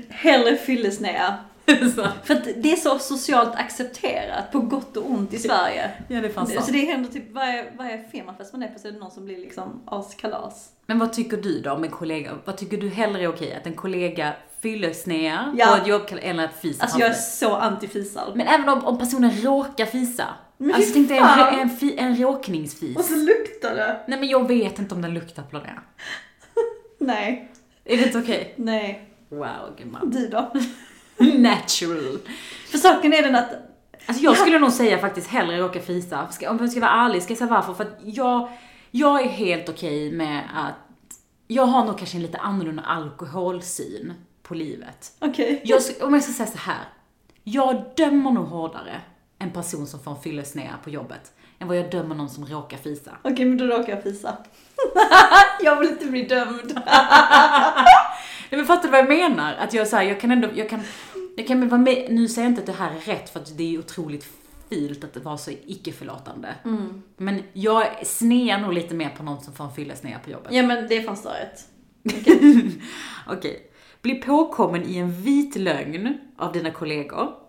Hellre 0.08 0.56
fyllesnea. 0.56 1.34
så. 1.96 2.06
För 2.24 2.34
att 2.34 2.44
det 2.56 2.72
är 2.72 2.76
så 2.76 2.98
socialt 2.98 3.54
accepterat, 3.54 4.52
på 4.52 4.60
gott 4.60 4.96
och 4.96 5.10
ont 5.10 5.32
i 5.32 5.38
Sverige. 5.38 5.90
Ja, 6.08 6.20
det 6.20 6.26
är 6.28 6.32
fan 6.32 6.46
Så 6.46 6.52
sant. 6.52 6.72
det 6.72 6.78
händer 6.86 7.10
typ 7.10 7.32
varje, 7.32 7.64
varje 7.78 8.04
firmafest 8.08 8.52
man 8.52 8.62
är 8.62 8.68
på 8.68 8.78
så 8.78 8.88
är 8.88 8.92
det 8.92 8.98
någon 8.98 9.10
som 9.10 9.24
blir 9.24 9.38
liksom 9.38 9.82
askalas. 9.86 10.68
Men 10.86 10.98
vad 10.98 11.12
tycker 11.12 11.36
du 11.36 11.60
då 11.60 11.72
om 11.72 11.84
en 11.84 11.90
kollega? 11.90 12.30
Vad 12.44 12.56
tycker 12.56 12.76
du 12.76 12.88
hellre 12.88 13.22
är 13.22 13.28
okej? 13.28 13.54
Att 13.54 13.66
en 13.66 13.74
kollega 13.74 14.32
fyllesnear 14.60 15.52
Ja. 15.56 15.66
på 15.66 15.74
ett 15.82 15.86
jobb 15.86 16.02
eller 16.22 16.44
att 16.44 16.54
fisa 16.60 16.82
Alltså 16.82 16.98
jag 16.98 17.08
är 17.10 17.14
så 17.14 17.56
anti-fisar. 17.56 18.32
Men 18.34 18.46
även 18.46 18.68
om, 18.68 18.84
om 18.84 18.98
personen 18.98 19.30
råkar 19.42 19.86
fisa. 19.86 20.24
Men 20.56 20.74
alltså 20.74 20.92
tänk 20.94 21.08
dig 21.08 21.18
en, 21.18 21.70
en, 21.80 21.98
en 21.98 22.16
råkningsfis. 22.16 22.96
Och 22.96 23.04
så 23.04 23.14
luktar 23.16 23.74
det. 23.74 24.00
Nej 24.08 24.20
men 24.20 24.28
jag 24.28 24.48
vet 24.48 24.78
inte 24.78 24.94
om 24.94 25.02
den 25.02 25.14
luktar 25.14 25.42
på 25.42 25.58
det. 25.58 25.78
Nej, 26.98 27.52
Är 27.84 27.96
det 27.96 28.02
inte 28.04 28.18
okej? 28.18 28.54
nej. 28.56 29.08
Wow 29.28 29.76
gumman. 29.78 30.10
Du 30.10 30.28
då? 30.28 30.52
Natural. 31.38 32.18
För 32.70 32.78
saken 32.78 33.12
är 33.12 33.22
den 33.22 33.34
att, 33.34 33.50
Alltså 34.06 34.24
jag 34.24 34.36
skulle 34.38 34.58
nog 34.58 34.72
säga 34.72 34.98
faktiskt 34.98 35.26
hellre 35.26 35.58
råka 35.58 35.80
fisa. 35.80 36.28
Om 36.48 36.58
jag 36.60 36.70
ska 36.70 36.80
vara 36.80 36.90
ärlig 36.90 37.22
ska 37.22 37.30
jag 37.30 37.38
säga 37.38 37.50
varför. 37.50 37.74
För 37.74 37.84
att 37.84 37.98
jag, 38.04 38.48
jag 38.90 39.20
är 39.22 39.28
helt 39.28 39.68
okej 39.68 40.12
med 40.12 40.42
att 40.54 41.18
jag 41.46 41.66
har 41.66 41.84
nog 41.84 41.98
kanske 41.98 42.16
en 42.16 42.22
lite 42.22 42.38
annorlunda 42.38 42.82
alkoholsyn 42.82 44.12
på 44.42 44.54
livet. 44.54 45.12
okej. 45.18 45.62
Sk- 45.64 46.02
om 46.02 46.14
jag 46.14 46.22
ska 46.22 46.32
säga 46.32 46.46
så 46.46 46.58
här. 46.58 46.84
Jag 47.44 47.84
dömer 47.96 48.30
nog 48.30 48.46
hårdare 48.46 49.00
en 49.44 49.50
person 49.50 49.86
som 49.86 50.00
får 50.00 50.10
en 50.10 50.22
fyllesnea 50.22 50.78
på 50.84 50.90
jobbet 50.90 51.32
än 51.58 51.68
vad 51.68 51.76
jag 51.76 51.90
dömer 51.90 52.14
någon 52.14 52.30
som 52.30 52.46
råkar 52.46 52.76
fisa. 52.76 53.10
Okej, 53.22 53.44
men 53.44 53.58
då 53.58 53.64
råkar 53.64 53.92
jag 53.92 54.02
fisa. 54.02 54.36
jag 55.60 55.80
vill 55.80 55.88
inte 55.88 56.06
bli 56.06 56.22
dömd. 56.22 56.72
Nej 58.50 58.58
men 58.58 58.66
fattar 58.66 58.82
du 58.82 58.90
vad 58.90 59.00
jag 59.00 59.08
menar? 59.08 59.54
Att 59.54 59.74
jag 59.74 59.88
säger 59.88 60.10
jag 60.10 60.20
kan 60.20 60.30
ändå, 60.30 60.48
jag 60.54 60.68
kan, 60.70 60.80
jag 61.36 61.46
kan 61.46 61.68
vara 61.68 61.80
med, 61.80 62.06
nu 62.10 62.28
säger 62.28 62.48
jag 62.48 62.50
inte 62.50 62.60
att 62.60 62.66
det 62.66 62.72
här 62.72 62.90
är 62.90 63.00
rätt 63.00 63.30
för 63.30 63.40
att 63.40 63.58
det 63.58 63.74
är 63.74 63.78
otroligt 63.78 64.26
fult 64.68 65.04
att 65.04 65.24
vara 65.24 65.38
så 65.38 65.50
icke-förlåtande. 65.50 66.54
Men 67.16 67.42
jag 67.52 68.06
snear 68.06 68.58
nog 68.58 68.72
lite 68.72 68.94
mer 68.94 69.08
på 69.08 69.22
någon 69.22 69.42
som 69.42 69.54
får 69.54 69.64
en 69.64 69.72
fyllesnea 69.72 70.18
på 70.18 70.30
jobbet. 70.30 70.52
Ja 70.52 70.62
men 70.62 70.88
det 70.88 70.96
är 70.96 71.02
fan 71.02 71.16
störigt. 71.16 71.64
Okej. 73.26 73.70
Bli 74.02 74.14
påkommen 74.14 74.84
i 74.84 74.96
en 74.96 75.22
vit 75.22 75.56
lögn 75.56 76.18
av 76.36 76.52
dina 76.52 76.70
kollegor. 76.70 77.43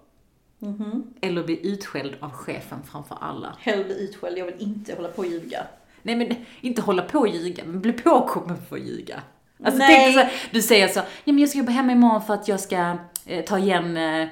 Eller 1.22 1.44
bli 1.44 1.68
utskälld 1.68 2.16
av 2.20 2.32
chefen 2.32 2.84
framför 2.84 3.18
alla. 3.22 3.56
Hellre 3.60 3.84
bli 3.84 4.04
utskälld, 4.04 4.38
jag 4.38 4.46
vill 4.46 4.56
inte 4.60 4.96
hålla 4.96 5.08
på 5.08 5.18
och 5.22 5.28
ljuga. 5.28 5.68
Nej 6.02 6.16
men 6.16 6.36
inte 6.62 6.82
hålla 6.82 7.02
på 7.02 7.20
och 7.20 7.28
ljuga, 7.28 7.64
men 7.66 7.82
bli 7.82 7.94
påkommen 7.94 8.58
för 8.70 8.76
att 8.76 8.82
ljuga. 8.84 9.22
Alltså 9.64 9.78
Nej. 9.80 9.96
tänk 9.96 10.14
så 10.16 10.20
här, 10.20 10.32
du 10.52 10.62
säger 10.62 10.88
så, 10.88 11.00
ja 11.00 11.06
men 11.34 11.40
jag 11.40 11.50
ska 11.50 11.60
jobba 11.60 11.72
hemma 11.72 11.92
imorgon 11.92 12.22
för 12.22 12.34
att 12.34 12.48
jag 12.48 12.60
ska 12.60 12.98
eh, 13.26 13.46
ta 13.46 13.60
igen, 13.60 13.98
eh, 13.98 14.28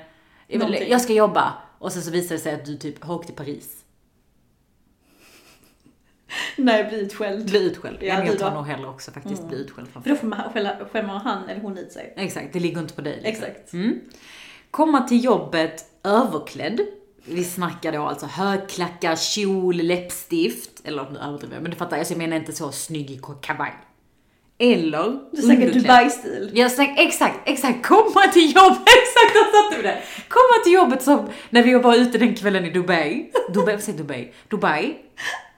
jag 0.90 1.02
ska 1.02 1.14
jobba. 1.14 1.54
Och 1.80 1.92
sen 1.92 2.02
så 2.02 2.12
visar 2.12 2.36
det 2.36 2.42
sig 2.42 2.54
att 2.54 2.66
du 2.66 2.78
typ 2.78 3.04
har 3.04 3.16
åkt 3.16 3.26
till 3.28 3.36
Paris. 3.36 3.80
Nej, 6.58 6.84
bli 6.84 7.00
utskälld. 7.02 7.46
Bli 7.50 7.64
utskälld. 7.64 7.98
Ja, 8.02 8.18
men 8.18 8.28
jag 8.28 8.40
tar 8.40 8.56
nog 8.56 8.66
hellre 8.68 8.88
också 8.88 9.12
faktiskt 9.12 9.48
bli 9.48 9.58
utskälld 9.58 9.88
För 9.88 9.94
framför. 9.94 10.10
då 10.10 10.16
får 10.16 10.28
man 10.28 10.54
skälla- 10.54 10.78
skämmer 10.92 11.14
han 11.14 11.50
eller 11.50 11.62
hon 11.62 11.78
ut 11.78 11.92
sig. 11.92 12.14
Exakt, 12.18 12.54
det 12.54 12.60
ligger 12.60 12.80
inte 12.82 12.94
på 12.94 13.02
dig. 13.02 13.22
liksom. 13.24 13.46
Exakt. 13.46 13.74
Mm. 13.74 14.00
Komma 14.72 15.02
till 15.02 15.24
jobbet 15.24 15.86
överklädd. 16.04 16.80
Vi 17.26 17.44
snackar 17.44 17.92
då 17.92 18.02
alltså 18.04 18.26
högklackar, 18.26 19.16
kjol, 19.16 19.76
läppstift. 19.76 20.70
Eller 20.84 21.10
nu 21.10 21.20
överdriver 21.20 21.56
jag, 21.56 21.62
men 21.62 21.72
du 21.72 21.78
fattar, 21.78 21.98
alltså 21.98 22.14
jag 22.14 22.18
menar 22.18 22.38
inte 22.38 22.54
så 22.54 22.72
snygg 22.72 23.12
i 23.12 23.22
kavaj. 23.42 23.74
Eller 24.58 25.20
Du 25.32 25.42
snackar. 25.42 25.72
Dubai-stil. 25.72 26.52
Jag 26.54 26.72
snackar, 26.72 27.04
exakt, 27.04 27.40
exakt, 27.46 27.86
komma 27.88 28.28
till 28.34 28.56
jobbet, 28.56 28.80
exakt, 28.88 29.34
där 29.34 29.52
satte 29.64 29.78
vi 29.78 29.84
det. 29.84 30.02
Komma 30.30 30.64
till 30.64 30.74
jobbet 30.74 31.04
som 31.04 31.30
när 31.50 31.64
vi 31.64 31.74
var 31.74 31.96
ute 31.96 32.18
den 32.18 32.36
kvällen 32.36 32.66
i 32.66 32.70
Dubai. 32.70 33.32
Dubai, 33.54 33.76
vad 33.76 33.84
säger 33.84 33.98
Dubai? 33.98 34.34
Dubai. 34.50 34.96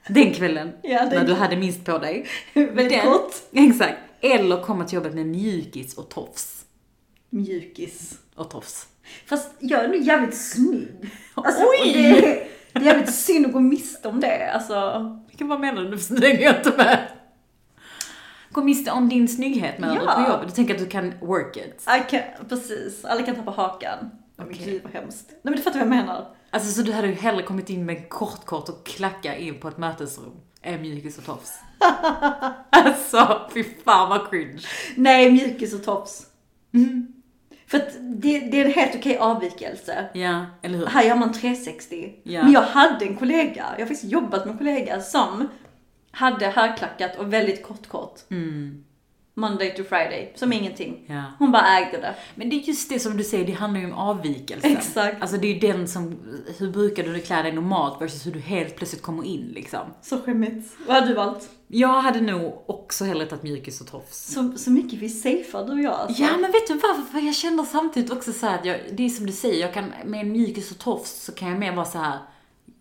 Den 0.08 0.32
kvällen, 0.34 0.72
Ja, 0.82 0.98
den- 1.00 1.08
när 1.08 1.24
du 1.24 1.34
hade 1.34 1.56
minst 1.56 1.84
på 1.84 1.98
dig. 1.98 2.26
Väldigt 2.54 3.02
kort. 3.02 3.34
Exakt. 3.52 3.96
Eller 4.20 4.62
komma 4.62 4.84
till 4.84 4.94
jobbet 4.96 5.14
med 5.14 5.26
mjukis 5.26 5.94
och 5.98 6.08
tofs. 6.08 6.64
Mjukis. 7.30 8.18
Och 8.34 8.50
tofs. 8.50 8.86
Fast 9.26 9.50
jag 9.58 9.84
är 9.84 9.88
nog 9.88 9.96
jävligt 10.02 10.36
snygg. 10.36 11.10
Alltså, 11.34 11.64
Oj! 11.82 11.92
Det, 11.92 12.20
det 12.72 12.80
är 12.80 12.84
jävligt 12.94 13.14
synd 13.14 13.46
att 13.46 13.52
gå 13.52 13.60
miste 13.60 14.08
om 14.08 14.20
det. 14.20 14.50
Alltså, 14.52 15.02
Vilken 15.28 15.48
vad 15.48 15.60
menar 15.60 15.82
du? 15.82 15.98
Slänger 15.98 16.40
jag 16.40 16.56
inte 16.56 16.72
med. 16.76 17.08
Gå 18.50 18.62
miste 18.64 18.90
om 18.90 19.08
din 19.08 19.28
snygghet 19.28 19.78
menar 19.78 19.94
du 19.94 20.04
Ja. 20.04 20.12
på 20.14 20.32
jobbet? 20.32 20.48
Du 20.48 20.54
tänker 20.54 20.74
att 20.74 20.80
du 20.80 20.86
kan 20.86 21.12
work 21.20 21.56
it? 21.56 21.86
I 21.88 22.10
can, 22.10 22.20
precis. 22.48 23.04
Alla 23.04 23.22
kan 23.22 23.34
tappa 23.36 23.50
hakan. 23.50 24.10
Okay. 24.38 24.50
Okej. 24.52 24.66
Gud 24.66 24.82
vad 24.82 24.92
hemskt. 24.92 25.26
Nej 25.30 25.38
men 25.42 25.52
du 25.52 25.62
fattar 25.62 25.78
vad 25.78 25.88
jag 25.88 25.96
menar. 25.96 26.26
Alltså 26.50 26.72
så 26.72 26.82
du 26.82 26.92
hade 26.92 27.06
ju 27.08 27.14
hellre 27.14 27.42
kommit 27.42 27.70
in 27.70 27.86
med 27.86 28.08
kort 28.08 28.44
kort 28.44 28.68
och 28.68 28.86
klacka 28.86 29.36
in 29.36 29.60
på 29.60 29.68
ett 29.68 29.78
mötesrum 29.78 30.32
än 30.62 30.80
mjukis 30.82 31.18
och 31.18 31.24
tofs? 31.24 31.52
alltså, 32.70 33.50
fy 33.54 33.64
fan 33.84 34.08
vad 34.08 34.30
cringe. 34.30 34.60
Nej, 34.96 35.32
mjukis 35.32 35.74
och 35.74 35.84
tops. 35.84 36.26
För 37.66 37.78
att 37.78 37.96
det, 38.00 38.40
det 38.40 38.60
är 38.60 38.64
en 38.64 38.72
helt 38.72 38.94
okej 38.94 39.18
avvikelse. 39.18 40.08
Ja, 40.12 40.46
eller 40.62 40.78
hur? 40.78 40.86
Här 40.86 41.02
gör 41.04 41.16
man 41.16 41.32
360. 41.32 42.12
Ja. 42.22 42.42
Men 42.42 42.52
jag 42.52 42.62
hade 42.62 43.04
en 43.04 43.16
kollega, 43.16 43.64
jag 43.72 43.84
har 43.84 43.86
faktiskt 43.86 44.04
jobbat 44.04 44.44
med 44.44 44.52
en 44.52 44.58
kollega 44.58 45.00
som 45.00 45.48
hade 46.10 46.46
högklackat 46.46 47.16
och 47.16 47.32
väldigt 47.32 47.62
kort 47.62 47.86
kort. 47.86 48.20
Monday 49.38 49.74
to 49.76 49.82
Friday, 49.84 50.32
som 50.34 50.52
ingenting. 50.52 51.04
Ja. 51.06 51.22
Hon 51.38 51.52
bara 51.52 51.78
ägde 51.78 51.98
det. 51.98 52.14
Men 52.34 52.50
det 52.50 52.56
är 52.56 52.60
just 52.60 52.88
det 52.88 53.00
som 53.00 53.16
du 53.16 53.24
säger, 53.24 53.46
det 53.46 53.52
handlar 53.52 53.80
ju 53.80 53.86
om 53.86 53.92
avvikelse. 53.92 54.68
Exakt. 54.68 55.22
Alltså 55.22 55.36
det 55.36 55.46
är 55.46 55.54
ju 55.54 55.60
den 55.60 55.88
som, 55.88 56.18
hur 56.58 56.70
brukar 56.70 57.02
du 57.02 57.20
klä 57.20 57.42
dig 57.42 57.52
normalt 57.52 58.02
versus 58.02 58.26
hur 58.26 58.32
du 58.32 58.40
helt 58.40 58.76
plötsligt 58.76 59.02
kommer 59.02 59.24
in 59.24 59.52
liksom. 59.54 59.80
Så 60.02 60.18
skämmigt. 60.18 60.76
Vad 60.86 60.96
hade 60.96 61.08
du 61.08 61.14
valt? 61.14 61.48
Jag 61.68 62.00
hade 62.02 62.20
nog 62.20 62.64
också 62.66 63.04
hellre 63.04 63.26
tagit 63.26 63.42
mjukis 63.42 63.80
och 63.80 63.86
tofs. 63.86 64.32
Så, 64.34 64.52
så 64.56 64.70
mycket 64.70 64.98
vi 64.98 65.08
safear 65.08 65.66
du 65.66 65.72
och 65.72 65.80
jag 65.80 65.94
alltså. 65.94 66.22
Ja 66.22 66.36
men 66.36 66.52
vet 66.52 66.68
du 66.68 66.74
varför? 66.74 67.02
För 67.02 67.18
jag 67.26 67.34
känner 67.34 67.64
samtidigt 67.64 68.12
också 68.12 68.32
så 68.32 68.46
att 68.46 68.64
jag, 68.64 68.80
det 68.92 69.04
är 69.04 69.08
som 69.08 69.26
du 69.26 69.32
säger, 69.32 69.60
jag 69.60 69.74
kan, 69.74 69.92
med 70.04 70.20
en 70.20 70.32
mjukis 70.32 70.70
och 70.70 70.78
tofs 70.78 71.24
så 71.24 71.32
kan 71.32 71.48
jag 71.48 71.58
mer 71.58 71.72
vara 71.72 71.86
så 71.86 71.98
här. 71.98 72.18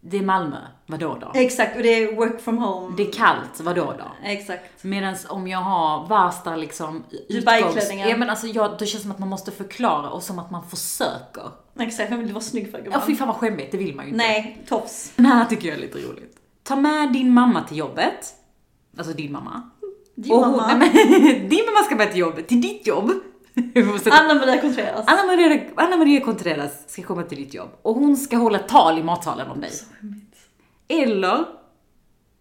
Det 0.08 0.18
är 0.18 0.22
Malmö, 0.22 0.58
vadå 0.86 1.18
då? 1.22 1.32
Exakt, 1.36 1.76
och 1.78 1.84
det 1.84 1.90
är 2.04 2.16
work 2.16 2.42
from 2.42 2.58
home. 2.58 2.94
Det 2.98 3.04
är 3.08 3.12
kallt, 3.12 3.60
vadå 3.62 3.94
då? 3.98 4.12
Exakt. 4.30 4.84
Medan 4.84 5.16
om 5.30 5.48
jag 5.48 5.60
har 5.60 6.08
värsta 6.08 6.56
liksom 6.56 7.04
Dubai-klänningen. 7.30 8.10
Ja 8.10 8.18
men 8.18 8.30
alltså 8.30 8.48
jag, 8.48 8.76
det 8.80 8.86
känns 8.86 9.02
som 9.02 9.12
att 9.12 9.20
man 9.20 9.30
måste 9.30 9.52
förklara 9.52 10.10
och 10.10 10.24
som 10.24 10.40
att 10.40 10.52
man 10.52 10.64
försöker. 10.70 11.44
Exakt, 11.80 12.12
vem 12.12 12.20
vill 12.20 12.34
vara 12.34 12.44
snygg 12.44 12.72
för 12.72 12.78
Ja 12.78 12.84
gumman? 12.84 13.02
fy 13.08 13.16
fan 13.16 13.28
vad 13.28 13.38
skämmigt, 13.38 13.72
det 13.72 13.78
vill 13.78 13.96
man 13.96 14.06
ju 14.06 14.12
inte. 14.12 14.24
Nej, 14.26 14.64
tofs. 14.68 15.12
Den 15.16 15.26
här 15.26 15.46
tycker 15.46 15.68
jag 15.68 15.78
är 15.78 15.82
lite 15.82 15.98
roligt. 15.98 16.38
ta 16.64 16.76
med 16.76 17.14
din 17.14 17.34
mamma 17.34 17.64
till 17.64 17.78
jobbet. 17.78 18.34
Alltså 18.98 19.14
din 19.14 19.32
mamma. 19.32 19.70
Din 20.16 20.32
Och 20.34 20.46
hon- 20.46 20.58
mamma. 20.58 20.76
men, 20.76 20.90
din 21.50 21.66
mamma 21.66 21.84
ska 21.86 21.96
med 21.96 22.12
till 22.12 22.20
jobbet, 22.20 22.48
till 22.48 22.62
ditt 22.62 22.88
jobb. 22.88 23.12
Anna 24.12 24.34
Maria 24.34 24.62
Contreras. 24.62 25.04
Anna 25.08 25.26
Maria, 25.26 25.62
Anna 25.76 25.98
Maria 25.98 26.22
Contreras 26.22 26.72
ska 26.88 27.04
komma 27.04 27.24
till 27.24 27.38
ditt 27.38 27.54
jobb 27.54 27.70
och 27.82 27.96
hon 27.96 28.18
ska 28.18 28.38
hålla 28.38 28.60
tal 28.60 29.00
i 29.00 29.04
matsalen 29.04 29.52
om 29.52 29.62
dig. 29.62 29.72
Eller 30.88 31.46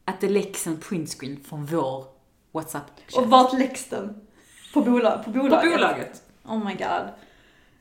att 0.04 0.20
det 0.20 0.28
läcks 0.28 0.66
en 0.66 0.76
printscreen 0.76 1.40
från 1.48 1.66
vår 1.66 2.04
WhatsApp. 2.52 2.90
Och 3.16 3.30
vart 3.30 3.58
läggs 3.58 3.88
den? 3.88 4.14
På, 4.74 4.80
bolag, 4.80 5.24
på 5.24 5.32
på 5.32 5.38
bolaget? 5.38 5.72
bolaget. 5.72 6.22
Oh 6.44 6.64
my 6.64 6.74
god. 6.74 7.08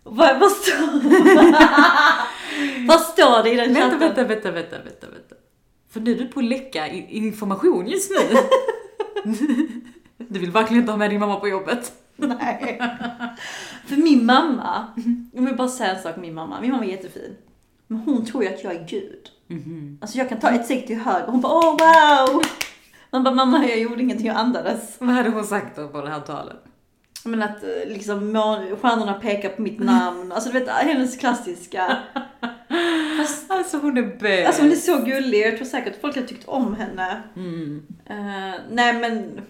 Vad, 0.04 0.40
vad, 0.40 0.52
står... 0.52 0.78
vad 2.88 3.02
står 3.02 3.44
det 3.44 3.52
i 3.52 3.56
den 3.56 3.76
chatten? 3.76 4.00
vänta, 4.00 4.24
vänta, 4.24 4.52
vänta, 4.52 4.78
vänta, 4.78 5.08
vänta. 5.08 5.36
För 5.90 6.00
nu 6.00 6.12
är 6.12 6.16
du 6.16 6.28
på 6.28 6.40
att 6.40 6.46
läcka 6.46 6.88
information 6.88 7.88
just 7.88 8.12
nu. 8.12 8.38
Du 10.18 10.40
vill 10.40 10.52
verkligen 10.52 10.82
inte 10.82 10.92
ha 10.92 10.98
med 10.98 11.10
din 11.10 11.20
mamma 11.20 11.36
på 11.36 11.48
jobbet. 11.48 11.94
Nej. 12.40 12.82
För 13.86 13.96
min 13.96 14.26
mamma, 14.26 14.88
jag 15.34 15.42
vill 15.42 15.56
bara 15.56 15.68
säga 15.68 15.96
en 15.96 16.02
sak 16.02 16.16
om 16.16 16.22
min 16.22 16.34
mamma. 16.34 16.62
Min 16.62 16.72
mamma 16.72 16.86
är 16.86 16.90
jättefin. 16.90 17.36
Men 17.88 18.00
hon 18.00 18.26
tror 18.26 18.44
ju 18.44 18.50
att 18.50 18.64
jag 18.64 18.76
är 18.76 18.86
gud. 18.88 19.30
Alltså 20.02 20.18
jag 20.18 20.30
kan 20.30 20.40
ta 20.40 20.50
ett 20.50 20.66
steg 20.66 20.88
till 20.88 20.98
höger 20.98 21.26
och 21.26 21.32
hon 21.32 21.42
bara 21.42 21.54
åh 21.54 21.72
wow! 21.72 22.44
Man 23.12 23.24
bara 23.24 23.34
mamma 23.34 23.66
jag 23.66 23.80
gjorde 23.80 24.02
ingenting, 24.04 24.28
jag 24.28 24.36
andades. 24.36 24.96
Vad 25.00 25.10
hade 25.10 25.30
hon 25.30 25.44
sagt 25.44 25.76
då 25.76 25.88
på 25.88 26.02
det 26.02 26.10
här 26.10 26.20
talet? 26.20 26.58
Men 27.26 27.44
att 27.44 27.64
eh, 27.64 27.70
liksom 27.94 28.20
stjärnorna 28.82 29.14
pekar 29.14 29.50
på 29.50 29.62
mitt 29.62 29.80
namn. 29.80 30.32
Alltså 30.32 30.50
du 30.50 30.60
vet 30.60 30.70
hennes 30.70 31.18
klassiska. 31.18 31.98
Fast, 33.18 33.52
Alltså 33.52 33.78
hon 33.78 33.98
är 33.98 34.20
bög. 34.20 34.46
alltså 34.46 34.62
hon 34.62 34.72
är 34.72 34.76
så 34.76 34.98
gullig 34.98 35.42
jag 35.48 35.58
tror 35.58 35.66
säkert 35.66 35.94
att 35.96 36.02
folk 36.02 36.16
har 36.16 36.24
tyckt 36.24 36.48
om 36.48 36.76
henne. 36.76 37.24
Mm. 37.36 37.84
Eh, 38.06 38.60
nej 38.72 38.94
men. 38.94 39.42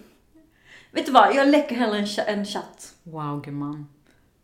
Vet 0.94 1.06
du 1.06 1.12
vad, 1.12 1.36
jag 1.36 1.48
läcker 1.48 1.76
hellre 1.76 1.98
en, 1.98 2.06
cha- 2.06 2.24
en 2.28 2.46
chatt. 2.46 2.94
Wow 3.04 3.42
gumman. 3.42 3.88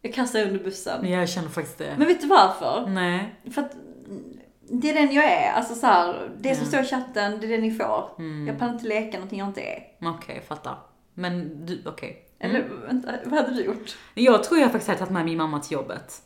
Jag 0.01 0.13
kastar 0.13 0.41
under 0.47 0.63
bussen. 0.63 1.09
Jag 1.09 1.29
känner 1.29 1.49
faktiskt 1.49 1.77
det. 1.77 1.95
Men 1.97 2.07
vet 2.07 2.21
du 2.21 2.27
varför? 2.27 2.85
Nej. 2.89 3.35
För 3.53 3.61
att 3.61 3.73
mm, 3.73 4.23
det 4.71 4.89
är 4.89 4.93
den 4.93 5.11
jag 5.13 5.25
är. 5.31 5.51
Alltså 5.51 5.75
så 5.75 5.87
här, 5.87 6.31
det 6.39 6.55
som 6.55 6.65
står 6.65 6.79
i 6.79 6.85
chatten, 6.85 7.39
det 7.39 7.45
är 7.47 7.49
det 7.49 7.57
ni 7.57 7.71
får. 7.71 8.09
Jag 8.47 8.59
pallar 8.59 8.73
inte 8.73 8.87
leka 8.87 9.17
någonting 9.17 9.39
jag 9.39 9.47
inte 9.47 9.61
är. 9.61 9.83
Okej, 10.01 10.35
jag 10.35 10.43
fattar. 10.43 10.77
Men 11.13 11.65
du, 11.65 11.81
okej. 11.85 12.25
Eller 12.39 12.63
vänta, 12.87 13.11
vad 13.25 13.39
hade 13.39 13.53
du 13.55 13.63
gjort? 13.63 13.97
Jag 14.13 14.43
tror 14.43 14.59
jag 14.59 14.71
faktiskt 14.71 14.87
hade 14.87 14.99
tagit 14.99 15.13
med 15.13 15.25
min 15.25 15.37
mamma 15.37 15.59
till 15.59 15.71
jobbet. 15.73 16.21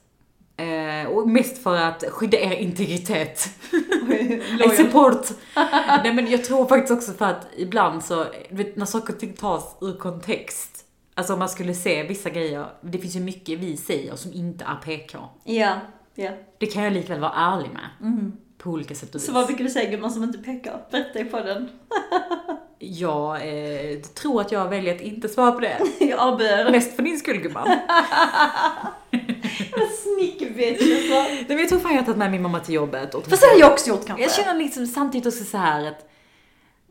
Eh, 0.57 1.07
och 1.07 1.29
mest 1.29 1.63
för 1.63 1.75
att 1.75 2.03
skydda 2.09 2.37
er 2.37 2.51
integritet. 2.51 3.49
I 4.65 4.69
support. 4.77 5.27
Nej 6.03 6.13
men 6.13 6.31
jag 6.31 6.43
tror 6.43 6.65
faktiskt 6.65 6.91
också 6.91 7.11
för 7.11 7.25
att 7.25 7.47
ibland 7.57 8.03
så, 8.03 8.25
vet 8.49 8.75
när 8.75 8.85
saker 8.85 9.13
och 9.13 9.19
ting 9.19 9.33
tas 9.33 9.77
ur 9.81 9.97
kontext. 9.97 10.85
Alltså 11.15 11.33
om 11.33 11.39
man 11.39 11.49
skulle 11.49 11.73
se 11.73 12.03
vissa 12.03 12.29
grejer, 12.29 12.65
det 12.81 12.97
finns 12.97 13.15
ju 13.15 13.19
mycket 13.19 13.59
vi 13.59 13.77
säger 13.77 14.15
som 14.15 14.33
inte 14.33 14.65
är 14.65 14.75
PK. 14.75 15.17
Ja, 15.43 15.79
ja. 16.15 16.31
Det 16.57 16.65
kan 16.65 16.83
jag 16.83 16.93
likväl 16.93 17.19
vara 17.19 17.33
ärlig 17.35 17.69
med. 17.69 18.31
På 18.57 18.69
olika 18.69 18.95
sätt 18.95 19.09
och 19.09 19.15
vis. 19.15 19.25
Så 19.25 19.31
vad 19.31 19.47
brukar 19.47 19.63
du 19.63 19.69
säga 19.69 19.91
gumman 19.91 20.11
som 20.11 20.23
inte 20.23 20.37
pekar? 20.37 20.85
Berätta 20.91 21.19
i 21.19 21.25
podden. 21.25 21.69
Jag 22.79 23.35
eh, 23.35 23.99
tror 23.99 24.41
att 24.41 24.51
jag 24.51 24.69
väljer 24.69 24.95
att 24.95 25.01
inte 25.01 25.29
svara 25.29 25.51
på 25.51 25.59
det. 25.59 25.77
Jag 26.05 26.19
avböjer. 26.19 26.71
Mest 26.71 26.95
för 26.95 27.03
din 27.03 27.19
skull 27.19 27.37
gumman. 27.37 27.67
Sneaky 30.03 30.49
bitch 30.49 30.81
alltså. 30.81 31.13
Nej, 31.13 31.45
men 31.47 31.57
jag 31.57 31.69
tror 31.69 31.79
fan 31.79 31.91
jag 31.91 31.99
har 31.99 32.05
tagit 32.05 32.17
med 32.17 32.31
min 32.31 32.41
mamma 32.41 32.59
till 32.59 32.75
jobbet. 32.75 33.13
Och 33.13 33.27
Fast 33.27 33.41
det 33.41 33.47
hade 33.47 33.59
jag 33.59 33.71
också 33.71 33.89
gjort 33.89 34.05
kanske. 34.05 34.23
Jag 34.23 34.33
känner 34.33 34.55
liksom 34.55 34.87
samtidigt 34.87 35.27
också 35.27 35.43
så 35.43 35.57
här 35.57 35.85
att 35.85 36.09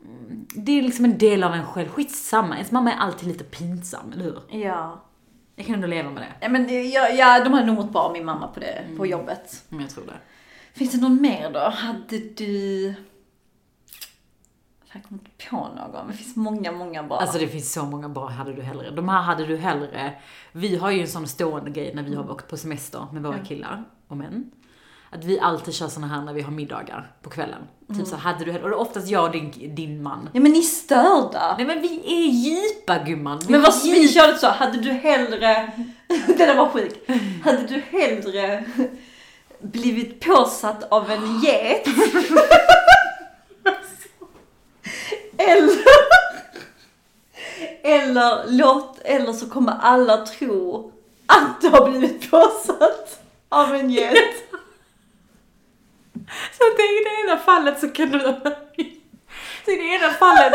mm, 0.05 0.45
det 0.55 0.79
är 0.79 0.81
liksom 0.81 1.05
en 1.05 1.17
del 1.17 1.43
av 1.43 1.53
en 1.53 1.65
själv. 1.65 1.89
Skitsamma, 1.89 2.55
ens 2.55 2.71
mamma 2.71 2.91
är 2.91 2.97
alltid 2.97 3.27
lite 3.27 3.43
pinsam, 3.43 4.11
eller 4.13 4.23
hur? 4.23 4.41
Ja. 4.49 5.05
Jag 5.55 5.65
kan 5.65 5.75
ändå 5.75 5.87
leva 5.87 6.09
med 6.09 6.23
det. 6.23 6.33
Ja 6.41 6.49
men 6.49 6.91
ja, 6.91 7.09
ja, 7.09 7.43
de 7.43 7.53
hade 7.53 7.65
nog 7.65 7.75
mått 7.75 7.91
bra 7.91 8.11
min 8.13 8.25
mamma 8.25 8.47
på 8.47 8.59
det, 8.59 8.81
på 8.97 9.05
jobbet. 9.05 9.63
Om 9.69 9.81
jag 9.81 9.89
tror 9.89 10.05
det. 10.05 10.13
Finns 10.73 10.91
det 10.91 11.01
någon 11.01 11.21
mer 11.21 11.49
då? 11.49 11.59
Hade 11.59 12.17
du... 12.17 12.93
Jag 14.93 15.03
kommer 15.03 15.21
inte 15.21 15.49
på 15.49 15.55
någon, 15.55 16.07
det 16.07 16.13
finns 16.13 16.35
många, 16.35 16.71
många 16.71 17.03
bra. 17.03 17.17
Alltså 17.17 17.37
det 17.37 17.47
finns 17.47 17.73
så 17.73 17.85
många 17.85 18.09
bra 18.09 18.27
hade 18.27 18.53
du 18.53 18.61
hellre. 18.61 18.91
De 18.91 19.09
här 19.09 19.21
hade 19.21 19.45
du 19.45 19.57
hellre. 19.57 20.13
Vi 20.51 20.75
har 20.75 20.91
ju 20.91 21.01
en 21.01 21.07
sån 21.07 21.27
stående 21.27 21.71
grej 21.71 21.91
när 21.95 22.03
vi 22.03 22.15
har 22.15 22.31
åkt 22.31 22.47
på 22.47 22.57
semester 22.57 23.07
med 23.13 23.23
våra 23.23 23.39
killar 23.39 23.83
och 24.07 24.17
män. 24.17 24.51
Att 25.09 25.23
vi 25.23 25.39
alltid 25.39 25.73
kör 25.73 25.87
såna 25.87 26.07
här 26.07 26.21
när 26.21 26.33
vi 26.33 26.41
har 26.41 26.51
middagar 26.51 27.11
på 27.21 27.29
kvällen. 27.29 27.61
Typ 27.97 28.07
så 28.07 28.15
hade 28.15 28.45
du 28.45 28.51
hellre, 28.51 28.63
och 28.63 28.69
det 28.69 28.75
är 28.75 28.79
oftast 28.79 29.07
jag 29.07 29.25
och 29.25 29.31
din, 29.31 29.75
din 29.75 30.03
man. 30.03 30.29
Ja 30.33 30.39
men 30.39 30.51
ni 30.51 30.59
är 30.59 30.61
störda. 30.61 31.55
Nej 31.57 31.67
men 31.67 31.81
vi 31.81 32.01
är 32.05 32.31
djupa 32.31 33.03
gumman. 33.03 33.39
Vi 33.39 33.51
Men 33.51 33.61
vad, 33.61 33.73
vi 33.83 34.07
körde 34.07 34.37
så, 34.37 34.47
hade 34.47 34.77
du 34.77 34.91
hellre, 34.91 35.71
det 36.27 36.37
där 36.37 36.57
var 36.57 36.69
sjukt. 36.69 37.09
Hade 37.43 37.67
du 37.67 37.79
hellre 37.79 38.65
blivit 39.61 40.19
påsatt 40.25 40.83
av 40.91 41.11
en 41.11 41.39
get? 41.43 41.87
eller, 45.47 45.77
eller, 48.01 48.43
låt, 48.47 48.99
eller 48.99 49.33
så 49.33 49.49
kommer 49.49 49.77
alla 49.81 50.25
tro 50.25 50.91
att 51.25 51.61
du 51.61 51.69
har 51.69 51.89
blivit 51.89 52.31
påsatt 52.31 53.19
av 53.49 53.75
en 53.75 53.89
get. 53.89 54.13
Så 56.57 56.63
att 56.63 56.79
i 56.79 57.03
det 57.03 57.23
ena 57.23 57.39
fallet 57.39 57.79
så 57.79 57.87
kan 57.87 58.09
du... 58.09 58.19
Så 59.65 59.71
i 59.71 59.75
det 59.75 59.83
ena 59.83 60.13
fallet 60.13 60.53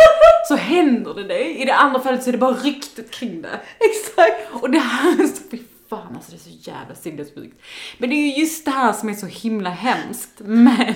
så 0.48 0.56
händer 0.56 1.14
det 1.14 1.24
dig, 1.24 1.62
i 1.62 1.64
det 1.64 1.74
andra 1.74 2.00
fallet 2.00 2.22
så 2.22 2.30
är 2.30 2.32
det 2.32 2.38
bara 2.38 2.54
ryktet 2.54 3.10
kring 3.10 3.42
det. 3.42 3.60
Exakt. 3.78 4.62
Och 4.62 4.70
det 4.70 4.78
här 4.78 5.22
är 5.22 5.26
så, 5.26 5.42
fy 5.50 5.58
fan 5.88 6.14
alltså 6.14 6.30
det 6.30 6.36
är 6.36 6.38
så 6.38 6.70
jävla 6.70 6.94
sinnessjukt. 6.94 7.60
Men 7.98 8.10
det 8.10 8.16
är 8.16 8.26
ju 8.26 8.40
just 8.40 8.64
det 8.64 8.70
här 8.70 8.92
som 8.92 9.08
är 9.08 9.14
så 9.14 9.26
himla 9.26 9.70
hemskt 9.70 10.38
med 10.38 10.94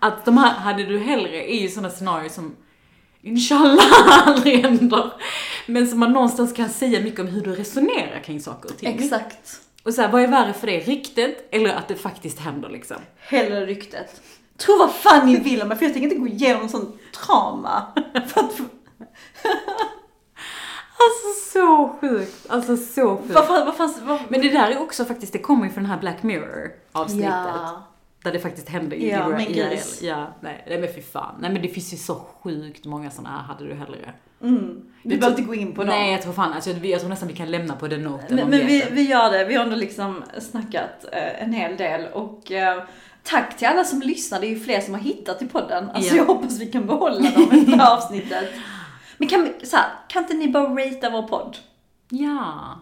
att 0.00 0.24
de 0.24 0.38
här 0.38 0.54
hade 0.54 0.84
du 0.84 0.98
hellre 0.98 1.52
är 1.52 1.60
ju 1.60 1.68
sådana 1.68 1.90
scenarier 1.90 2.28
som 2.28 2.56
inshallah 3.26 3.86
aldrig 4.28 4.62
händer. 4.62 5.12
Men 5.66 5.86
som 5.86 6.00
man 6.00 6.12
någonstans 6.12 6.52
kan 6.52 6.68
säga 6.68 7.00
mycket 7.00 7.20
om 7.20 7.26
hur 7.26 7.40
du 7.40 7.54
resonerar 7.54 8.22
kring 8.24 8.40
saker 8.40 8.70
och 8.70 8.78
ting. 8.78 8.94
Exakt. 8.98 9.60
Och 9.82 9.94
så 9.94 10.02
här, 10.02 10.08
vad 10.12 10.22
är 10.22 10.28
värre 10.28 10.52
för 10.52 10.66
det? 10.66 10.78
Ryktet 10.80 11.48
eller 11.54 11.74
att 11.74 11.88
det 11.88 11.96
faktiskt 11.96 12.38
händer 12.38 12.68
liksom? 12.68 12.96
Hellre 13.18 13.66
ryktet. 13.66 14.20
Tro 14.58 14.78
vad 14.78 14.94
fan 14.94 15.26
ni 15.26 15.36
vill 15.36 15.62
om 15.62 15.68
mig, 15.68 15.76
för 15.76 15.84
jag 15.84 15.92
tänker 15.92 16.08
inte 16.08 16.20
gå 16.20 16.28
igenom 16.28 16.68
sån 16.68 16.98
trauma. 17.26 17.82
För 18.26 18.40
att, 18.40 18.60
Alltså 20.98 21.52
så 21.52 21.96
sjukt, 22.00 22.46
alltså 22.48 22.76
så 22.76 23.16
sjukt. 23.16 23.34
vad 23.34 23.76
fan, 23.76 23.92
vad, 24.02 24.20
Men 24.28 24.40
det 24.40 24.48
där 24.48 24.70
är 24.70 24.82
också 24.82 25.04
faktiskt, 25.04 25.32
det 25.32 25.38
kommer 25.38 25.64
ju 25.66 25.72
från 25.72 25.82
den 25.82 25.92
här 25.92 26.00
Black 26.00 26.22
Mirror 26.22 26.70
avsnittet. 26.92 27.30
Ja. 27.30 27.82
Där 28.26 28.32
det 28.32 28.38
faktiskt 28.38 28.68
hände 28.68 28.96
i 28.96 29.10
Ja, 29.10 29.28
men 29.28 29.52
gris. 29.52 30.02
Ja, 30.02 30.26
nej, 30.40 30.64
nej 30.68 30.78
men 30.80 30.88
fy 30.94 31.02
fan. 31.02 31.34
Nej 31.40 31.52
men 31.52 31.62
det 31.62 31.68
finns 31.68 31.92
ju 31.92 31.96
så 31.96 32.14
sjukt 32.14 32.84
många 32.84 33.10
sådana 33.10 33.28
här 33.36 33.42
hade 33.42 33.64
du 33.68 33.74
hellre. 33.74 34.12
vi 35.02 35.16
behöver 35.16 35.28
inte 35.38 35.42
gå 35.42 35.54
in 35.54 35.72
på 35.74 35.80
dem. 35.80 35.88
Nej 35.88 36.12
jag 36.12 36.22
tror 36.22 36.32
fan, 36.32 36.52
alltså, 36.52 36.70
jag 36.70 37.00
tror 37.00 37.08
nästan 37.10 37.28
vi 37.28 37.34
kan 37.34 37.50
lämna 37.50 37.76
på 37.76 37.88
den 37.88 38.02
noten 38.02 38.36
men 38.36 38.48
men 38.50 38.66
vi, 38.66 38.84
vi 38.92 39.02
gör 39.02 39.30
det, 39.30 39.44
vi 39.44 39.54
har 39.54 39.64
ändå 39.64 39.76
liksom 39.76 40.22
snackat 40.38 41.04
eh, 41.12 41.42
en 41.42 41.52
hel 41.52 41.76
del 41.76 42.12
och 42.12 42.52
eh, 42.52 42.82
tack 43.22 43.56
till 43.56 43.66
alla 43.66 43.84
som 43.84 44.00
lyssnar, 44.00 44.40
det 44.40 44.46
är 44.46 44.50
ju 44.50 44.60
fler 44.60 44.80
som 44.80 44.94
har 44.94 45.00
hittat 45.00 45.38
till 45.38 45.48
podden. 45.48 45.90
Alltså 45.90 46.14
Ja. 46.14 46.16
jag 46.16 46.26
hoppas 46.26 46.60
vi 46.60 46.66
kan 46.66 46.86
behålla 46.86 47.30
dem 47.30 47.42
efter 47.52 47.70
det 47.70 47.76
här 47.82 47.92
avsnittet. 47.96 48.48
Men 49.18 49.28
kan, 49.28 49.42
vi- 49.60 49.66
så 49.66 49.76
här, 49.76 49.86
kan 50.08 50.22
inte 50.22 50.34
ni 50.34 50.48
bara 50.48 50.64
ratea 50.68 51.10
vår 51.10 51.22
podd? 51.22 51.56
Ja, 52.10 52.78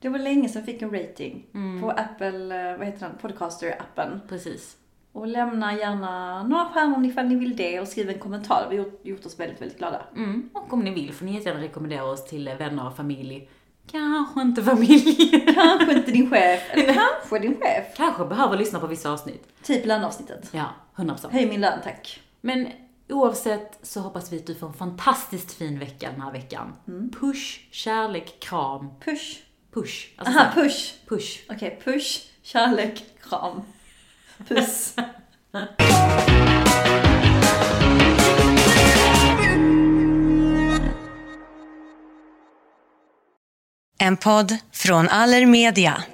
Det 0.00 0.08
var 0.08 0.18
länge 0.18 0.48
sedan 0.48 0.62
jag 0.66 0.66
fick 0.74 0.82
en 0.82 0.90
rating 0.90 1.44
Mm. 1.54 1.80
på 1.80 1.90
Apple, 1.90 2.70
eh, 2.70 2.78
vad 2.78 2.86
heter 2.86 3.00
den, 3.08 3.12
Podcaster-appen. 3.22 4.20
precis. 4.28 4.76
Och 5.18 5.26
lämna 5.26 5.74
gärna 5.78 6.42
några 6.42 6.64
stjärnor 6.64 7.04
ifall 7.04 7.26
ni 7.26 7.34
vill 7.34 7.56
det 7.56 7.80
och 7.80 7.88
skriv 7.88 8.10
en 8.10 8.18
kommentar. 8.18 8.66
Vi 8.70 8.76
har 8.76 8.84
gjort, 8.84 9.00
gjort 9.06 9.26
oss 9.26 9.40
väldigt, 9.40 9.60
väldigt 9.60 9.78
glada. 9.78 10.02
Mm. 10.16 10.50
Och 10.54 10.72
om 10.72 10.80
ni 10.80 10.94
vill 10.94 11.12
får 11.14 11.24
ni 11.24 11.34
jättegärna 11.34 11.60
rekommendera 11.60 12.04
oss 12.04 12.24
till 12.24 12.50
vänner 12.58 12.86
och 12.86 12.96
familj. 12.96 13.48
Kanske 13.90 14.40
inte 14.40 14.62
familj. 14.62 15.30
Kanske 15.54 15.92
inte 15.92 16.10
din 16.10 16.30
chef, 16.30 16.60
eller 16.70 16.94
kanske 16.94 17.38
din 17.38 17.56
chef. 17.60 17.84
Kanske 17.96 18.24
behöver 18.24 18.56
lyssna 18.56 18.80
på 18.80 18.86
vissa 18.86 19.10
avsnitt. 19.10 19.48
Typ 19.62 19.86
löneavsnittet. 19.86 20.48
Ja, 20.52 20.64
100%. 20.96 21.30
Höj 21.30 21.46
min 21.46 21.60
lön 21.60 21.78
tack. 21.84 22.20
Men 22.40 22.68
oavsett 23.08 23.78
så 23.82 24.00
hoppas 24.00 24.32
vi 24.32 24.36
att 24.38 24.46
du 24.46 24.54
får 24.54 24.66
en 24.66 24.72
fantastiskt 24.72 25.52
fin 25.52 25.78
vecka 25.78 26.10
den 26.12 26.20
här 26.20 26.32
veckan. 26.32 26.72
Mm. 26.88 27.10
Push, 27.10 27.60
kärlek, 27.70 28.40
kram, 28.40 28.90
Push. 29.04 29.38
push. 29.74 30.06
Alltså 30.16 30.38
Aha, 30.38 30.50
push. 30.54 30.94
push. 31.08 31.40
Okej, 31.50 31.80
push, 31.84 32.20
kärlek, 32.42 33.04
kram. 33.28 33.62
Puss. 34.46 34.94
En 44.00 44.16
podd 44.16 44.58
från 44.72 45.08
Allermedia. 45.08 46.04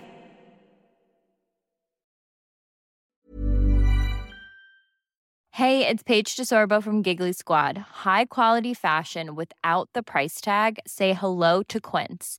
Hey, 5.51 5.87
it's 5.87 6.03
Paige 6.03 6.37
DeSorbo 6.37 6.83
from 6.83 7.03
Giggly 7.03 7.33
Squad. 7.33 7.79
High 8.05 8.25
quality 8.25 8.75
fashion 8.75 9.37
without 9.37 9.89
the 9.95 10.03
price 10.03 10.41
tag. 10.41 10.79
Say 10.87 11.12
hello 11.12 11.62
to 11.68 11.81
Quince. 11.81 12.39